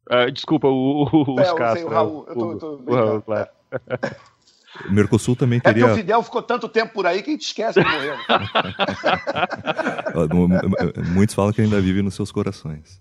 Uh, 0.08 0.30
desculpa, 0.30 0.68
o, 0.68 1.08
o, 1.10 1.40
é, 1.40 1.42
os 1.42 1.52
Castro. 1.58 1.88
O 1.88 1.90
Raul, 1.90 2.26
eu 2.28 2.34
tô, 2.34 2.52
eu 2.52 2.58
tô 2.58 2.82
o 2.86 2.94
Raul, 2.94 3.22
claro. 3.22 3.48
O 4.88 4.92
Mercosul 4.92 5.34
também 5.34 5.58
É 5.58 5.60
teria. 5.60 5.84
porque 5.84 5.94
o 5.94 5.96
Fidel 5.96 6.22
ficou 6.22 6.42
tanto 6.42 6.68
tempo 6.68 6.92
por 6.92 7.06
aí 7.06 7.22
que 7.22 7.30
a 7.30 7.32
gente 7.32 7.46
esquece 7.46 7.82
que 7.82 7.90
morreu. 7.90 8.14
Muitos 11.14 11.34
falam 11.34 11.52
que 11.52 11.62
ainda 11.62 11.80
vive 11.80 12.02
nos 12.02 12.14
seus 12.14 12.30
corações. 12.30 13.00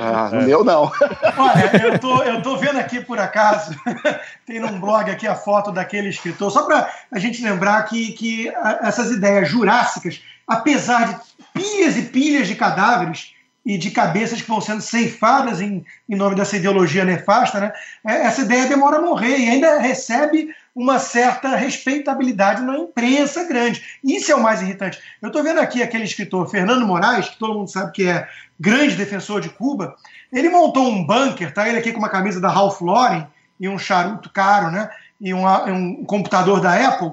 Ah, 0.00 0.30
no 0.32 0.42
meu 0.42 0.64
não. 0.64 0.90
Olha, 1.36 1.84
eu 1.84 1.98
tô, 1.98 2.22
eu 2.22 2.42
tô 2.42 2.56
vendo 2.56 2.78
aqui 2.78 3.00
por 3.00 3.18
acaso, 3.18 3.74
tem 4.44 4.58
num 4.58 4.80
blog 4.80 5.10
aqui 5.10 5.26
a 5.26 5.34
foto 5.34 5.70
daquele 5.70 6.08
escritor, 6.08 6.50
só 6.50 6.64
para 6.64 6.90
a 7.12 7.18
gente 7.18 7.42
lembrar 7.42 7.82
que, 7.84 8.12
que 8.12 8.52
essas 8.82 9.10
ideias 9.12 9.48
jurássicas, 9.48 10.20
apesar 10.46 11.06
de 11.06 11.20
pilhas 11.54 11.96
e 11.96 12.02
pilhas 12.02 12.48
de 12.48 12.56
cadáveres 12.56 13.32
e 13.64 13.78
de 13.78 13.90
cabeças 13.90 14.40
que 14.40 14.48
vão 14.48 14.60
sendo 14.60 14.80
ceifadas 14.80 15.60
em, 15.60 15.84
em 16.08 16.16
nome 16.16 16.36
dessa 16.36 16.56
ideologia 16.56 17.04
nefasta, 17.04 17.60
né, 17.60 17.72
essa 18.04 18.42
ideia 18.42 18.66
demora 18.66 18.98
a 18.98 19.02
morrer 19.02 19.38
e 19.38 19.48
ainda 19.48 19.78
recebe 19.78 20.54
uma 20.76 20.98
certa 20.98 21.56
respeitabilidade 21.56 22.60
na 22.60 22.76
imprensa 22.76 23.44
grande. 23.44 23.82
Isso 24.04 24.30
é 24.30 24.34
o 24.34 24.42
mais 24.42 24.60
irritante. 24.60 25.00
Eu 25.22 25.28
estou 25.28 25.42
vendo 25.42 25.58
aqui 25.58 25.82
aquele 25.82 26.04
escritor 26.04 26.46
Fernando 26.50 26.86
Moraes, 26.86 27.30
que 27.30 27.38
todo 27.38 27.54
mundo 27.54 27.70
sabe 27.70 27.92
que 27.92 28.06
é 28.06 28.28
grande 28.60 28.94
defensor 28.94 29.40
de 29.40 29.48
Cuba. 29.48 29.96
Ele 30.30 30.50
montou 30.50 30.86
um 30.86 31.06
bunker, 31.06 31.54
tá? 31.54 31.66
Ele 31.66 31.78
aqui 31.78 31.92
com 31.92 31.98
uma 31.98 32.10
camisa 32.10 32.42
da 32.42 32.50
Ralph 32.50 32.82
Lauren 32.82 33.26
e 33.58 33.66
um 33.66 33.78
charuto 33.78 34.28
caro, 34.28 34.70
né? 34.70 34.90
E 35.18 35.32
um, 35.32 35.46
um 35.46 36.04
computador 36.04 36.60
da 36.60 36.74
Apple. 36.74 37.12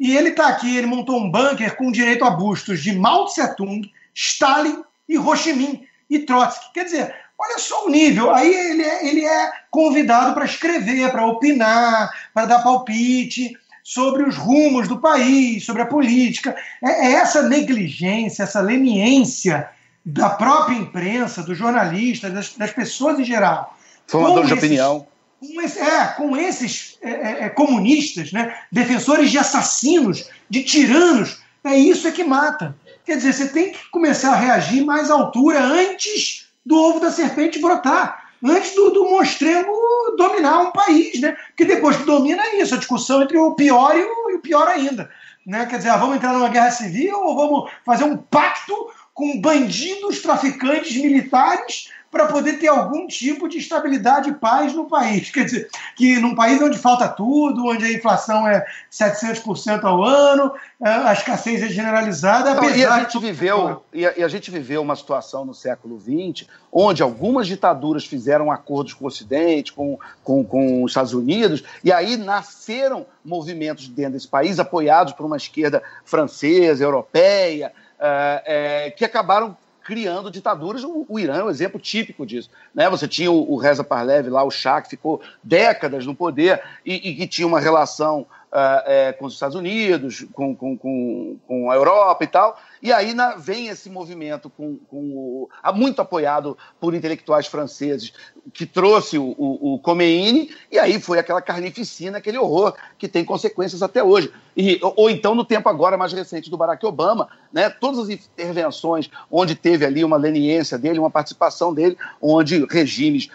E 0.00 0.16
ele 0.16 0.30
está 0.30 0.48
aqui, 0.48 0.74
ele 0.74 0.86
montou 0.86 1.18
um 1.18 1.30
bunker 1.30 1.76
com 1.76 1.92
direito 1.92 2.24
a 2.24 2.30
bustos 2.30 2.82
de 2.82 2.96
Mao 2.96 3.26
Tse 3.26 3.54
Tung, 3.56 3.92
Stalin 4.14 4.82
e 5.06 5.18
Ho 5.18 5.36
Chi 5.36 5.52
Minh 5.52 5.86
e 6.08 6.20
Trotsky. 6.20 6.72
Quer 6.72 6.84
dizer, 6.84 7.14
Olha 7.42 7.58
só 7.58 7.86
o 7.86 7.90
nível. 7.90 8.32
Aí 8.32 8.54
ele 8.54 8.82
é, 8.82 9.08
ele 9.08 9.24
é 9.26 9.52
convidado 9.68 10.32
para 10.32 10.44
escrever, 10.44 11.10
para 11.10 11.26
opinar, 11.26 12.08
para 12.32 12.46
dar 12.46 12.62
palpite 12.62 13.58
sobre 13.82 14.22
os 14.22 14.36
rumos 14.36 14.86
do 14.86 15.00
país, 15.00 15.64
sobre 15.64 15.82
a 15.82 15.86
política. 15.86 16.54
É, 16.80 17.06
é 17.06 17.12
essa 17.14 17.42
negligência, 17.42 18.44
essa 18.44 18.60
leniência 18.60 19.68
da 20.06 20.30
própria 20.30 20.76
imprensa, 20.76 21.42
dos 21.42 21.58
jornalistas, 21.58 22.32
das, 22.32 22.56
das 22.56 22.70
pessoas 22.70 23.18
em 23.18 23.24
geral. 23.24 23.76
Formador 24.06 24.46
de 24.46 24.54
opinião. 24.54 25.04
Com 25.40 25.60
esse, 25.60 25.80
é, 25.80 26.06
com 26.16 26.36
esses 26.36 26.98
é, 27.02 27.10
é, 27.10 27.44
é, 27.44 27.48
comunistas, 27.48 28.30
né, 28.30 28.56
defensores 28.70 29.32
de 29.32 29.38
assassinos, 29.38 30.28
de 30.48 30.62
tiranos, 30.62 31.42
é 31.64 31.76
isso 31.76 32.06
é 32.06 32.12
que 32.12 32.22
mata. 32.22 32.76
Quer 33.04 33.16
dizer, 33.16 33.32
você 33.32 33.48
tem 33.48 33.72
que 33.72 33.90
começar 33.90 34.32
a 34.32 34.36
reagir 34.36 34.84
mais 34.84 35.10
à 35.10 35.14
altura 35.14 35.60
antes 35.60 36.41
do 36.64 36.76
ovo 36.76 37.00
da 37.00 37.10
serpente 37.10 37.60
brotar, 37.60 38.30
antes 38.42 38.74
do, 38.74 38.90
do 38.90 39.10
monstrengo 39.10 39.72
dominar 40.16 40.60
um 40.60 40.72
país, 40.72 41.20
né? 41.20 41.36
Porque 41.48 41.64
depois 41.64 41.96
que 41.96 42.04
domina 42.04 42.42
é 42.42 42.60
isso, 42.60 42.74
a 42.74 42.78
discussão 42.78 43.22
entre 43.22 43.38
o 43.38 43.54
pior 43.54 43.96
e 43.96 44.02
o, 44.02 44.30
e 44.30 44.34
o 44.34 44.40
pior 44.40 44.66
ainda. 44.68 45.10
Né? 45.46 45.66
Quer 45.66 45.78
dizer, 45.78 45.90
ah, 45.90 45.96
vamos 45.96 46.16
entrar 46.16 46.32
numa 46.32 46.48
guerra 46.48 46.70
civil 46.70 47.16
ou 47.16 47.34
vamos 47.34 47.70
fazer 47.84 48.04
um 48.04 48.16
pacto 48.16 48.74
com 49.14 49.40
bandidos, 49.40 50.22
traficantes, 50.22 50.96
militares 50.96 51.90
para 52.12 52.26
poder 52.26 52.58
ter 52.58 52.68
algum 52.68 53.06
tipo 53.06 53.48
de 53.48 53.56
estabilidade 53.56 54.28
e 54.28 54.34
paz 54.34 54.74
no 54.74 54.84
país. 54.84 55.30
Quer 55.30 55.46
dizer, 55.46 55.70
que 55.96 56.18
num 56.18 56.34
país 56.34 56.60
onde 56.60 56.76
falta 56.76 57.08
tudo, 57.08 57.64
onde 57.64 57.86
a 57.86 57.92
inflação 57.92 58.46
é 58.46 58.66
700% 58.92 59.82
ao 59.82 60.04
ano, 60.04 60.52
é, 60.84 60.88
a 60.90 61.12
escassez 61.14 61.62
é 61.62 61.68
generalizada. 61.68 62.54
Não, 62.54 62.68
e, 62.68 62.84
a 62.84 62.98
gente 63.00 63.18
viveu, 63.18 63.82
e, 63.94 64.06
a, 64.06 64.18
e 64.18 64.22
a 64.22 64.28
gente 64.28 64.50
viveu 64.50 64.82
uma 64.82 64.94
situação 64.94 65.46
no 65.46 65.54
século 65.54 65.98
XX 65.98 66.46
onde 66.70 67.02
algumas 67.02 67.46
ditaduras 67.46 68.04
fizeram 68.04 68.50
acordos 68.50 68.94
com 68.94 69.04
o 69.04 69.08
Ocidente, 69.08 69.72
com, 69.72 69.98
com, 70.24 70.42
com 70.42 70.82
os 70.82 70.90
Estados 70.90 71.12
Unidos, 71.12 71.62
e 71.84 71.92
aí 71.92 72.16
nasceram 72.16 73.04
movimentos 73.22 73.88
dentro 73.88 74.12
desse 74.12 74.28
país 74.28 74.58
apoiados 74.58 75.12
por 75.12 75.26
uma 75.26 75.36
esquerda 75.36 75.82
francesa, 76.04 76.82
europeia, 76.82 77.72
é, 78.00 78.42
é, 78.86 78.90
que 78.90 79.04
acabaram 79.04 79.56
criando 79.84 80.30
ditaduras. 80.30 80.84
O, 80.84 81.04
o, 81.08 81.18
Irã 81.18 81.36
é 81.36 81.44
um 81.44 81.50
exemplo 81.50 81.80
típico 81.80 82.26
disso. 82.26 82.50
Né? 82.74 82.88
Você 82.88 83.06
tinha 83.06 83.30
o, 83.30 83.52
o 83.52 83.56
Reza 83.56 83.84
Parlev 83.84 84.28
lá, 84.28 84.44
o 84.44 84.50
Shah, 84.50 84.80
que 84.80 84.90
ficou 84.90 85.20
décadas 85.42 86.06
no 86.06 86.14
poder 86.14 86.62
e, 86.84 87.10
e 87.10 87.14
que 87.14 87.26
tinha 87.26 87.46
uma 87.46 87.60
relação 87.60 88.26
uh, 88.52 88.82
é, 88.84 89.12
com 89.12 89.24
os 89.24 89.32
Estados 89.32 89.56
Unidos, 89.56 90.26
com, 90.32 90.54
com, 90.54 90.76
com, 90.76 91.38
com, 91.46 91.70
a 91.70 91.74
Europa 91.74 92.22
e 92.22 92.26
tal. 92.26 92.60
E 92.82 92.92
aí 92.92 93.14
na, 93.14 93.36
vem 93.36 93.68
esse 93.68 93.88
movimento 93.88 94.50
com, 94.50 94.78
o, 94.90 95.48
muito 95.74 96.02
apoiado 96.02 96.56
por 96.78 96.94
intelectuais 96.94 97.46
franceses, 97.46 98.12
que 98.52 98.66
trouxe 98.66 99.18
o, 99.18 99.34
o, 99.38 99.74
o 99.74 99.78
Khomeini, 99.78 100.50
e 100.70 100.78
aí 100.78 101.00
foi 101.00 101.18
aquela 101.18 101.40
carnificina, 101.40 102.18
aquele 102.18 102.38
horror 102.38 102.74
que 102.98 103.08
tem 103.08 103.24
consequências 103.24 103.82
até 103.82 104.02
hoje. 104.02 104.30
E, 104.56 104.78
ou, 104.82 104.94
ou 104.96 105.10
então, 105.10 105.34
no 105.34 105.44
tempo 105.44 105.68
agora 105.68 105.96
mais 105.96 106.12
recente 106.12 106.50
do 106.50 106.56
Barack 106.56 106.84
Obama, 106.84 107.28
né, 107.52 107.70
todas 107.70 108.00
as 108.00 108.10
intervenções 108.10 109.08
onde 109.30 109.54
teve 109.54 109.86
ali 109.86 110.04
uma 110.04 110.16
leniência 110.16 110.76
dele, 110.76 110.98
uma 110.98 111.10
participação 111.10 111.72
dele, 111.72 111.96
onde 112.20 112.66
regimes 112.66 113.30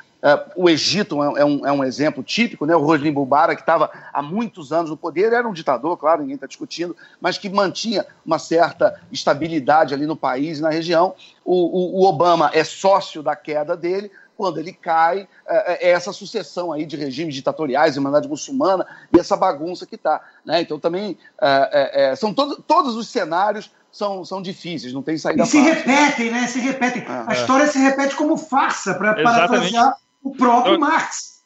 o 0.56 0.70
Egito 0.70 1.22
é, 1.24 1.42
é, 1.42 1.46
um, 1.46 1.66
é, 1.66 1.72
um, 1.72 1.84
exemplo 1.84 2.24
típico, 2.24 2.66
né? 2.66 2.76
o 2.76 2.84
Hosni 2.84 3.12
Mubarak, 3.12 3.58
que 3.58 3.62
estava 3.62 3.92
há 4.12 4.22
muitos 4.22 4.72
anos 4.72 4.90
no 4.90 4.98
poder, 4.98 5.32
era 5.32 5.48
um 5.48 5.54
ditador, 5.54 5.96
claro, 5.98 6.22
ninguém 6.22 6.36
está 6.36 6.48
discutindo, 6.48 6.96
mas 7.22 7.38
que 7.38 7.50
mantinha 7.50 8.06
uma 8.26 8.40
certa 8.40 9.00
estabilidade 9.12 9.94
ali 9.94 10.06
no 10.06 10.16
país 10.16 10.58
e 10.58 10.62
na 10.62 10.70
região. 10.70 11.14
O, 11.46 11.54
o, 11.54 12.02
o, 12.02 12.06
Obama 12.08 12.50
é 12.54 12.64
sócio 12.64 13.22
da 13.22 13.36
queda 13.36 13.78
dele, 13.78 14.12
quando 14.36 14.60
ele 14.60 14.74
cai, 14.74 15.28
é, 15.48 15.88
é 15.88 15.92
essa 15.92 16.12
sucessão 16.12 16.72
aí 16.72 16.86
de 16.86 16.98
regimes 16.98 17.36
ditatoriais, 17.36 17.96
Irmandade 17.96 18.28
Muçulmana, 18.28 18.86
e 19.14 19.20
essa 19.20 19.38
bagunça 19.38 19.86
que 19.86 19.96
está. 19.96 20.22
Né? 20.44 20.62
Então 20.62 20.80
também 20.80 21.18
é, 21.40 22.10
é, 22.12 22.16
são 22.16 22.34
todo, 22.34 22.62
todos 22.62 22.96
os 22.96 23.08
cenários 23.08 23.72
são, 23.92 24.26
são 24.26 24.42
difíceis, 24.42 24.94
não 24.94 25.02
tem 25.02 25.18
saída 25.18 25.44
E 25.44 25.46
se 25.46 25.58
fácil. 25.58 25.74
repetem, 25.74 26.32
né? 26.32 26.48
Se 26.48 26.60
repetem. 26.60 27.06
A 27.08 27.34
história 27.34 27.68
se 27.68 27.80
repete 27.80 28.16
como 28.16 28.36
farsa, 28.36 28.94
para 28.96 29.16
parafrasear 29.24 29.96
o 30.24 30.36
próprio 30.36 30.74
eu, 30.74 30.80
Marx. 30.80 31.38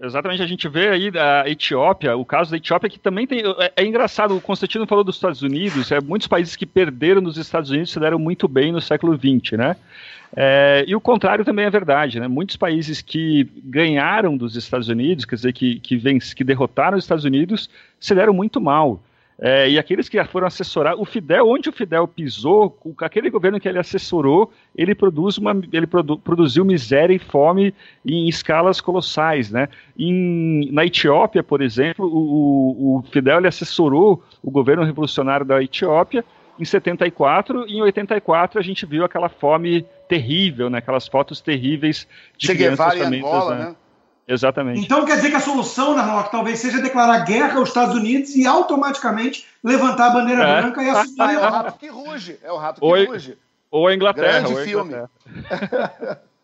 Exatamente, 0.00 0.42
a 0.42 0.46
gente 0.46 0.68
vê 0.68 0.88
aí 0.88 1.12
a 1.16 1.48
Etiópia, 1.48 2.16
o 2.16 2.24
caso 2.24 2.50
da 2.50 2.56
Etiópia, 2.56 2.90
que 2.90 2.98
também 2.98 3.26
tem. 3.26 3.40
É, 3.40 3.72
é, 3.76 3.84
engraçado, 3.84 4.36
o 4.36 4.40
Constantino 4.40 4.86
falou 4.86 5.04
dos 5.04 5.16
Estados 5.16 5.42
Unidos, 5.42 5.92
é, 5.92 6.00
muitos 6.00 6.26
países 6.26 6.56
que 6.56 6.66
perderam 6.66 7.20
nos 7.20 7.36
Estados 7.36 7.70
Unidos 7.70 7.92
se 7.92 8.00
deram 8.00 8.18
muito 8.18 8.48
bem 8.48 8.72
no 8.72 8.80
século 8.80 9.16
XX, 9.16 9.52
né? 9.52 9.76
É, 10.36 10.84
e 10.88 10.96
o 10.96 11.00
contrário 11.00 11.44
também 11.44 11.64
é 11.64 11.70
verdade, 11.70 12.18
né? 12.18 12.26
Muitos 12.26 12.56
países 12.56 13.00
que 13.00 13.48
ganharam 13.64 14.36
dos 14.36 14.56
Estados 14.56 14.88
Unidos, 14.88 15.24
quer 15.24 15.36
dizer, 15.36 15.52
que, 15.52 15.78
que, 15.78 15.96
vence, 15.96 16.34
que 16.34 16.42
derrotaram 16.42 16.98
os 16.98 17.04
Estados 17.04 17.24
Unidos, 17.24 17.70
se 18.00 18.14
deram 18.14 18.32
muito 18.32 18.60
mal. 18.60 19.00
É, 19.40 19.68
e 19.68 19.78
aqueles 19.78 20.08
que 20.08 20.22
foram 20.24 20.46
assessorar, 20.46 20.94
o 20.96 21.04
Fidel, 21.04 21.48
onde 21.48 21.68
o 21.68 21.72
Fidel 21.72 22.06
pisou, 22.06 22.78
o, 22.84 22.94
aquele 23.00 23.28
governo 23.28 23.58
que 23.58 23.68
ele 23.68 23.78
assessorou, 23.78 24.52
ele, 24.76 24.94
produz 24.94 25.38
uma, 25.38 25.60
ele 25.72 25.86
produ, 25.86 26.18
produziu 26.18 26.64
miséria 26.64 27.14
e 27.14 27.18
fome 27.18 27.74
em 28.06 28.28
escalas 28.28 28.80
colossais. 28.80 29.50
Né? 29.50 29.68
Em, 29.98 30.70
na 30.72 30.84
Etiópia, 30.84 31.42
por 31.42 31.60
exemplo, 31.60 32.06
o, 32.06 32.98
o 32.98 33.02
Fidel 33.10 33.38
ele 33.38 33.48
assessorou 33.48 34.22
o 34.42 34.50
governo 34.50 34.84
revolucionário 34.84 35.44
da 35.44 35.62
Etiópia 35.62 36.24
em 36.58 36.64
74, 36.64 37.66
e 37.66 37.78
em 37.78 37.82
84 37.82 38.60
a 38.60 38.62
gente 38.62 38.86
viu 38.86 39.04
aquela 39.04 39.28
fome 39.28 39.84
terrível, 40.08 40.70
né? 40.70 40.78
aquelas 40.78 41.08
fotos 41.08 41.40
terríveis 41.40 42.06
de 42.38 42.46
che 42.46 42.54
crianças 42.54 42.96
famintas. 42.96 43.32
Angola, 43.32 43.54
né? 43.56 43.76
Exatamente. 44.26 44.80
Então 44.80 45.04
quer 45.04 45.16
dizer 45.16 45.30
que 45.30 45.36
a 45.36 45.40
solução, 45.40 45.94
Narlock, 45.94 46.30
talvez 46.30 46.58
seja 46.58 46.80
declarar 46.80 47.20
guerra 47.20 47.58
aos 47.58 47.68
Estados 47.68 47.94
Unidos 47.94 48.34
e 48.34 48.46
automaticamente 48.46 49.46
levantar 49.62 50.06
a 50.06 50.10
bandeira 50.10 50.42
é. 50.42 50.60
branca 50.62 50.82
e 50.82 50.88
assumir. 50.88 51.20
Ah, 51.20 51.32
é 51.32 51.38
o 51.38 51.40
rato 51.40 51.78
que 51.78 51.88
ruge. 51.88 52.38
É 52.42 52.52
o 52.52 52.56
rato 52.56 52.80
que 52.80 52.86
ou, 52.86 53.06
ruge. 53.06 53.38
Ou 53.70 53.86
a 53.86 53.94
Inglaterra. 53.94 54.40
Grande 54.40 54.54
ou 54.54 54.64
filme. 54.64 54.94
Inglaterra. 54.94 56.22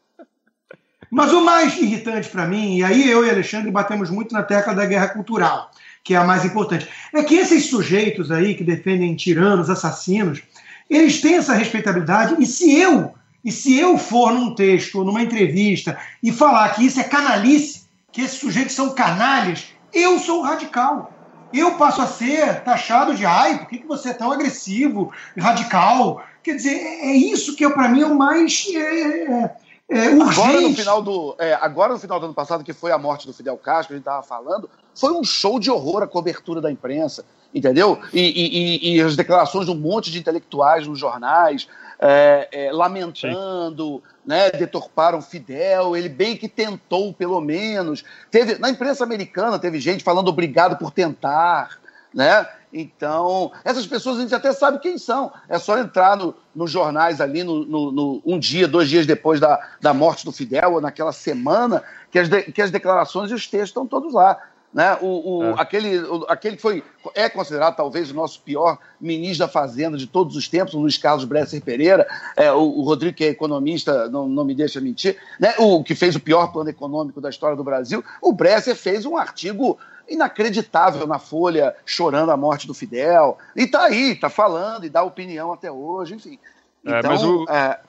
Mas 1.11 1.33
o 1.33 1.45
mais 1.45 1.76
irritante 1.76 2.28
para 2.28 2.47
mim, 2.47 2.76
e 2.76 2.85
aí 2.85 3.11
eu 3.11 3.26
e 3.26 3.31
Alexandre 3.31 3.70
batemos 3.70 4.11
muito 4.11 4.33
na 4.33 4.45
tecla 4.45 4.72
da 4.72 4.87
guerra 4.87 5.09
cultural, 5.09 5.72
que 6.05 6.14
é 6.14 6.16
a 6.16 6.22
mais 6.22 6.45
importante, 6.45 6.89
é 7.12 7.24
que 7.24 7.35
esses 7.35 7.68
sujeitos 7.68 8.31
aí 8.31 8.55
que 8.55 8.62
defendem 8.62 9.16
tiranos, 9.16 9.68
assassinos, 9.68 10.41
eles 10.89 11.20
têm 11.20 11.35
essa 11.35 11.53
respeitabilidade, 11.53 12.37
e 12.39 12.47
se 12.47 12.78
eu 12.78 13.12
e 13.45 13.51
se 13.51 13.78
eu 13.78 13.97
for 13.97 14.32
num 14.32 14.55
texto 14.55 14.99
ou 14.99 15.05
numa 15.05 15.22
entrevista 15.22 15.99
e 16.22 16.30
falar 16.30 16.68
que 16.70 16.84
isso 16.84 17.01
é 17.01 17.05
canalice, 17.05 17.88
que 18.12 18.20
esses 18.22 18.38
sujeitos 18.38 18.74
são 18.74 18.95
canalhas, 18.95 19.68
eu 19.93 20.18
sou 20.18 20.43
radical. 20.43 21.12
Eu 21.53 21.76
passo 21.76 22.01
a 22.01 22.07
ser 22.07 22.62
taxado 22.62 23.14
de 23.14 23.26
ai, 23.26 23.59
por 23.59 23.68
que, 23.68 23.78
que 23.78 23.86
você 23.86 24.11
é 24.11 24.14
tão 24.14 24.30
agressivo, 24.30 25.12
radical? 25.36 26.22
Quer 26.43 26.55
dizer, 26.55 26.74
é, 26.74 27.11
é 27.11 27.16
isso 27.16 27.57
que 27.57 27.68
para 27.68 27.88
mim 27.88 28.03
é 28.03 28.07
o 28.07 28.16
mais 28.16 28.66
é, 28.72 28.78
é, 28.78 29.57
é, 29.88 30.09
urgente. 30.11 30.41
Agora 30.41 30.61
no, 30.61 30.74
final 30.74 31.03
do, 31.03 31.36
é, 31.38 31.55
agora 31.55 31.93
no 31.93 31.99
final 31.99 32.20
do 32.20 32.26
ano 32.26 32.34
passado, 32.34 32.62
que 32.62 32.72
foi 32.72 32.93
a 32.93 32.99
morte 32.99 33.26
do 33.26 33.32
Fidel 33.32 33.57
Castro, 33.57 33.88
que 33.88 33.95
a 33.95 33.97
gente 33.97 34.07
estava 34.07 34.22
falando, 34.22 34.70
foi 34.95 35.12
um 35.12 35.24
show 35.24 35.59
de 35.59 35.70
horror 35.70 36.03
a 36.03 36.07
cobertura 36.07 36.61
da 36.61 36.70
imprensa, 36.70 37.24
entendeu? 37.53 37.99
E, 38.12 38.20
e, 38.20 38.97
e, 38.97 39.01
as 39.01 39.16
declarações 39.16 39.66
de 39.66 39.72
um 39.72 39.76
monte 39.76 40.11
de 40.11 40.18
intelectuais 40.18 40.86
nos 40.86 40.99
jornais, 40.99 41.66
é, 42.01 42.49
é, 42.51 42.73
lamentando, 42.73 44.03
né, 44.25 44.51
deturparam 44.51 45.21
Fidel, 45.21 45.95
ele 45.95 46.09
bem 46.09 46.37
que 46.37 46.49
tentou, 46.49 47.13
pelo 47.13 47.41
menos. 47.41 48.03
Teve, 48.31 48.59
na 48.59 48.71
imprensa 48.71 49.05
americana 49.05 49.59
teve 49.59 49.79
gente 49.79 50.03
falando 50.03 50.29
obrigado 50.29 50.79
por 50.79 50.91
tentar, 50.91 51.79
né? 52.15 52.49
Então, 52.73 53.51
essas 53.65 53.87
pessoas 53.87 54.19
a 54.19 54.21
gente 54.23 54.35
até 54.35 54.53
sabe 54.53 54.79
quem 54.79 54.97
são. 54.97 55.33
É 55.49 55.59
só 55.59 55.77
entrar 55.77 56.17
no, 56.17 56.35
nos 56.55 56.71
jornais 56.71 57.21
ali 57.21 57.43
no, 57.43 57.65
no, 57.67 57.93
no, 57.93 58.23
um 58.25 58.39
dia, 58.39 58.69
dois 58.69 58.89
dias 58.89 59.07
depois 59.07 59.41
da, 59.41 59.61
da 59.81 59.93
morte 59.93 60.25
do 60.25 60.33
Fidel, 60.33 60.75
ou 60.75 60.81
naquela 60.81 61.13
semana, 61.13 61.83
que 62.11 62.19
as, 62.19 62.29
de, 62.29 62.43
que 62.45 62.63
as 62.63 62.71
declarações 62.71 63.31
e 63.31 63.35
os 63.35 63.47
textos 63.47 63.71
estão 63.71 63.87
todos 63.87 64.15
lá. 64.15 64.39
Né? 64.73 64.97
O, 65.01 65.39
o 65.39 65.45
é. 65.45 65.55
aquele, 65.59 65.99
o, 65.99 66.25
aquele 66.29 66.55
que 66.55 66.62
foi, 66.62 66.85
é 67.14 67.29
considerado 67.29 67.75
talvez 67.75 68.11
o 68.11 68.14
nosso 68.14 68.41
pior 68.43 68.79
ministro 69.01 69.47
da 69.47 69.53
Fazenda 69.53 69.97
de 69.97 70.07
todos 70.07 70.37
os 70.37 70.49
tempos, 70.49 70.75
o 70.75 70.79
Luiz 70.79 70.97
Carlos 70.97 71.25
Bresser 71.25 71.61
Pereira, 71.61 72.07
é, 72.37 72.53
o, 72.53 72.61
o 72.61 72.83
Rodrigo, 72.83 73.16
que 73.16 73.25
é 73.25 73.29
economista, 73.29 74.09
não, 74.09 74.29
não 74.29 74.45
me 74.45 74.55
deixa 74.55 74.81
mentir, 74.81 75.16
né? 75.41 75.55
o 75.59 75.83
que 75.83 75.95
fez 75.95 76.14
o 76.14 76.21
pior 76.21 76.53
plano 76.53 76.71
econômico 76.71 77.21
da 77.21 77.29
história 77.29 77.57
do 77.57 77.64
Brasil, 77.64 78.05
o 78.23 78.33
Bresser 78.33 78.77
fez 78.77 79.05
um 79.05 79.16
artigo 79.16 79.77
inacreditável 80.09 81.07
na 81.07 81.18
Folha, 81.18 81.75
chorando 81.85 82.31
a 82.31 82.37
morte 82.37 82.66
do 82.66 82.75
Fidel, 82.75 83.39
e 83.57 83.62
está 83.62 83.85
aí, 83.85 84.12
está 84.12 84.31
falando 84.31 84.85
e 84.85 84.91
dá 84.91 85.03
opinião 85.03 85.53
até 85.53 85.71
hoje, 85.71 86.14
enfim. 86.14 86.39
Então, 86.85 87.12
é, 87.12 87.27
o... 87.27 87.45
é, 87.49 87.81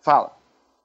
fala. 0.00 0.39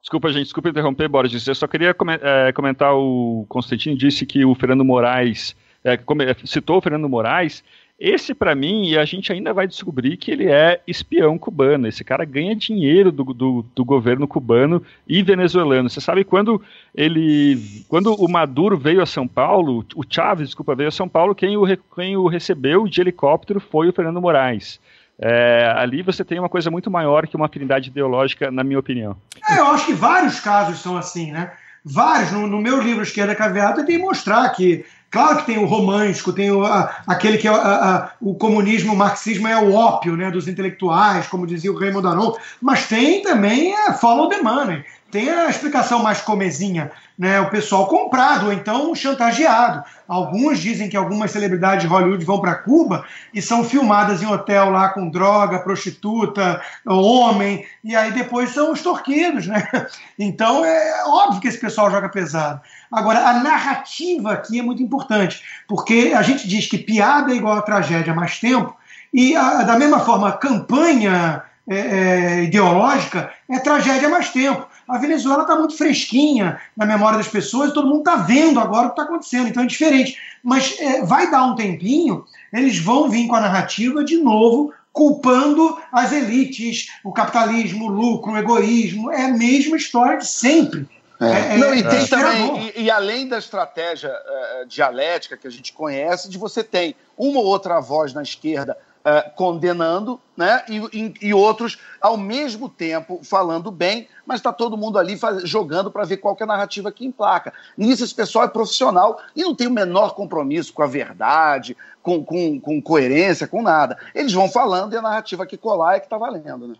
Desculpa, 0.05 0.31
gente, 0.31 0.43
desculpa 0.43 0.69
interromper, 0.69 1.09
Borges. 1.09 1.47
Eu 1.47 1.55
só 1.55 1.65
queria 1.65 1.95
é, 2.21 2.51
comentar: 2.51 2.93
o 2.95 3.43
Constantino 3.49 3.97
disse 3.97 4.23
que 4.23 4.45
o 4.45 4.53
Fernando 4.53 4.85
Moraes, 4.85 5.55
é, 5.83 5.97
citou 6.45 6.77
o 6.77 6.81
Fernando 6.81 7.09
Moraes. 7.09 7.63
Esse, 7.99 8.35
para 8.35 8.53
mim, 8.53 8.89
e 8.89 8.99
a 8.99 9.05
gente 9.05 9.33
ainda 9.33 9.51
vai 9.51 9.65
descobrir 9.65 10.15
que 10.17 10.29
ele 10.29 10.45
é 10.45 10.79
espião 10.85 11.39
cubano. 11.39 11.87
Esse 11.87 12.03
cara 12.03 12.23
ganha 12.23 12.55
dinheiro 12.55 13.11
do, 13.11 13.23
do, 13.23 13.65
do 13.73 13.83
governo 13.83 14.27
cubano 14.27 14.83
e 15.07 15.23
venezuelano. 15.23 15.89
Você 15.89 15.99
sabe 15.99 16.23
quando 16.23 16.61
ele. 16.93 17.83
Quando 17.87 18.13
o 18.13 18.29
Maduro 18.29 18.77
veio 18.77 19.01
a 19.01 19.07
São 19.07 19.27
Paulo, 19.27 19.83
o 19.95 20.03
Chávez, 20.07 20.49
desculpa, 20.49 20.75
veio 20.75 20.89
a 20.89 20.91
São 20.91 21.09
Paulo, 21.09 21.33
quem 21.33 21.57
o, 21.57 21.65
quem 21.95 22.15
o 22.15 22.27
recebeu 22.27 22.87
de 22.87 23.01
helicóptero 23.01 23.59
foi 23.59 23.89
o 23.89 23.93
Fernando 23.93 24.21
Moraes. 24.21 24.79
É, 25.19 25.73
ali 25.77 26.01
você 26.01 26.23
tem 26.23 26.39
uma 26.39 26.49
coisa 26.49 26.69
muito 26.69 26.91
maior 26.91 27.25
que 27.27 27.35
uma 27.35 27.45
afinidade 27.45 27.89
ideológica, 27.89 28.51
na 28.51 28.63
minha 28.63 28.79
opinião. 28.79 29.15
É, 29.49 29.59
eu 29.59 29.67
acho 29.67 29.85
que 29.85 29.93
vários 29.93 30.39
casos 30.39 30.79
são 30.79 30.97
assim, 30.97 31.31
né? 31.31 31.51
Vários. 31.83 32.31
No, 32.31 32.47
no 32.47 32.59
meu 32.59 32.81
livro 32.81 33.03
Esquerda 33.03 33.35
Caveada 33.35 33.85
tem 33.85 33.97
mostrar 33.97 34.49
que, 34.49 34.83
claro 35.09 35.37
que 35.37 35.45
tem 35.45 35.57
o 35.57 35.65
romântico, 35.65 36.33
tem 36.33 36.51
o, 36.51 36.65
a, 36.65 37.03
aquele 37.07 37.37
que 37.37 37.47
é 37.47 37.51
a, 37.51 37.55
a, 37.55 38.11
o 38.19 38.35
comunismo, 38.35 38.93
o 38.93 38.97
marxismo 38.97 39.47
é 39.47 39.57
o 39.57 39.73
ópio 39.73 40.17
né, 40.17 40.31
dos 40.31 40.47
intelectuais, 40.47 41.27
como 41.27 41.47
dizia 41.47 41.71
o 41.71 41.77
Raymond 41.77 42.07
Aron, 42.07 42.35
mas 42.61 42.87
tem 42.87 43.21
também 43.21 43.75
a 43.75 43.93
follow 43.93 44.27
the 44.27 44.41
money 44.41 44.83
tem 45.11 45.29
a 45.29 45.49
explicação 45.49 46.01
mais 46.01 46.19
comezinha, 46.19 46.91
né? 47.17 47.39
O 47.39 47.49
pessoal 47.49 47.87
comprado 47.87 48.47
ou 48.47 48.53
então 48.53 48.93
chantageado. 48.93 49.83
Alguns 50.07 50.59
dizem 50.59 50.89
que 50.89 50.97
algumas 50.97 51.31
celebridades 51.31 51.83
de 51.83 51.87
Hollywood 51.87 52.25
vão 52.25 52.41
para 52.41 52.55
Cuba 52.55 53.05
e 53.33 53.41
são 53.41 53.63
filmadas 53.63 54.21
em 54.21 54.25
hotel 54.25 54.71
lá 54.71 54.89
com 54.89 55.09
droga, 55.09 55.59
prostituta, 55.59 56.61
homem, 56.85 57.65
e 57.83 57.95
aí 57.95 58.11
depois 58.11 58.49
são 58.49 58.73
extorquidos, 58.73 59.47
né? 59.47 59.67
Então 60.17 60.63
é 60.63 61.03
óbvio 61.05 61.41
que 61.41 61.47
esse 61.47 61.59
pessoal 61.59 61.91
joga 61.91 62.09
pesado. 62.09 62.61
Agora, 62.91 63.27
a 63.27 63.33
narrativa 63.33 64.31
aqui 64.31 64.59
é 64.59 64.63
muito 64.63 64.81
importante, 64.81 65.43
porque 65.67 66.13
a 66.15 66.21
gente 66.21 66.47
diz 66.47 66.67
que 66.67 66.77
piada 66.77 67.31
é 67.31 67.35
igual 67.35 67.57
a 67.57 67.61
tragédia 67.61 68.13
há 68.13 68.15
mais 68.15 68.39
tempo, 68.39 68.75
e 69.13 69.35
a, 69.35 69.63
da 69.63 69.77
mesma 69.77 69.99
forma, 69.99 70.31
campanha 70.31 71.43
é, 71.67 71.77
é, 71.77 72.43
ideológica 72.43 73.31
é 73.49 73.59
tragédia 73.59 74.07
há 74.07 74.11
mais 74.11 74.29
tempo 74.29 74.67
a 74.87 74.97
Venezuela 74.97 75.41
está 75.41 75.55
muito 75.55 75.75
fresquinha 75.75 76.59
na 76.75 76.85
memória 76.85 77.17
das 77.17 77.27
pessoas, 77.27 77.73
todo 77.73 77.87
mundo 77.87 77.99
está 77.99 78.17
vendo 78.17 78.59
agora 78.59 78.87
o 78.87 78.89
que 78.89 78.99
está 78.99 79.03
acontecendo, 79.03 79.47
então 79.47 79.63
é 79.63 79.67
diferente. 79.67 80.17
Mas 80.43 80.79
é, 80.79 81.03
vai 81.03 81.29
dar 81.29 81.43
um 81.43 81.55
tempinho, 81.55 82.25
eles 82.53 82.77
vão 82.77 83.09
vir 83.09 83.27
com 83.27 83.35
a 83.35 83.41
narrativa 83.41 84.03
de 84.03 84.17
novo, 84.17 84.73
culpando 84.93 85.77
as 85.91 86.11
elites, 86.11 86.87
o 87.03 87.11
capitalismo, 87.11 87.85
o 87.85 87.89
lucro, 87.89 88.33
o 88.33 88.37
egoísmo. 88.37 89.11
É 89.11 89.25
a 89.25 89.29
mesma 89.29 89.75
história 89.75 90.19
de 90.19 90.27
sempre. 90.27 90.87
É. 91.19 91.55
É, 91.55 91.57
Não, 91.57 91.73
e 91.73 91.81
tem 91.81 91.99
é 91.99 92.07
também, 92.07 92.73
e, 92.75 92.83
e, 92.83 92.91
além 92.91 93.27
da 93.27 93.37
estratégia 93.37 94.09
uh, 94.11 94.67
dialética 94.67 95.37
que 95.37 95.47
a 95.47 95.51
gente 95.51 95.73
conhece, 95.73 96.29
de 96.29 96.37
você 96.37 96.61
tem 96.63 96.93
uma 97.17 97.39
ou 97.39 97.45
outra 97.45 97.79
voz 97.79 98.13
na 98.13 98.21
esquerda 98.21 98.77
uh, 99.05 99.29
condenando, 99.35 100.19
né? 100.35 100.65
E, 100.67 100.77
e, 100.91 101.13
e, 101.29 101.33
outros, 101.33 101.77
ao 102.01 102.17
mesmo 102.17 102.67
tempo, 102.67 103.19
falando 103.23 103.69
bem, 103.69 104.07
mas 104.25 104.39
está 104.39 104.51
todo 104.51 104.75
mundo 104.75 104.97
ali 104.97 105.15
faz, 105.15 105.47
jogando 105.47 105.91
para 105.91 106.03
ver 106.03 106.17
qual 106.17 106.35
é 106.39 106.43
a 106.43 106.47
narrativa 106.47 106.91
que 106.91 107.05
emplaca. 107.05 107.53
Nisso, 107.77 108.03
esse 108.03 108.15
pessoal 108.15 108.45
é 108.45 108.49
profissional 108.49 109.21
e 109.35 109.43
não 109.43 109.53
tem 109.53 109.67
o 109.67 109.71
menor 109.71 110.15
compromisso 110.15 110.73
com 110.73 110.81
a 110.81 110.87
verdade, 110.87 111.77
com, 112.01 112.23
com, 112.23 112.59
com 112.59 112.81
coerência, 112.81 113.47
com 113.47 113.61
nada. 113.61 113.97
Eles 114.13 114.33
vão 114.33 114.49
falando 114.49 114.93
e 114.93 114.97
a 114.97 115.01
narrativa 115.01 115.45
que 115.45 115.57
colar 115.57 115.95
é 115.95 115.99
que 115.99 116.07
está 116.07 116.17
valendo, 116.17 116.67
né? 116.67 116.75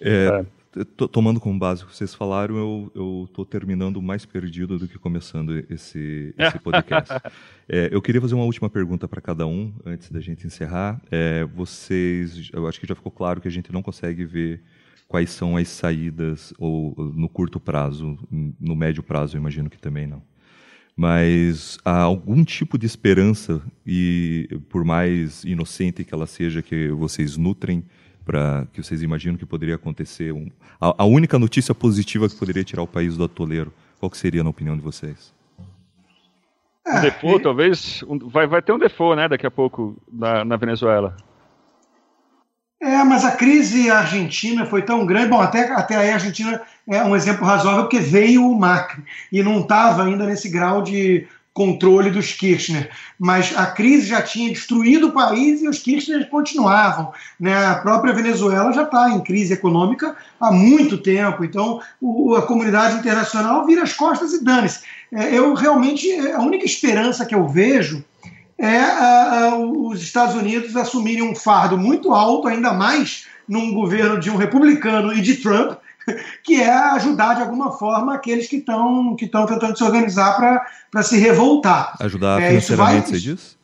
É, 0.00 0.26
é 0.26 0.44
tomando 1.10 1.38
como 1.38 1.58
base 1.58 1.84
o 1.84 1.86
que 1.86 1.94
vocês 1.94 2.14
falaram, 2.14 2.56
eu, 2.56 2.92
eu 2.94 3.28
tô 3.32 3.44
terminando 3.44 4.02
mais 4.02 4.26
perdido 4.26 4.78
do 4.78 4.88
que 4.88 4.98
começando 4.98 5.64
esse, 5.70 6.34
esse 6.36 6.58
podcast. 6.58 7.12
é, 7.68 7.88
eu 7.92 8.02
queria 8.02 8.20
fazer 8.20 8.34
uma 8.34 8.44
última 8.44 8.68
pergunta 8.68 9.06
para 9.06 9.20
cada 9.20 9.46
um, 9.46 9.72
antes 9.84 10.10
da 10.10 10.20
gente 10.20 10.46
encerrar. 10.46 11.00
É, 11.10 11.44
vocês, 11.44 12.50
eu 12.52 12.66
acho 12.66 12.80
que 12.80 12.86
já 12.86 12.94
ficou 12.94 13.12
claro 13.12 13.40
que 13.40 13.48
a 13.48 13.50
gente 13.50 13.72
não 13.72 13.82
consegue 13.82 14.24
ver 14.24 14.62
quais 15.06 15.30
são 15.30 15.56
as 15.56 15.68
saídas, 15.68 16.52
ou 16.58 16.94
no 17.14 17.28
curto 17.28 17.60
prazo, 17.60 18.18
no 18.58 18.74
médio 18.74 19.02
prazo, 19.02 19.36
eu 19.36 19.40
imagino 19.40 19.70
que 19.70 19.78
também 19.78 20.06
não. 20.06 20.22
Mas 20.96 21.78
há 21.84 22.00
algum 22.00 22.44
tipo 22.44 22.78
de 22.78 22.86
esperança, 22.86 23.60
e 23.86 24.48
por 24.68 24.84
mais 24.84 25.44
inocente 25.44 26.04
que 26.04 26.14
ela 26.14 26.26
seja, 26.26 26.62
que 26.62 26.88
vocês 26.88 27.36
nutrem, 27.36 27.84
para 28.24 28.66
que 28.72 28.82
vocês 28.82 29.02
imaginam 29.02 29.36
que 29.36 29.46
poderia 29.46 29.74
acontecer? 29.74 30.32
Um, 30.32 30.50
a, 30.80 31.02
a, 31.02 31.04
única 31.04 31.38
notícia 31.38 31.74
positiva 31.74 32.28
que 32.28 32.36
poderia 32.36 32.64
tirar 32.64 32.82
o 32.82 32.86
país 32.86 33.16
do 33.16 33.24
atoleiro, 33.24 33.72
qual 34.00 34.10
que 34.10 34.16
seria 34.16 34.42
na 34.42 34.50
opinião 34.50 34.76
de 34.76 34.82
vocês? 34.82 35.32
um 36.86 37.00
default, 37.00 37.42
talvez. 37.42 38.02
Um, 38.02 38.18
vai, 38.28 38.46
vai 38.46 38.62
ter 38.62 38.72
um 38.72 38.78
default, 38.78 39.16
né, 39.16 39.28
daqui 39.28 39.46
a 39.46 39.50
pouco 39.50 39.96
na, 40.12 40.44
na 40.44 40.56
Venezuela. 40.56 41.16
É, 42.84 43.02
mas 43.02 43.24
a 43.24 43.30
crise 43.30 43.90
argentina 43.90 44.66
foi 44.66 44.82
tão 44.82 45.06
grande. 45.06 45.28
Bom, 45.28 45.40
até, 45.40 45.72
até 45.72 45.96
aí 45.96 46.10
a 46.10 46.14
Argentina 46.14 46.60
é 46.86 47.02
um 47.02 47.16
exemplo 47.16 47.46
razoável 47.46 47.84
porque 47.84 47.98
veio 47.98 48.46
o 48.46 48.58
Macri 48.58 49.02
e 49.32 49.42
não 49.42 49.60
estava 49.60 50.04
ainda 50.04 50.26
nesse 50.26 50.50
grau 50.50 50.82
de 50.82 51.26
controle 51.54 52.10
dos 52.10 52.32
Kirchner. 52.32 52.90
Mas 53.18 53.56
a 53.56 53.66
crise 53.66 54.08
já 54.08 54.20
tinha 54.20 54.52
destruído 54.52 55.08
o 55.08 55.12
país 55.12 55.62
e 55.62 55.68
os 55.68 55.78
Kirchner 55.78 56.28
continuavam. 56.28 57.12
Né? 57.38 57.54
A 57.54 57.76
própria 57.76 58.12
Venezuela 58.12 58.72
já 58.72 58.82
está 58.82 59.08
em 59.10 59.20
crise 59.20 59.54
econômica 59.54 60.16
há 60.40 60.50
muito 60.50 60.98
tempo. 60.98 61.44
Então 61.44 61.80
o, 62.00 62.34
a 62.34 62.42
comunidade 62.42 62.96
internacional 62.96 63.64
vira 63.64 63.84
as 63.84 63.92
costas 63.92 64.32
e 64.32 64.44
dane-se. 64.44 64.80
É, 65.12 65.32
eu 65.32 65.54
realmente, 65.54 66.10
a 66.32 66.40
única 66.40 66.66
esperança 66.66 67.24
que 67.24 67.34
eu 67.34 67.46
vejo 67.46 68.04
é 68.58 68.80
a, 68.80 69.44
a, 69.50 69.56
os 69.56 70.02
Estados 70.02 70.34
Unidos 70.34 70.76
assumirem 70.76 71.22
um 71.22 71.36
fardo 71.36 71.78
muito 71.78 72.12
alto, 72.12 72.48
ainda 72.48 72.72
mais 72.72 73.26
num 73.48 73.72
governo 73.74 74.18
de 74.18 74.30
um 74.30 74.36
republicano 74.36 75.12
e 75.12 75.20
de 75.20 75.36
Trump, 75.36 75.78
que 76.42 76.60
é 76.60 76.70
ajudar 76.70 77.34
de 77.34 77.42
alguma 77.42 77.72
forma 77.72 78.14
aqueles 78.14 78.48
que 78.48 78.56
estão 78.56 79.16
que 79.16 79.26
tentando 79.26 79.76
se 79.76 79.84
organizar 79.84 80.36
para 80.90 81.02
se 81.02 81.18
revoltar. 81.18 81.94
Ajudar 82.00 82.40
é, 82.40 82.48
financeiramente, 82.48 83.10
vai, 83.10 83.20
você 83.20 83.20
diz? 83.20 83.56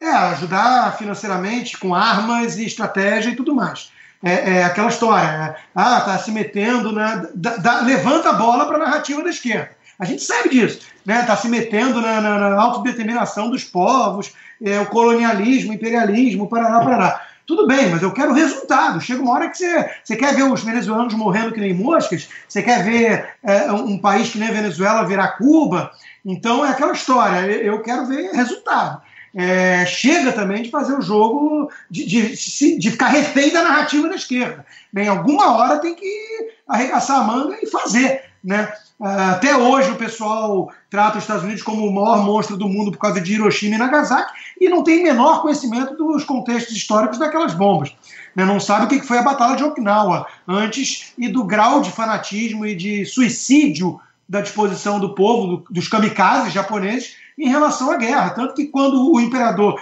É, 0.00 0.10
ajudar 0.10 0.96
financeiramente, 0.96 1.78
com 1.78 1.94
armas 1.94 2.58
e 2.58 2.66
estratégia 2.66 3.30
e 3.30 3.36
tudo 3.36 3.54
mais. 3.54 3.92
É, 4.22 4.58
é 4.58 4.64
aquela 4.64 4.88
história, 4.88 5.38
né? 5.38 5.56
ah, 5.74 6.00
tá 6.00 6.18
se 6.18 6.30
metendo, 6.30 6.92
na, 6.92 7.26
da, 7.34 7.56
da, 7.56 7.80
levanta 7.80 8.30
a 8.30 8.34
bola 8.34 8.66
para 8.66 8.76
a 8.76 8.84
narrativa 8.84 9.22
da 9.22 9.30
esquerda. 9.30 9.70
A 9.98 10.04
gente 10.04 10.22
sabe 10.22 10.48
disso, 10.48 10.80
né? 11.04 11.22
Tá 11.22 11.36
se 11.36 11.48
metendo 11.48 12.00
na, 12.00 12.20
na, 12.20 12.38
na 12.38 12.60
autodeterminação 12.60 13.50
dos 13.50 13.64
povos, 13.64 14.32
é, 14.64 14.80
o 14.80 14.86
colonialismo, 14.86 15.72
o 15.72 15.74
imperialismo, 15.74 16.48
parará, 16.48 16.80
parará. 16.80 17.26
Tudo 17.46 17.66
bem, 17.66 17.90
mas 17.90 18.02
eu 18.02 18.12
quero 18.12 18.32
resultado. 18.32 19.00
Chega 19.00 19.22
uma 19.22 19.32
hora 19.32 19.48
que 19.48 19.58
você, 19.58 19.90
você 20.02 20.16
quer 20.16 20.34
ver 20.34 20.44
os 20.44 20.62
venezuelanos 20.62 21.14
morrendo 21.14 21.52
que 21.52 21.60
nem 21.60 21.74
moscas, 21.74 22.28
você 22.48 22.62
quer 22.62 22.84
ver 22.84 23.34
é, 23.42 23.70
um 23.72 23.98
país 23.98 24.30
que 24.30 24.38
nem 24.38 24.48
a 24.48 24.52
Venezuela 24.52 25.06
virar 25.06 25.36
Cuba. 25.38 25.90
Então 26.24 26.64
é 26.64 26.70
aquela 26.70 26.92
história, 26.92 27.50
eu 27.50 27.82
quero 27.82 28.06
ver 28.06 28.30
resultado. 28.32 29.02
É, 29.34 29.86
chega 29.86 30.30
também 30.32 30.62
de 30.62 30.70
fazer 30.70 30.94
o 30.94 31.00
jogo, 31.00 31.70
de, 31.90 32.04
de, 32.04 32.78
de, 32.78 32.90
ficar 32.90 33.08
refém 33.08 33.50
da 33.50 33.62
narrativa 33.62 34.08
da 34.08 34.14
esquerda. 34.14 34.64
Em 34.94 35.08
alguma 35.08 35.56
hora 35.56 35.78
tem 35.78 35.94
que 35.94 36.52
arregaçar 36.68 37.20
a 37.20 37.24
manga 37.24 37.56
e 37.62 37.66
fazer. 37.66 38.24
Né? 38.42 38.72
Ah, 39.00 39.32
até 39.32 39.56
hoje 39.56 39.90
o 39.90 39.96
pessoal 39.96 40.72
trata 40.90 41.18
os 41.18 41.24
Estados 41.24 41.44
Unidos 41.44 41.62
como 41.62 41.86
o 41.86 41.92
maior 41.92 42.24
monstro 42.24 42.56
do 42.56 42.68
mundo 42.68 42.90
por 42.90 42.98
causa 42.98 43.20
de 43.20 43.34
Hiroshima 43.34 43.76
e 43.76 43.78
Nagasaki 43.78 44.32
e 44.60 44.68
não 44.68 44.82
tem 44.82 45.02
menor 45.02 45.42
conhecimento 45.42 45.96
dos 45.96 46.24
contextos 46.24 46.76
históricos 46.76 47.18
daquelas 47.18 47.54
bombas. 47.54 47.94
Né? 48.34 48.44
Não 48.44 48.58
sabe 48.58 48.86
o 48.86 48.88
que 48.88 49.06
foi 49.06 49.18
a 49.18 49.22
Batalha 49.22 49.56
de 49.56 49.64
Okinawa 49.64 50.26
antes 50.46 51.12
e 51.16 51.28
do 51.28 51.44
grau 51.44 51.80
de 51.80 51.90
fanatismo 51.90 52.66
e 52.66 52.74
de 52.74 53.04
suicídio 53.04 54.00
da 54.28 54.40
disposição 54.40 54.98
do 54.98 55.14
povo, 55.14 55.64
dos 55.68 55.88
kamikazes 55.88 56.52
japoneses, 56.52 57.16
em 57.38 57.48
relação 57.48 57.90
à 57.90 57.96
guerra. 57.96 58.30
Tanto 58.30 58.54
que 58.54 58.66
quando 58.66 59.12
o 59.12 59.20
imperador 59.20 59.80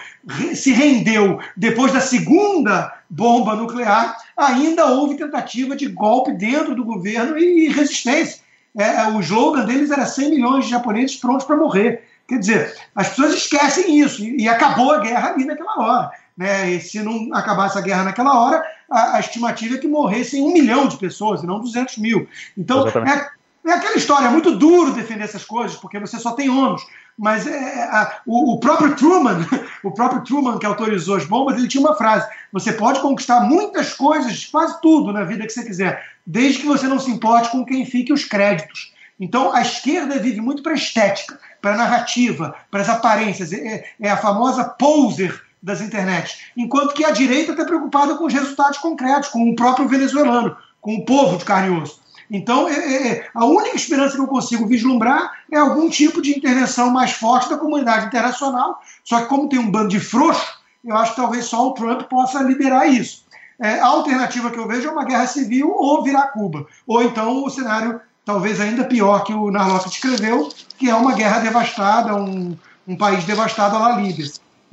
se 0.54 0.72
rendeu 0.72 1.38
depois 1.56 1.92
da 1.92 2.00
segunda 2.00 2.92
bomba 3.08 3.54
nuclear, 3.54 4.16
ainda 4.36 4.86
houve 4.86 5.16
tentativa 5.16 5.76
de 5.76 5.86
golpe 5.88 6.32
dentro 6.32 6.74
do 6.74 6.84
governo 6.84 7.38
e 7.38 7.68
resistência. 7.68 8.40
É, 8.78 9.02
é, 9.02 9.08
o 9.08 9.20
slogan 9.20 9.64
deles 9.64 9.90
era 9.90 10.06
100 10.06 10.30
milhões 10.30 10.64
de 10.64 10.70
japoneses 10.70 11.16
prontos 11.16 11.46
para 11.46 11.56
morrer. 11.56 12.04
Quer 12.28 12.38
dizer, 12.38 12.74
as 12.94 13.08
pessoas 13.08 13.34
esquecem 13.34 13.98
isso 13.98 14.22
e, 14.22 14.42
e 14.42 14.48
acabou 14.48 14.92
a 14.92 15.00
guerra 15.00 15.30
ali 15.30 15.44
naquela 15.44 15.78
hora. 15.78 16.10
Né? 16.36 16.70
E 16.70 16.80
se 16.80 17.02
não 17.02 17.34
acabasse 17.34 17.76
a 17.76 17.80
guerra 17.80 18.04
naquela 18.04 18.38
hora, 18.38 18.64
a, 18.88 19.16
a 19.16 19.20
estimativa 19.20 19.74
é 19.74 19.78
que 19.78 19.88
morressem 19.88 20.42
um 20.42 20.52
milhão 20.52 20.86
de 20.86 20.96
pessoas 20.96 21.42
e 21.42 21.46
não 21.46 21.60
200 21.60 21.98
mil. 21.98 22.28
Então, 22.56 22.86
é, 22.86 23.28
é, 23.64 23.72
aquela 23.72 23.96
história, 23.96 24.26
é 24.26 24.30
muito 24.30 24.56
duro 24.56 24.92
defender 24.92 25.24
essas 25.24 25.44
coisas, 25.44 25.76
porque 25.76 25.98
você 25.98 26.18
só 26.18 26.32
tem 26.32 26.48
ônus. 26.48 26.82
Mas 27.18 27.46
é, 27.46 27.50
é, 27.50 27.82
a, 27.84 28.20
o, 28.26 28.54
o, 28.54 28.60
próprio 28.60 28.96
Truman, 28.96 29.46
o 29.84 29.90
próprio 29.90 30.24
Truman 30.24 30.58
que 30.58 30.64
autorizou 30.64 31.16
as 31.16 31.26
bombas, 31.26 31.58
ele 31.58 31.68
tinha 31.68 31.82
uma 31.82 31.94
frase: 31.94 32.26
você 32.50 32.72
pode 32.72 33.00
conquistar 33.00 33.40
muitas 33.40 33.92
coisas, 33.92 34.46
quase 34.46 34.80
tudo 34.80 35.12
na 35.12 35.24
vida 35.24 35.46
que 35.46 35.52
você 35.52 35.64
quiser, 35.64 36.02
desde 36.26 36.60
que 36.60 36.66
você 36.66 36.86
não 36.86 36.98
se 36.98 37.10
importe 37.10 37.50
com 37.50 37.64
quem 37.64 37.84
fique 37.84 38.12
os 38.12 38.24
créditos. 38.24 38.94
Então 39.20 39.54
a 39.54 39.60
esquerda 39.60 40.18
vive 40.18 40.40
muito 40.40 40.62
para 40.62 40.72
estética, 40.72 41.38
para 41.60 41.76
narrativa, 41.76 42.54
para 42.70 42.80
as 42.80 42.88
aparências. 42.88 43.52
É, 43.52 43.84
é, 44.00 44.10
a 44.10 44.16
famosa 44.16 44.64
poser 44.64 45.42
das 45.62 45.82
internet. 45.82 46.52
Enquanto 46.56 46.94
que 46.94 47.04
a 47.04 47.10
direita 47.10 47.52
está 47.52 47.66
preocupada 47.66 48.14
com 48.14 48.24
os 48.24 48.32
resultados 48.32 48.78
concretos, 48.78 49.28
com 49.28 49.50
o 49.50 49.54
próprio 49.54 49.86
venezuelano, 49.86 50.56
com 50.80 50.94
o 50.94 51.04
povo 51.04 51.36
de 51.36 51.44
carne 51.44 51.68
e 51.68 51.82
osso. 51.82 52.00
Então, 52.30 52.68
é, 52.68 52.72
é, 52.74 53.08
é, 53.08 53.28
a 53.34 53.44
única 53.44 53.76
esperança 53.76 54.14
que 54.14 54.20
eu 54.20 54.26
consigo 54.26 54.66
vislumbrar 54.66 55.32
é 55.50 55.58
algum 55.58 55.90
tipo 55.90 56.22
de 56.22 56.30
intervenção 56.30 56.90
mais 56.90 57.12
forte 57.12 57.50
da 57.50 57.58
comunidade 57.58 58.06
internacional. 58.06 58.80
Só 59.04 59.20
que, 59.20 59.26
como 59.26 59.48
tem 59.48 59.58
um 59.58 59.70
bando 59.70 59.88
de 59.88 59.98
frouxo, 59.98 60.60
eu 60.84 60.96
acho 60.96 61.12
que 61.12 61.20
talvez 61.20 61.46
só 61.46 61.68
o 61.68 61.72
Trump 61.72 62.02
possa 62.02 62.42
liberar 62.42 62.86
isso. 62.86 63.24
É, 63.58 63.80
a 63.80 63.86
alternativa 63.86 64.50
que 64.50 64.58
eu 64.58 64.68
vejo 64.68 64.88
é 64.88 64.92
uma 64.92 65.04
guerra 65.04 65.26
civil 65.26 65.70
ou 65.70 66.02
virar 66.02 66.28
Cuba. 66.28 66.66
Ou 66.86 67.02
então 67.02 67.44
o 67.44 67.50
cenário 67.50 68.00
talvez 68.24 68.60
ainda 68.60 68.84
pior 68.84 69.24
que 69.24 69.34
o 69.34 69.50
Narlock 69.50 69.88
descreveu, 69.88 70.48
que 70.78 70.88
é 70.88 70.94
uma 70.94 71.14
guerra 71.14 71.40
devastada, 71.40 72.14
um, 72.14 72.56
um 72.86 72.96
país 72.96 73.24
devastado 73.24 73.76
à 73.76 73.92
Líbia. 73.92 74.26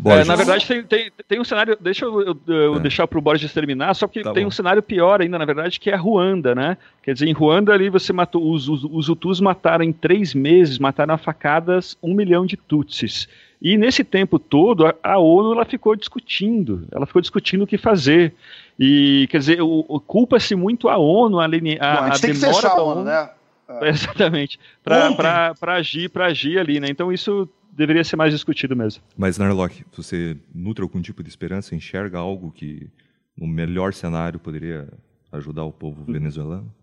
É, 0.05 0.23
na 0.23 0.35
verdade, 0.35 0.65
tem, 0.65 0.83
tem, 0.83 1.11
tem, 1.27 1.39
um 1.39 1.43
cenário. 1.43 1.75
Deixa 1.81 2.05
eu, 2.05 2.21
eu, 2.21 2.39
eu 2.47 2.75
é. 2.75 2.79
deixar 2.79 3.07
para 3.07 3.17
o 3.17 3.21
Borges 3.21 3.51
terminar, 3.51 3.95
só 3.95 4.07
que 4.07 4.21
tá 4.21 4.31
tem 4.31 4.43
bom. 4.43 4.49
um 4.49 4.51
cenário 4.51 4.81
pior 4.83 5.21
ainda, 5.21 5.39
na 5.39 5.45
verdade, 5.45 5.79
que 5.79 5.89
é 5.89 5.95
a 5.95 5.97
Ruanda, 5.97 6.53
né? 6.53 6.77
Quer 7.01 7.13
dizer, 7.13 7.27
em 7.27 7.33
Ruanda 7.33 7.73
ali 7.73 7.89
você 7.89 8.13
matou. 8.13 8.51
Os, 8.51 8.69
os, 8.69 8.83
os 8.83 9.09
Hutus 9.09 9.41
mataram 9.41 9.83
em 9.83 9.91
três 9.91 10.35
meses, 10.35 10.77
mataram 10.77 11.15
a 11.15 11.17
facadas 11.17 11.97
um 12.01 12.13
milhão 12.13 12.45
de 12.45 12.55
Tutsis. 12.55 13.27
E 13.59 13.75
nesse 13.75 14.03
tempo 14.03 14.37
todo, 14.37 14.85
a, 14.85 14.93
a 15.01 15.17
ONU 15.17 15.53
ela 15.53 15.65
ficou 15.65 15.95
discutindo, 15.95 16.87
ela 16.91 17.07
ficou 17.07 17.21
discutindo 17.21 17.63
o 17.63 17.67
que 17.67 17.77
fazer. 17.77 18.35
E, 18.79 19.27
quer 19.31 19.39
dizer, 19.39 19.57
culpa-se 20.05 20.53
muito 20.53 20.89
a 20.89 20.97
ONU, 20.97 21.39
a, 21.39 21.45
a, 21.45 21.47
Bom, 21.47 21.57
a, 21.79 22.07
a 22.07 22.19
tem 22.19 22.33
que 22.33 22.39
fechar 22.39 22.69
a 22.69 22.81
ONU, 22.83 23.03
né? 23.03 23.29
É. 23.81 23.89
Exatamente. 23.89 24.57
Para 24.81 25.53
agir, 25.75 26.09
agir 26.15 26.57
ali, 26.57 26.79
né? 26.79 26.87
Então 26.89 27.11
isso 27.11 27.49
deveria 27.78 28.03
ser 28.03 28.15
mais 28.15 28.34
discutido 28.34 28.75
mesmo. 28.75 29.03
Mas, 29.15 29.38
Narlock, 29.38 29.86
você 29.95 30.36
nutre 30.53 30.82
algum 30.82 30.99
tipo 30.99 31.21
de 31.21 31.30
esperança, 31.30 31.75
enxerga 31.75 32.17
algo 32.17 32.51
que, 32.51 32.89
no 33.38 33.45
melhor 33.45 33.93
cenário, 33.93 34.39
poderia 34.39 34.88
ajudar 35.32 35.63
o 35.63 35.71
povo 35.71 36.03
venezuelano? 36.11 36.73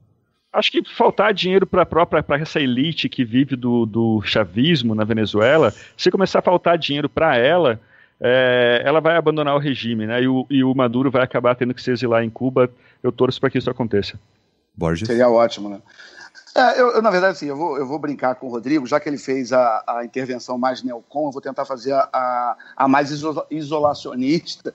Acho 0.53 0.71
que 0.71 0.85
faltar 0.95 1.35
dinheiro 1.35 1.67
para 1.67 1.83
a 1.83 1.87
própria 1.87 2.23
para 2.23 2.41
essa 2.41 2.61
elite 2.61 3.09
que 3.09 3.25
vive 3.25 3.57
do, 3.57 3.85
do 3.85 4.23
chavismo 4.23 4.95
na 4.95 5.03
Venezuela, 5.03 5.75
se 5.97 6.13
começar 6.13 6.39
a 6.39 6.43
faltar 6.43 6.79
dinheiro 6.79 7.09
para 7.09 7.37
ela, 7.37 7.81
é, 8.21 8.81
ela 8.85 9.01
vai 9.01 9.17
abandonar 9.17 9.57
o 9.57 9.59
regime, 9.59 10.07
né? 10.07 10.23
E 10.23 10.29
o, 10.29 10.47
e 10.49 10.63
o, 10.63 10.73
Maduro 10.73 11.11
vai 11.11 11.25
acabar 11.25 11.57
tendo 11.57 11.75
que 11.75 11.83
se 11.83 11.91
exilar 11.91 12.23
em 12.23 12.31
Cuba. 12.31 12.71
Eu 13.03 13.11
torço 13.11 13.41
para 13.41 13.51
que 13.51 13.59
isso 13.59 13.69
aconteça. 13.69 14.19
Borges. 14.77 15.09
Seria 15.09 15.29
ótimo, 15.29 15.69
né? 15.69 15.81
É, 16.55 16.81
eu, 16.81 16.93
eu, 16.93 17.03
na 17.03 17.11
verdade, 17.11 17.33
assim, 17.33 17.47
eu 17.47 17.57
vou, 17.57 17.77
eu 17.77 17.87
vou 17.87 17.99
brincar 17.99 18.37
com 18.37 18.47
o 18.47 18.51
Rodrigo, 18.51 18.87
já 18.87 19.01
que 19.01 19.09
ele 19.09 19.19
fez 19.19 19.53
a, 19.53 19.83
a 19.87 20.05
intervenção 20.05 20.57
mais 20.57 20.83
neocon, 20.83 21.27
eu 21.27 21.33
vou 21.33 21.43
tentar 21.43 21.65
fazer 21.65 21.93
a, 21.93 22.09
a, 22.13 22.57
a 22.77 22.89
mais 22.89 23.11
isolacionista. 23.51 24.73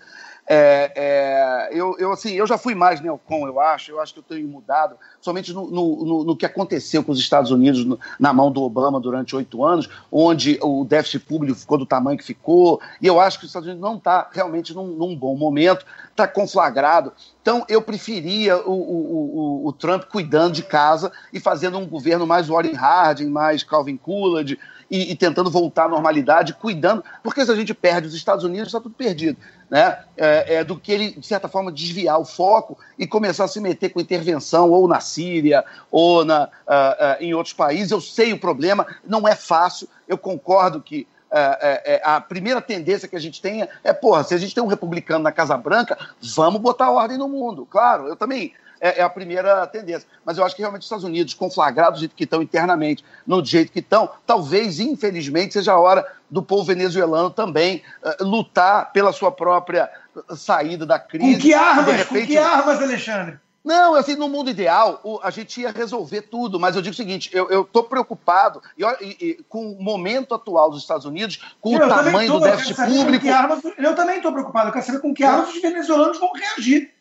É, 0.51 0.91
é, 0.95 1.69
eu, 1.71 1.95
eu, 1.99 2.11
assim, 2.11 2.31
eu 2.31 2.47
já 2.47 2.57
fui 2.57 2.73
mais 2.73 2.99
neocon, 2.99 3.45
eu 3.45 3.59
acho, 3.59 3.91
eu 3.91 4.01
acho 4.01 4.13
que 4.13 4.19
eu 4.19 4.23
tenho 4.23 4.47
mudado, 4.47 4.97
somente 5.21 5.53
no, 5.53 5.69
no, 5.69 6.23
no 6.23 6.35
que 6.35 6.43
aconteceu 6.43 7.03
com 7.03 7.11
os 7.11 7.19
Estados 7.19 7.51
Unidos 7.51 7.85
no, 7.85 7.99
na 8.19 8.33
mão 8.33 8.51
do 8.51 8.63
Obama 8.63 8.99
durante 8.99 9.35
oito 9.35 9.63
anos, 9.63 9.87
onde 10.11 10.57
o 10.63 10.83
déficit 10.83 11.19
público 11.19 11.59
ficou 11.59 11.77
do 11.77 11.85
tamanho 11.85 12.17
que 12.17 12.23
ficou, 12.23 12.81
e 12.99 13.05
eu 13.05 13.19
acho 13.19 13.37
que 13.37 13.45
os 13.45 13.51
Estados 13.51 13.67
Unidos 13.67 13.87
não 13.87 13.97
está 13.97 14.27
realmente 14.31 14.73
num, 14.73 14.87
num, 14.87 15.15
bom 15.15 15.37
momento, 15.37 15.85
está 16.09 16.27
conflagrado. 16.27 17.13
Então, 17.41 17.65
eu 17.69 17.81
preferia 17.81 18.57
o, 18.57 18.71
o, 18.71 19.63
o, 19.63 19.67
o, 19.67 19.73
Trump 19.73 20.03
cuidando 20.03 20.53
de 20.53 20.63
casa 20.63 21.11
e 21.31 21.39
fazendo 21.39 21.77
um 21.77 21.87
governo 21.87 22.27
mais 22.27 22.47
Warren 22.47 22.75
Harding, 22.75 23.29
mais 23.29 23.63
Calvin 23.63 23.97
Coolidge, 23.97 24.59
e, 24.91 25.11
e, 25.11 25.15
tentando 25.15 25.51
voltar 25.51 25.85
à 25.85 25.87
normalidade, 25.87 26.53
cuidando, 26.53 27.03
porque 27.23 27.45
se 27.45 27.51
a 27.51 27.55
gente 27.55 27.73
perde 27.73 28.07
os 28.07 28.15
Estados 28.15 28.43
Unidos, 28.43 28.67
está 28.67 28.79
tudo 28.79 28.95
perdido. 28.95 29.37
Né? 29.69 29.99
É, 30.17 30.55
é, 30.55 30.63
do 30.63 30.79
que 30.79 30.91
ele, 30.91 31.11
de 31.11 31.25
certa 31.25 31.47
forma, 31.47 31.71
desviar 31.71 32.19
o 32.19 32.25
foco 32.25 32.77
e 32.97 33.05
começar 33.05 33.43
a 33.43 33.47
se 33.47 33.59
meter 33.59 33.89
com 33.89 33.99
intervenção 33.99 34.71
ou 34.71 34.87
na 34.87 34.99
Síria 34.99 35.63
ou 35.91 36.25
na, 36.25 36.45
uh, 36.45 36.47
uh, 36.47 37.23
em 37.23 37.35
outros 37.35 37.53
países. 37.53 37.91
Eu 37.91 38.01
sei 38.01 38.33
o 38.33 38.39
problema, 38.39 38.85
não 39.05 39.27
é 39.27 39.35
fácil, 39.35 39.87
eu 40.07 40.17
concordo 40.17 40.81
que 40.81 41.07
a 42.03 42.21
primeira 42.21 42.61
tendência 42.61 43.07
que 43.07 43.15
a 43.15 43.19
gente 43.19 43.41
tem 43.41 43.67
é, 43.83 43.93
porra, 43.93 44.23
se 44.23 44.33
a 44.33 44.37
gente 44.37 44.53
tem 44.53 44.63
um 44.63 44.67
republicano 44.67 45.23
na 45.23 45.31
Casa 45.31 45.57
Branca, 45.57 45.97
vamos 46.35 46.61
botar 46.61 46.91
ordem 46.91 47.17
no 47.17 47.27
mundo. 47.27 47.65
Claro, 47.65 48.07
eu 48.07 48.15
também 48.15 48.53
é, 48.81 48.99
é, 48.99 49.03
a 49.03 49.09
primeira 49.09 49.67
tendência. 49.67 50.07
Mas 50.25 50.37
eu 50.37 50.45
acho 50.45 50.55
que 50.55 50.61
realmente 50.61 50.81
os 50.81 50.85
Estados 50.85 51.03
Unidos, 51.03 51.33
conflagrados 51.33 51.99
do 51.99 52.01
jeito 52.01 52.15
que 52.15 52.23
estão 52.23 52.41
internamente, 52.41 53.03
no 53.27 53.43
jeito 53.43 53.71
que 53.71 53.79
estão, 53.79 54.09
talvez, 54.25 54.79
infelizmente, 54.79 55.53
seja 55.53 55.73
a 55.73 55.79
hora 55.79 56.05
do 56.29 56.41
povo 56.41 56.63
venezuelano 56.63 57.29
também 57.29 57.83
uh, 58.03 58.23
lutar 58.23 58.91
pela 58.91 59.11
sua 59.11 59.31
própria 59.31 59.89
saída 60.35 60.85
da 60.85 60.97
crise. 60.97 61.35
Com 61.35 61.41
que 61.41 61.53
armas? 61.53 61.85
Repente... 61.85 62.27
Com 62.27 62.27
que 62.27 62.37
armas, 62.37 62.81
Alexandre? 62.81 63.39
Não, 63.63 63.95
assim, 63.95 64.15
no 64.15 64.29
mundo 64.29 64.49
ideal, 64.49 65.01
a 65.21 65.29
gente 65.29 65.61
ia 65.61 65.71
resolver 65.71 66.21
tudo, 66.23 66.59
mas 66.59 66.75
eu 66.75 66.81
digo 66.81 66.93
o 66.93 66.97
seguinte: 66.97 67.29
eu 67.33 67.61
estou 67.61 67.83
preocupado 67.83 68.61
e, 68.77 68.83
e, 68.83 69.17
e, 69.19 69.43
com 69.49 69.73
o 69.73 69.83
momento 69.83 70.33
atual 70.33 70.69
dos 70.69 70.81
Estados 70.81 71.05
Unidos, 71.05 71.55
com 71.59 71.75
eu, 71.75 71.85
o 71.85 71.89
tamanho 71.89 72.31
tô, 72.31 72.39
do 72.39 72.45
déficit 72.45 72.75
público. 72.75 73.27
Armas, 73.29 73.59
eu 73.77 73.95
também 73.95 74.17
estou 74.17 74.31
preocupado, 74.31 74.69
eu 74.69 74.73
quero 74.73 74.85
saber 74.85 74.99
com 74.99 75.13
que 75.13 75.23
armas 75.23 75.53
os 75.53 75.61
venezuelanos 75.61 76.19
vão 76.19 76.31
reagir. 76.31 76.93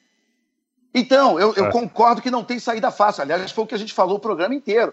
Então, 0.93 1.39
eu, 1.39 1.55
eu 1.55 1.67
é. 1.67 1.71
concordo 1.71 2.21
que 2.21 2.31
não 2.31 2.43
tem 2.43 2.59
saída 2.59 2.91
fácil. 2.91 3.23
Aliás, 3.23 3.53
foi 3.53 3.65
o 3.65 3.67
que 3.67 3.75
a 3.75 3.79
gente 3.79 3.93
falou 3.93 4.17
o 4.17 4.21
programa 4.21 4.55
inteiro. 4.55 4.93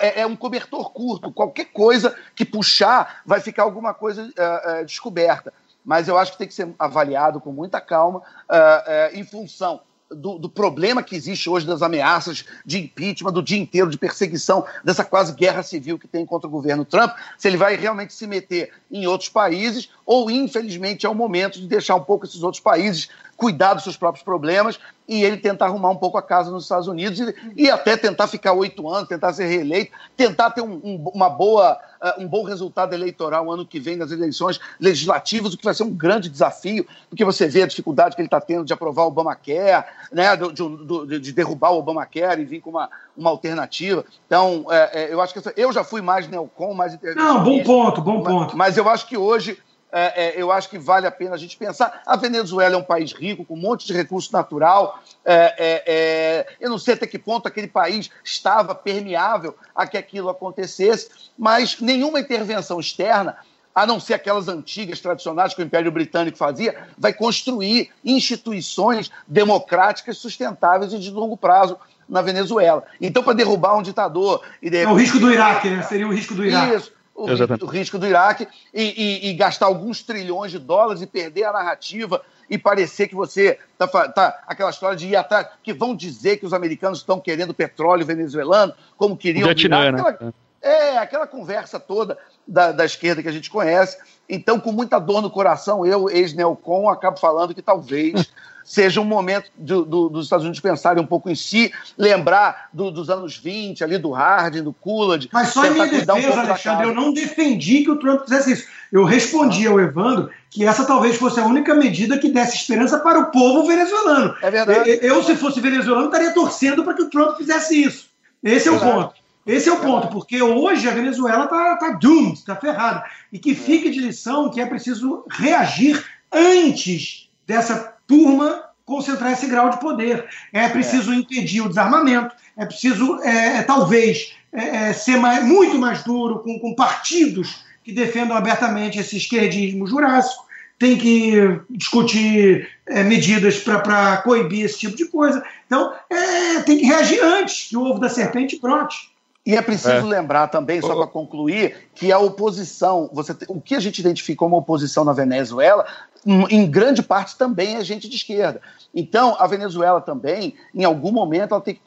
É, 0.00 0.22
é 0.22 0.26
um 0.26 0.36
cobertor 0.36 0.90
curto. 0.90 1.30
Qualquer 1.32 1.66
coisa 1.66 2.16
que 2.34 2.44
puxar 2.44 3.20
vai 3.26 3.40
ficar 3.40 3.64
alguma 3.64 3.92
coisa 3.92 4.22
uh, 4.22 4.82
uh, 4.82 4.84
descoberta. 4.86 5.52
Mas 5.84 6.08
eu 6.08 6.16
acho 6.16 6.32
que 6.32 6.38
tem 6.38 6.48
que 6.48 6.54
ser 6.54 6.72
avaliado 6.78 7.40
com 7.40 7.52
muita 7.52 7.80
calma 7.80 8.20
uh, 8.20 9.12
em 9.12 9.24
função 9.24 9.82
do, 10.10 10.38
do, 10.38 10.48
problema 10.48 11.02
que 11.02 11.16
existe 11.16 11.48
hoje 11.48 11.66
das 11.66 11.82
ameaças 11.82 12.44
de 12.64 12.78
impeachment, 12.78 13.32
do 13.32 13.42
dia 13.42 13.58
inteiro 13.58 13.90
de 13.90 13.98
perseguição, 13.98 14.64
dessa 14.84 15.04
quase 15.04 15.34
guerra 15.34 15.62
civil 15.62 15.98
que 15.98 16.06
tem 16.06 16.26
contra 16.26 16.46
o 16.46 16.50
governo 16.50 16.84
Trump, 16.84 17.12
se 17.38 17.48
ele 17.48 17.56
vai 17.56 17.76
realmente 17.76 18.12
se 18.12 18.26
meter 18.26 18.70
em 18.90 19.06
outros 19.06 19.28
países 19.28 19.88
ou, 20.06 20.30
infelizmente, 20.30 21.06
é 21.06 21.08
o 21.08 21.14
momento 21.14 21.58
de 21.58 21.66
deixar 21.66 21.94
um 21.94 22.02
pouco 22.02 22.26
esses 22.26 22.42
outros 22.42 22.62
países 22.62 23.08
cuidar 23.36 23.74
dos 23.74 23.82
seus 23.82 23.96
próprios 23.96 24.22
problemas 24.24 24.78
e 25.06 25.22
ele 25.22 25.36
tentar 25.36 25.66
arrumar 25.66 25.90
um 25.90 25.96
pouco 25.96 26.16
a 26.16 26.22
casa 26.22 26.50
nos 26.50 26.62
Estados 26.62 26.88
Unidos 26.88 27.20
e, 27.20 27.34
e 27.56 27.70
até 27.70 27.96
tentar 27.96 28.26
ficar 28.26 28.52
oito 28.52 28.88
anos, 28.88 29.08
tentar 29.08 29.32
ser 29.32 29.44
reeleito, 29.46 29.92
tentar 30.16 30.50
ter 30.50 30.62
um, 30.62 30.80
um, 30.82 31.10
uma 31.12 31.28
boa, 31.28 31.78
uh, 32.00 32.22
um 32.22 32.26
bom 32.26 32.42
resultado 32.42 32.94
eleitoral 32.94 33.50
ano 33.50 33.66
que 33.66 33.78
vem 33.78 33.96
nas 33.96 34.10
eleições 34.10 34.58
legislativas, 34.80 35.52
o 35.52 35.58
que 35.58 35.64
vai 35.64 35.74
ser 35.74 35.82
um 35.82 35.90
grande 35.90 36.30
desafio, 36.30 36.86
porque 37.10 37.24
você 37.24 37.46
vê 37.46 37.62
a 37.62 37.66
dificuldade 37.66 38.14
que 38.14 38.22
ele 38.22 38.28
está 38.28 38.40
tendo 38.40 38.64
de 38.64 38.72
aprovar 38.72 39.04
o 39.04 39.08
Obamacare, 39.08 39.84
né, 40.10 40.36
de, 40.36 40.52
de, 40.52 41.20
de, 41.20 41.32
derrubar 41.32 41.72
o 41.72 41.78
Obamacare 41.78 42.40
e 42.40 42.46
vir 42.46 42.60
com 42.60 42.70
uma, 42.70 42.88
uma 43.14 43.28
alternativa. 43.28 44.04
Então, 44.26 44.64
é, 44.70 45.02
é, 45.02 45.12
eu 45.12 45.20
acho 45.20 45.34
que 45.34 45.52
eu 45.54 45.72
já 45.72 45.84
fui 45.84 46.00
mais 46.00 46.28
neocon, 46.28 46.72
mais 46.72 46.98
Não, 47.14 47.44
bom 47.44 47.62
ponto, 47.62 48.00
bom 48.00 48.22
ponto. 48.22 48.56
Mas, 48.56 48.74
mas 48.74 48.76
eu 48.78 48.88
acho 48.88 49.06
que 49.06 49.18
hoje 49.18 49.58
é, 49.96 50.24
é, 50.24 50.34
eu 50.36 50.50
acho 50.50 50.68
que 50.68 50.76
vale 50.76 51.06
a 51.06 51.10
pena 51.10 51.36
a 51.36 51.38
gente 51.38 51.56
pensar. 51.56 52.02
A 52.04 52.16
Venezuela 52.16 52.74
é 52.74 52.78
um 52.78 52.82
país 52.82 53.12
rico, 53.12 53.44
com 53.44 53.54
um 53.54 53.60
monte 53.60 53.86
de 53.86 53.92
recurso 53.92 54.32
natural. 54.32 55.00
É, 55.24 55.54
é, 55.56 55.84
é, 55.86 56.56
eu 56.60 56.68
não 56.68 56.78
sei 56.78 56.94
até 56.94 57.06
que 57.06 57.16
ponto 57.16 57.46
aquele 57.46 57.68
país 57.68 58.10
estava 58.24 58.74
permeável 58.74 59.56
a 59.72 59.86
que 59.86 59.96
aquilo 59.96 60.28
acontecesse, 60.28 61.08
mas 61.38 61.80
nenhuma 61.80 62.18
intervenção 62.18 62.80
externa 62.80 63.36
a 63.72 63.86
não 63.86 64.00
ser 64.00 64.14
aquelas 64.14 64.48
antigas, 64.48 64.98
tradicionais 64.98 65.54
que 65.54 65.62
o 65.62 65.64
Império 65.64 65.92
Britânico 65.92 66.36
fazia, 66.36 66.88
vai 66.98 67.12
construir 67.12 67.90
instituições 68.04 69.12
democráticas 69.28 70.18
sustentáveis 70.18 70.92
e 70.92 70.98
de 70.98 71.10
longo 71.10 71.36
prazo 71.36 71.78
na 72.08 72.20
Venezuela. 72.20 72.84
Então, 73.00 73.22
para 73.22 73.32
derrubar 73.32 73.76
um 73.76 73.82
ditador. 73.82 74.42
E 74.60 74.70
de... 74.70 74.78
É 74.78 74.88
o 74.88 74.94
risco 74.94 75.18
do 75.18 75.32
Iraque, 75.32 75.70
né? 75.70 75.82
Seria 75.82 76.06
o 76.06 76.12
risco 76.12 76.34
do 76.34 76.44
Iraque. 76.44 76.74
Isso 76.74 76.92
o, 77.14 77.26
o 77.64 77.66
risco 77.66 77.98
do 77.98 78.06
Iraque 78.06 78.48
e, 78.72 78.82
e, 78.82 79.30
e, 79.30 79.32
gastar 79.34 79.66
alguns 79.66 80.02
trilhões 80.02 80.50
de 80.50 80.58
dólares 80.58 81.00
e 81.00 81.06
perder 81.06 81.44
a 81.44 81.52
narrativa 81.52 82.20
e 82.50 82.58
parecer 82.58 83.08
que 83.08 83.14
você 83.14 83.58
tá, 83.78 83.86
tá 83.86 84.42
aquela 84.46 84.70
história 84.70 84.96
de 84.96 85.06
ir 85.06 85.16
atrás, 85.16 85.46
que 85.62 85.72
vão 85.72 85.94
dizer 85.94 86.38
que 86.38 86.46
os 86.46 86.52
americanos 86.52 86.98
estão 86.98 87.20
querendo 87.20 87.54
petróleo 87.54 88.04
venezuelano, 88.04 88.74
como 88.96 89.16
queriam. 89.16 89.46
Vietnã, 89.46 89.92
né? 89.92 90.00
aquela, 90.00 90.34
é, 90.60 90.98
aquela 90.98 91.26
conversa 91.26 91.78
toda 91.78 92.18
da, 92.46 92.72
da, 92.72 92.84
esquerda 92.84 93.22
que 93.22 93.28
a 93.28 93.32
gente 93.32 93.48
conhece. 93.48 93.96
Então, 94.28 94.58
com 94.58 94.72
muita 94.72 94.98
dor 94.98 95.22
no 95.22 95.30
coração, 95.30 95.86
eu, 95.86 96.10
ex-neocon, 96.10 96.88
acabo 96.88 97.18
falando 97.18 97.54
que 97.54 97.62
talvez 97.62 98.30
seja 98.64 99.00
um 99.00 99.04
momento 99.04 99.50
do, 99.56 99.84
do, 99.84 100.08
dos 100.08 100.26
Estados 100.26 100.44
Unidos 100.44 100.60
pensarem 100.60 101.02
um 101.02 101.06
pouco 101.06 101.28
em 101.28 101.34
si, 101.34 101.72
lembrar 101.96 102.68
do, 102.72 102.90
dos 102.90 103.10
anos 103.10 103.36
20, 103.36 103.84
ali 103.84 103.98
do 103.98 104.10
Harding, 104.10 104.62
do 104.62 104.72
Coolidge. 104.72 105.28
Mas 105.32 105.48
só 105.48 105.66
em 105.66 105.70
minha 105.70 105.86
defesa, 105.86 106.14
um 106.14 106.40
Alexandre, 106.40 106.86
eu 106.86 106.94
não 106.94 107.12
defendi 107.12 107.84
que 107.84 107.90
o 107.90 107.98
Trump 107.98 108.22
fizesse 108.22 108.52
isso. 108.52 108.66
Eu 108.90 109.04
respondi 109.04 109.66
ao 109.66 109.78
Evandro 109.78 110.30
que 110.50 110.64
essa 110.64 110.84
talvez 110.84 111.16
fosse 111.16 111.38
a 111.38 111.46
única 111.46 111.74
medida 111.74 112.18
que 112.18 112.30
desse 112.30 112.56
esperança 112.56 112.98
para 113.00 113.18
o 113.18 113.30
povo 113.30 113.66
venezuelano. 113.66 114.34
É 114.40 114.50
verdade. 114.50 114.98
Eu, 115.02 115.22
se 115.22 115.36
fosse 115.36 115.60
venezuelano, 115.60 116.06
estaria 116.06 116.32
torcendo 116.32 116.84
para 116.84 116.94
que 116.94 117.02
o 117.02 117.10
Trump 117.10 117.36
fizesse 117.36 117.82
isso. 117.82 118.08
Esse 118.42 118.68
é 118.68 118.72
o 118.72 118.80
ponto. 118.80 119.14
Esse 119.46 119.68
é 119.68 119.72
o 119.72 119.80
ponto, 119.80 120.08
porque 120.08 120.40
hoje 120.40 120.88
a 120.88 120.92
Venezuela 120.92 121.44
está 121.44 121.76
tá 121.76 121.90
doomed, 121.90 122.38
está 122.38 122.56
ferrada. 122.56 123.04
E 123.30 123.38
que 123.38 123.54
fique 123.54 123.90
de 123.90 124.00
lição 124.00 124.50
que 124.50 124.60
é 124.60 124.64
preciso 124.64 125.24
reagir 125.30 126.02
antes 126.32 127.28
dessa 127.46 127.93
turma 128.06 128.64
concentrar 128.84 129.32
esse 129.32 129.46
grau 129.46 129.70
de 129.70 129.80
poder. 129.80 130.26
É 130.52 130.68
preciso 130.68 131.12
é. 131.12 131.16
impedir 131.16 131.62
o 131.62 131.68
desarmamento, 131.68 132.34
é 132.56 132.66
preciso, 132.66 133.20
é, 133.22 133.58
é 133.58 133.62
talvez, 133.62 134.34
é, 134.52 134.88
é, 134.88 134.92
ser 134.92 135.16
mais, 135.16 135.44
muito 135.44 135.78
mais 135.78 136.02
duro 136.04 136.40
com, 136.40 136.58
com 136.58 136.74
partidos 136.74 137.64
que 137.82 137.92
defendam 137.92 138.36
abertamente 138.36 138.98
esse 138.98 139.16
esquerdismo 139.16 139.86
jurássico, 139.86 140.44
tem 140.78 140.96
que 140.96 141.60
discutir 141.70 142.68
é, 142.86 143.02
medidas 143.02 143.58
para 143.58 144.18
coibir 144.18 144.64
esse 144.64 144.78
tipo 144.78 144.96
de 144.96 145.06
coisa. 145.06 145.42
Então, 145.66 145.94
é, 146.10 146.60
tem 146.62 146.78
que 146.78 146.84
reagir 146.84 147.22
antes 147.22 147.68
que 147.68 147.76
o 147.76 147.82
ovo 147.82 148.00
da 148.00 148.08
serpente 148.08 148.58
brote. 148.60 149.13
E 149.46 149.54
é 149.54 149.60
preciso 149.60 149.90
é. 149.90 150.00
lembrar 150.00 150.48
também, 150.48 150.80
só 150.80 150.94
para 150.96 151.06
concluir, 151.06 151.88
que 151.94 152.10
a 152.10 152.18
oposição, 152.18 153.10
você, 153.12 153.36
o 153.46 153.60
que 153.60 153.74
a 153.74 153.80
gente 153.80 153.98
identifica 153.98 154.38
como 154.38 154.56
oposição 154.56 155.04
na 155.04 155.12
Venezuela, 155.12 155.86
em 156.24 156.70
grande 156.70 157.02
parte 157.02 157.36
também 157.36 157.76
é 157.76 157.84
gente 157.84 158.08
de 158.08 158.16
esquerda. 158.16 158.62
Então, 158.94 159.36
a 159.38 159.46
Venezuela 159.46 160.00
também, 160.00 160.54
em 160.74 160.84
algum 160.84 161.12
momento, 161.12 161.52
ela 161.52 161.60
tem 161.60 161.74
que 161.74 161.82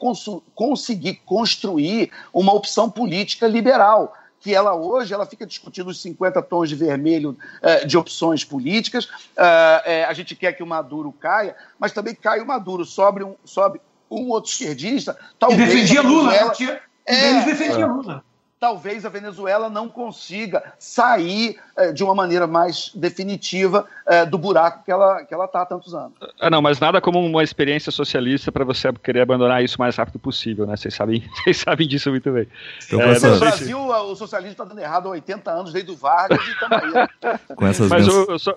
conseguir 0.54 1.14
construir 1.26 2.12
uma 2.32 2.52
opção 2.52 2.88
política 2.88 3.48
liberal 3.48 4.14
que 4.40 4.54
ela 4.54 4.72
hoje 4.72 5.12
ela 5.12 5.26
fica 5.26 5.44
discutindo 5.44 5.88
os 5.88 6.00
50 6.00 6.40
tons 6.42 6.68
de 6.68 6.76
vermelho 6.76 7.36
eh, 7.60 7.84
de 7.84 7.98
opções 7.98 8.44
políticas. 8.44 9.08
Eh, 9.36 10.06
a 10.08 10.12
gente 10.12 10.36
quer 10.36 10.52
que 10.52 10.62
o 10.62 10.66
Maduro 10.66 11.10
caia, 11.10 11.56
mas 11.76 11.90
também 11.90 12.14
cai 12.14 12.40
o 12.40 12.46
Maduro, 12.46 12.84
sobe 12.84 13.24
um, 13.24 13.34
sobe 13.44 13.80
um 14.08 14.28
outro 14.28 14.50
esquerdista. 14.50 15.18
Talvez 15.40 15.60
e 15.60 15.74
defendia 15.74 16.02
Lula, 16.02 16.30
né? 16.30 16.50
Tinha, 16.50 16.80
é, 17.08 17.30
eles 17.30 17.44
defendiam 17.44 17.96
Lula 17.96 18.24
talvez 18.58 19.04
a 19.04 19.08
Venezuela 19.08 19.68
não 19.68 19.88
consiga 19.88 20.72
sair 20.78 21.58
eh, 21.76 21.92
de 21.92 22.02
uma 22.02 22.14
maneira 22.14 22.46
mais 22.46 22.90
definitiva 22.94 23.86
eh, 24.06 24.26
do 24.26 24.36
buraco 24.36 24.84
que 24.84 24.90
ela 24.90 25.24
que 25.24 25.32
ela 25.32 25.44
está 25.44 25.62
há 25.62 25.66
tantos 25.66 25.94
anos. 25.94 26.12
Ah, 26.40 26.50
não, 26.50 26.60
mas 26.60 26.80
nada 26.80 27.00
como 27.00 27.24
uma 27.24 27.42
experiência 27.42 27.92
socialista 27.92 28.50
para 28.50 28.64
você 28.64 28.92
querer 28.92 29.20
abandonar 29.20 29.62
isso 29.62 29.76
o 29.76 29.80
mais 29.80 29.96
rápido 29.96 30.18
possível, 30.18 30.66
né? 30.66 30.76
Vocês 30.76 30.94
sabem, 30.94 31.22
vocês 31.44 31.58
sabem 31.58 31.86
disso 31.86 32.10
muito 32.10 32.30
bem. 32.32 32.48
Então, 32.86 33.00
é. 33.00 33.18
No 33.18 33.38
Brasil, 33.38 33.78
o 33.78 34.16
socialismo 34.16 34.52
está 34.52 34.64
dando 34.64 34.80
errado 34.80 35.06
há 35.06 35.10
80 35.12 35.50
anos, 35.50 35.72
desde 35.72 35.90
o 35.90 35.96
Vargas 35.96 36.40
e 36.40 36.58
também. 36.58 37.08
Com 37.54 37.66
essas 37.66 37.88
mas 37.88 38.06
eu, 38.06 38.26
eu 38.26 38.38
só... 38.38 38.56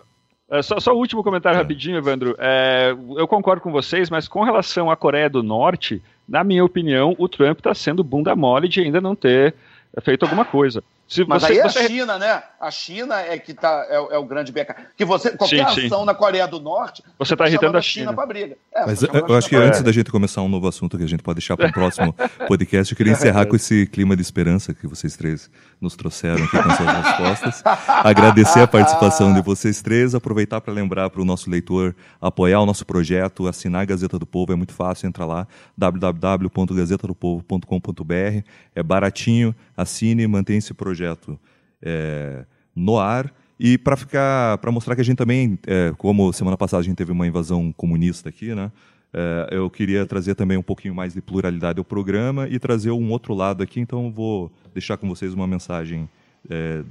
É, 0.50 0.62
só, 0.62 0.82
só 0.82 0.92
o 0.92 0.98
último 0.98 1.24
comentário 1.24 1.58
é. 1.58 1.62
rapidinho, 1.62 1.98
Evandro. 1.98 2.36
É, 2.38 2.94
eu 3.16 3.26
concordo 3.26 3.62
com 3.62 3.72
vocês, 3.72 4.10
mas 4.10 4.28
com 4.28 4.44
relação 4.44 4.92
à 4.92 4.98
Coreia 4.98 5.30
do 5.30 5.42
Norte, 5.42 6.04
na 6.28 6.44
minha 6.44 6.64
opinião, 6.64 7.16
o 7.18 7.28
Trump 7.28 7.58
está 7.58 7.74
sendo 7.74 8.04
bunda 8.04 8.36
mole 8.36 8.68
de 8.68 8.82
ainda 8.82 9.02
não 9.02 9.16
ter 9.16 9.56
feito 10.02 10.24
alguma 10.24 10.46
coisa. 10.46 10.84
Se 11.12 11.26
Mas 11.26 11.44
você, 11.44 11.52
aí 11.52 11.60
é 11.60 11.64
você... 11.64 11.80
a 11.80 11.88
China, 11.90 12.18
né? 12.18 12.42
A 12.58 12.72
China 12.72 13.20
é 13.20 13.38
que 13.38 13.54
tá, 13.54 13.86
é, 13.90 13.96
é 13.96 14.18
o 14.18 14.24
grande 14.24 14.50
beca. 14.50 14.78
Que 14.96 15.04
você, 15.04 15.32
qualquer 15.32 15.70
sim, 15.72 15.86
ação 15.86 16.00
sim. 16.00 16.06
na 16.06 16.14
Coreia 16.14 16.48
do 16.48 16.58
Norte. 16.58 17.04
Você 17.20 17.34
está 17.34 17.50
irritando 17.50 17.78
a 17.78 17.82
China. 17.82 18.12
China 18.12 18.26
briga. 18.26 18.56
É, 18.74 18.86
Mas 18.86 19.04
eu, 19.04 19.10
eu 19.12 19.36
acho 19.36 19.50
que 19.50 19.58
antes 19.58 19.82
da 19.82 19.92
gente 19.92 20.10
começar 20.10 20.42
um 20.42 20.48
novo 20.48 20.70
assunto 20.70 20.98
que 20.98 21.04
a 21.04 21.08
gente 21.08 21.22
pode 21.22 21.40
deixar 21.40 21.58
para 21.58 21.68
o 21.68 21.74
próximo 21.74 22.16
podcast, 22.48 22.94
eu 22.94 22.98
queria 22.98 23.12
encerrar 23.12 23.46
com 23.46 23.58
esse 23.58 23.86
clima 23.88 24.16
de 24.16 24.22
esperança 24.22 24.74
que 24.74 24.88
vocês 24.88 25.18
três 25.18 25.52
nos 25.82 25.98
trouxeram 25.98 26.46
aqui 26.46 26.64
com 26.64 26.70
suas 26.78 26.96
respostas. 26.96 27.62
Agradecer 28.06 28.62
a 28.62 28.68
participação 28.68 29.34
de 29.34 29.42
vocês 29.42 29.82
três, 29.82 30.16
aproveitar 30.16 30.62
para 30.62 30.72
lembrar 30.72 31.10
para 31.10 31.22
o 31.22 31.26
nosso 31.26 31.50
leitor 31.50 31.94
apoiar 32.22 32.62
o 32.62 32.66
nosso 32.66 32.86
projeto, 32.86 33.50
assinar 33.50 33.82
a 33.82 33.86
Gazeta 33.86 34.18
do 34.18 34.26
Povo, 34.26 34.54
é 34.54 34.56
muito 34.56 34.72
fácil, 34.72 35.08
entra 35.08 35.26
lá, 35.26 35.46
www.gazetadopovo.com.br, 35.78 38.46
é 38.74 38.82
baratinho, 38.82 39.54
assine 39.76 40.24
e 40.24 40.28
mantenha 40.28 40.60
esse 40.60 40.74
projeto 40.74 41.01
projeto 41.02 41.40
é, 41.82 42.46
no 42.76 43.00
ar. 43.00 43.34
E 43.60 43.78
para 43.78 43.96
ficar, 43.96 44.58
para 44.58 44.72
mostrar 44.72 44.96
que 44.96 45.02
a 45.02 45.04
gente 45.04 45.18
também, 45.18 45.58
é, 45.68 45.94
como 45.98 46.32
semana 46.34 46.58
passada 46.58 46.82
a 46.82 46.84
gente 46.84 46.96
teve 46.96 47.12
uma 47.12 47.28
invasão 47.28 47.72
comunista 47.72 48.30
aqui, 48.30 48.56
né? 48.56 48.72
É, 49.14 49.50
eu 49.52 49.70
queria 49.70 50.06
trazer 50.06 50.36
também 50.36 50.58
um 50.58 50.64
pouquinho 50.64 50.96
mais 50.96 51.14
de 51.14 51.22
pluralidade 51.22 51.78
ao 51.78 51.86
programa 51.86 52.48
e 52.48 52.58
trazer 52.58 52.92
um 52.92 53.12
outro 53.12 53.34
lado 53.34 53.62
aqui. 53.62 53.80
Então 53.80 54.12
vou 54.12 54.52
deixar 54.74 54.98
com 54.98 55.08
vocês 55.08 55.34
uma 55.34 55.46
mensagem 55.46 56.10
é, 56.50 56.84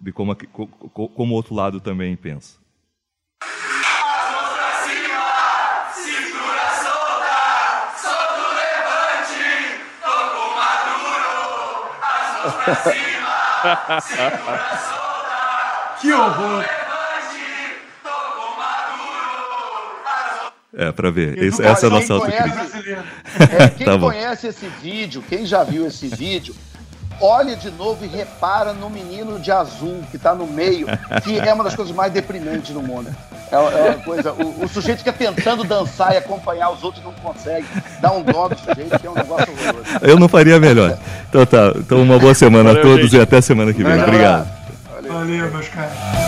de 0.00 0.12
como, 0.12 0.32
a, 0.32 0.36
co, 0.36 0.66
como 1.08 1.34
o 1.34 1.36
outro 1.36 1.54
lado 1.54 1.80
também 1.80 2.16
pensa. 2.16 2.62
Ha 12.66 13.04
que 16.00 16.12
horror! 16.12 16.64
É, 20.76 20.90
pra 20.90 21.08
ver. 21.10 21.38
Esse, 21.38 21.62
essa 21.62 21.86
é 21.86 21.88
a 21.88 21.90
nossa 21.90 22.14
autocrítica. 22.14 23.04
É, 23.40 23.68
quem 23.78 23.86
tá 23.86 23.96
conhece 23.98 24.48
esse 24.48 24.66
vídeo, 24.82 25.22
quem 25.28 25.46
já 25.46 25.62
viu 25.62 25.86
esse 25.86 26.08
vídeo, 26.08 26.54
olhe 27.20 27.56
de 27.56 27.70
novo 27.70 28.04
e 28.04 28.08
repara 28.08 28.72
no 28.72 28.90
menino 28.90 29.38
de 29.38 29.50
azul 29.50 30.02
que 30.10 30.16
está 30.16 30.34
no 30.34 30.46
meio, 30.46 30.86
que 31.22 31.38
é 31.38 31.52
uma 31.52 31.64
das 31.64 31.74
coisas 31.74 31.94
mais 31.94 32.12
deprimentes 32.12 32.72
do 32.72 32.82
mundo. 32.82 33.14
É, 33.50 33.56
é 33.56 33.90
uma 33.90 34.04
coisa. 34.04 34.32
O, 34.32 34.64
o, 34.64 34.68
sujeito 34.68 34.98
fica 34.98 35.12
tentando 35.12 35.64
dançar 35.64 36.14
e 36.14 36.16
acompanhar 36.16 36.70
os 36.70 36.82
outros 36.82 37.04
não 37.04 37.12
consegue. 37.12 37.66
Dá 38.00 38.12
um 38.12 38.22
dó 38.22 38.48
do 38.48 38.58
sujeito, 38.58 38.98
que 38.98 39.06
é 39.06 39.10
um 39.10 39.14
negócio 39.14 39.52
horroroso. 39.52 39.84
Eu 40.02 40.18
não 40.18 40.28
faria 40.28 40.58
melhor. 40.58 40.98
Então 41.28 41.46
tá. 41.46 41.72
Então 41.76 42.02
uma 42.02 42.18
boa 42.18 42.34
semana 42.34 42.70
Valeu, 42.70 42.80
a 42.80 42.84
todos 42.84 43.10
gente. 43.10 43.16
e 43.16 43.22
até 43.22 43.40
semana 43.40 43.72
que 43.72 43.82
vem. 43.82 44.02
Obrigado. 44.02 44.48
Valeu, 44.94 45.12
Valeu 45.12 45.50
meus 45.50 45.68
caras. 45.68 46.23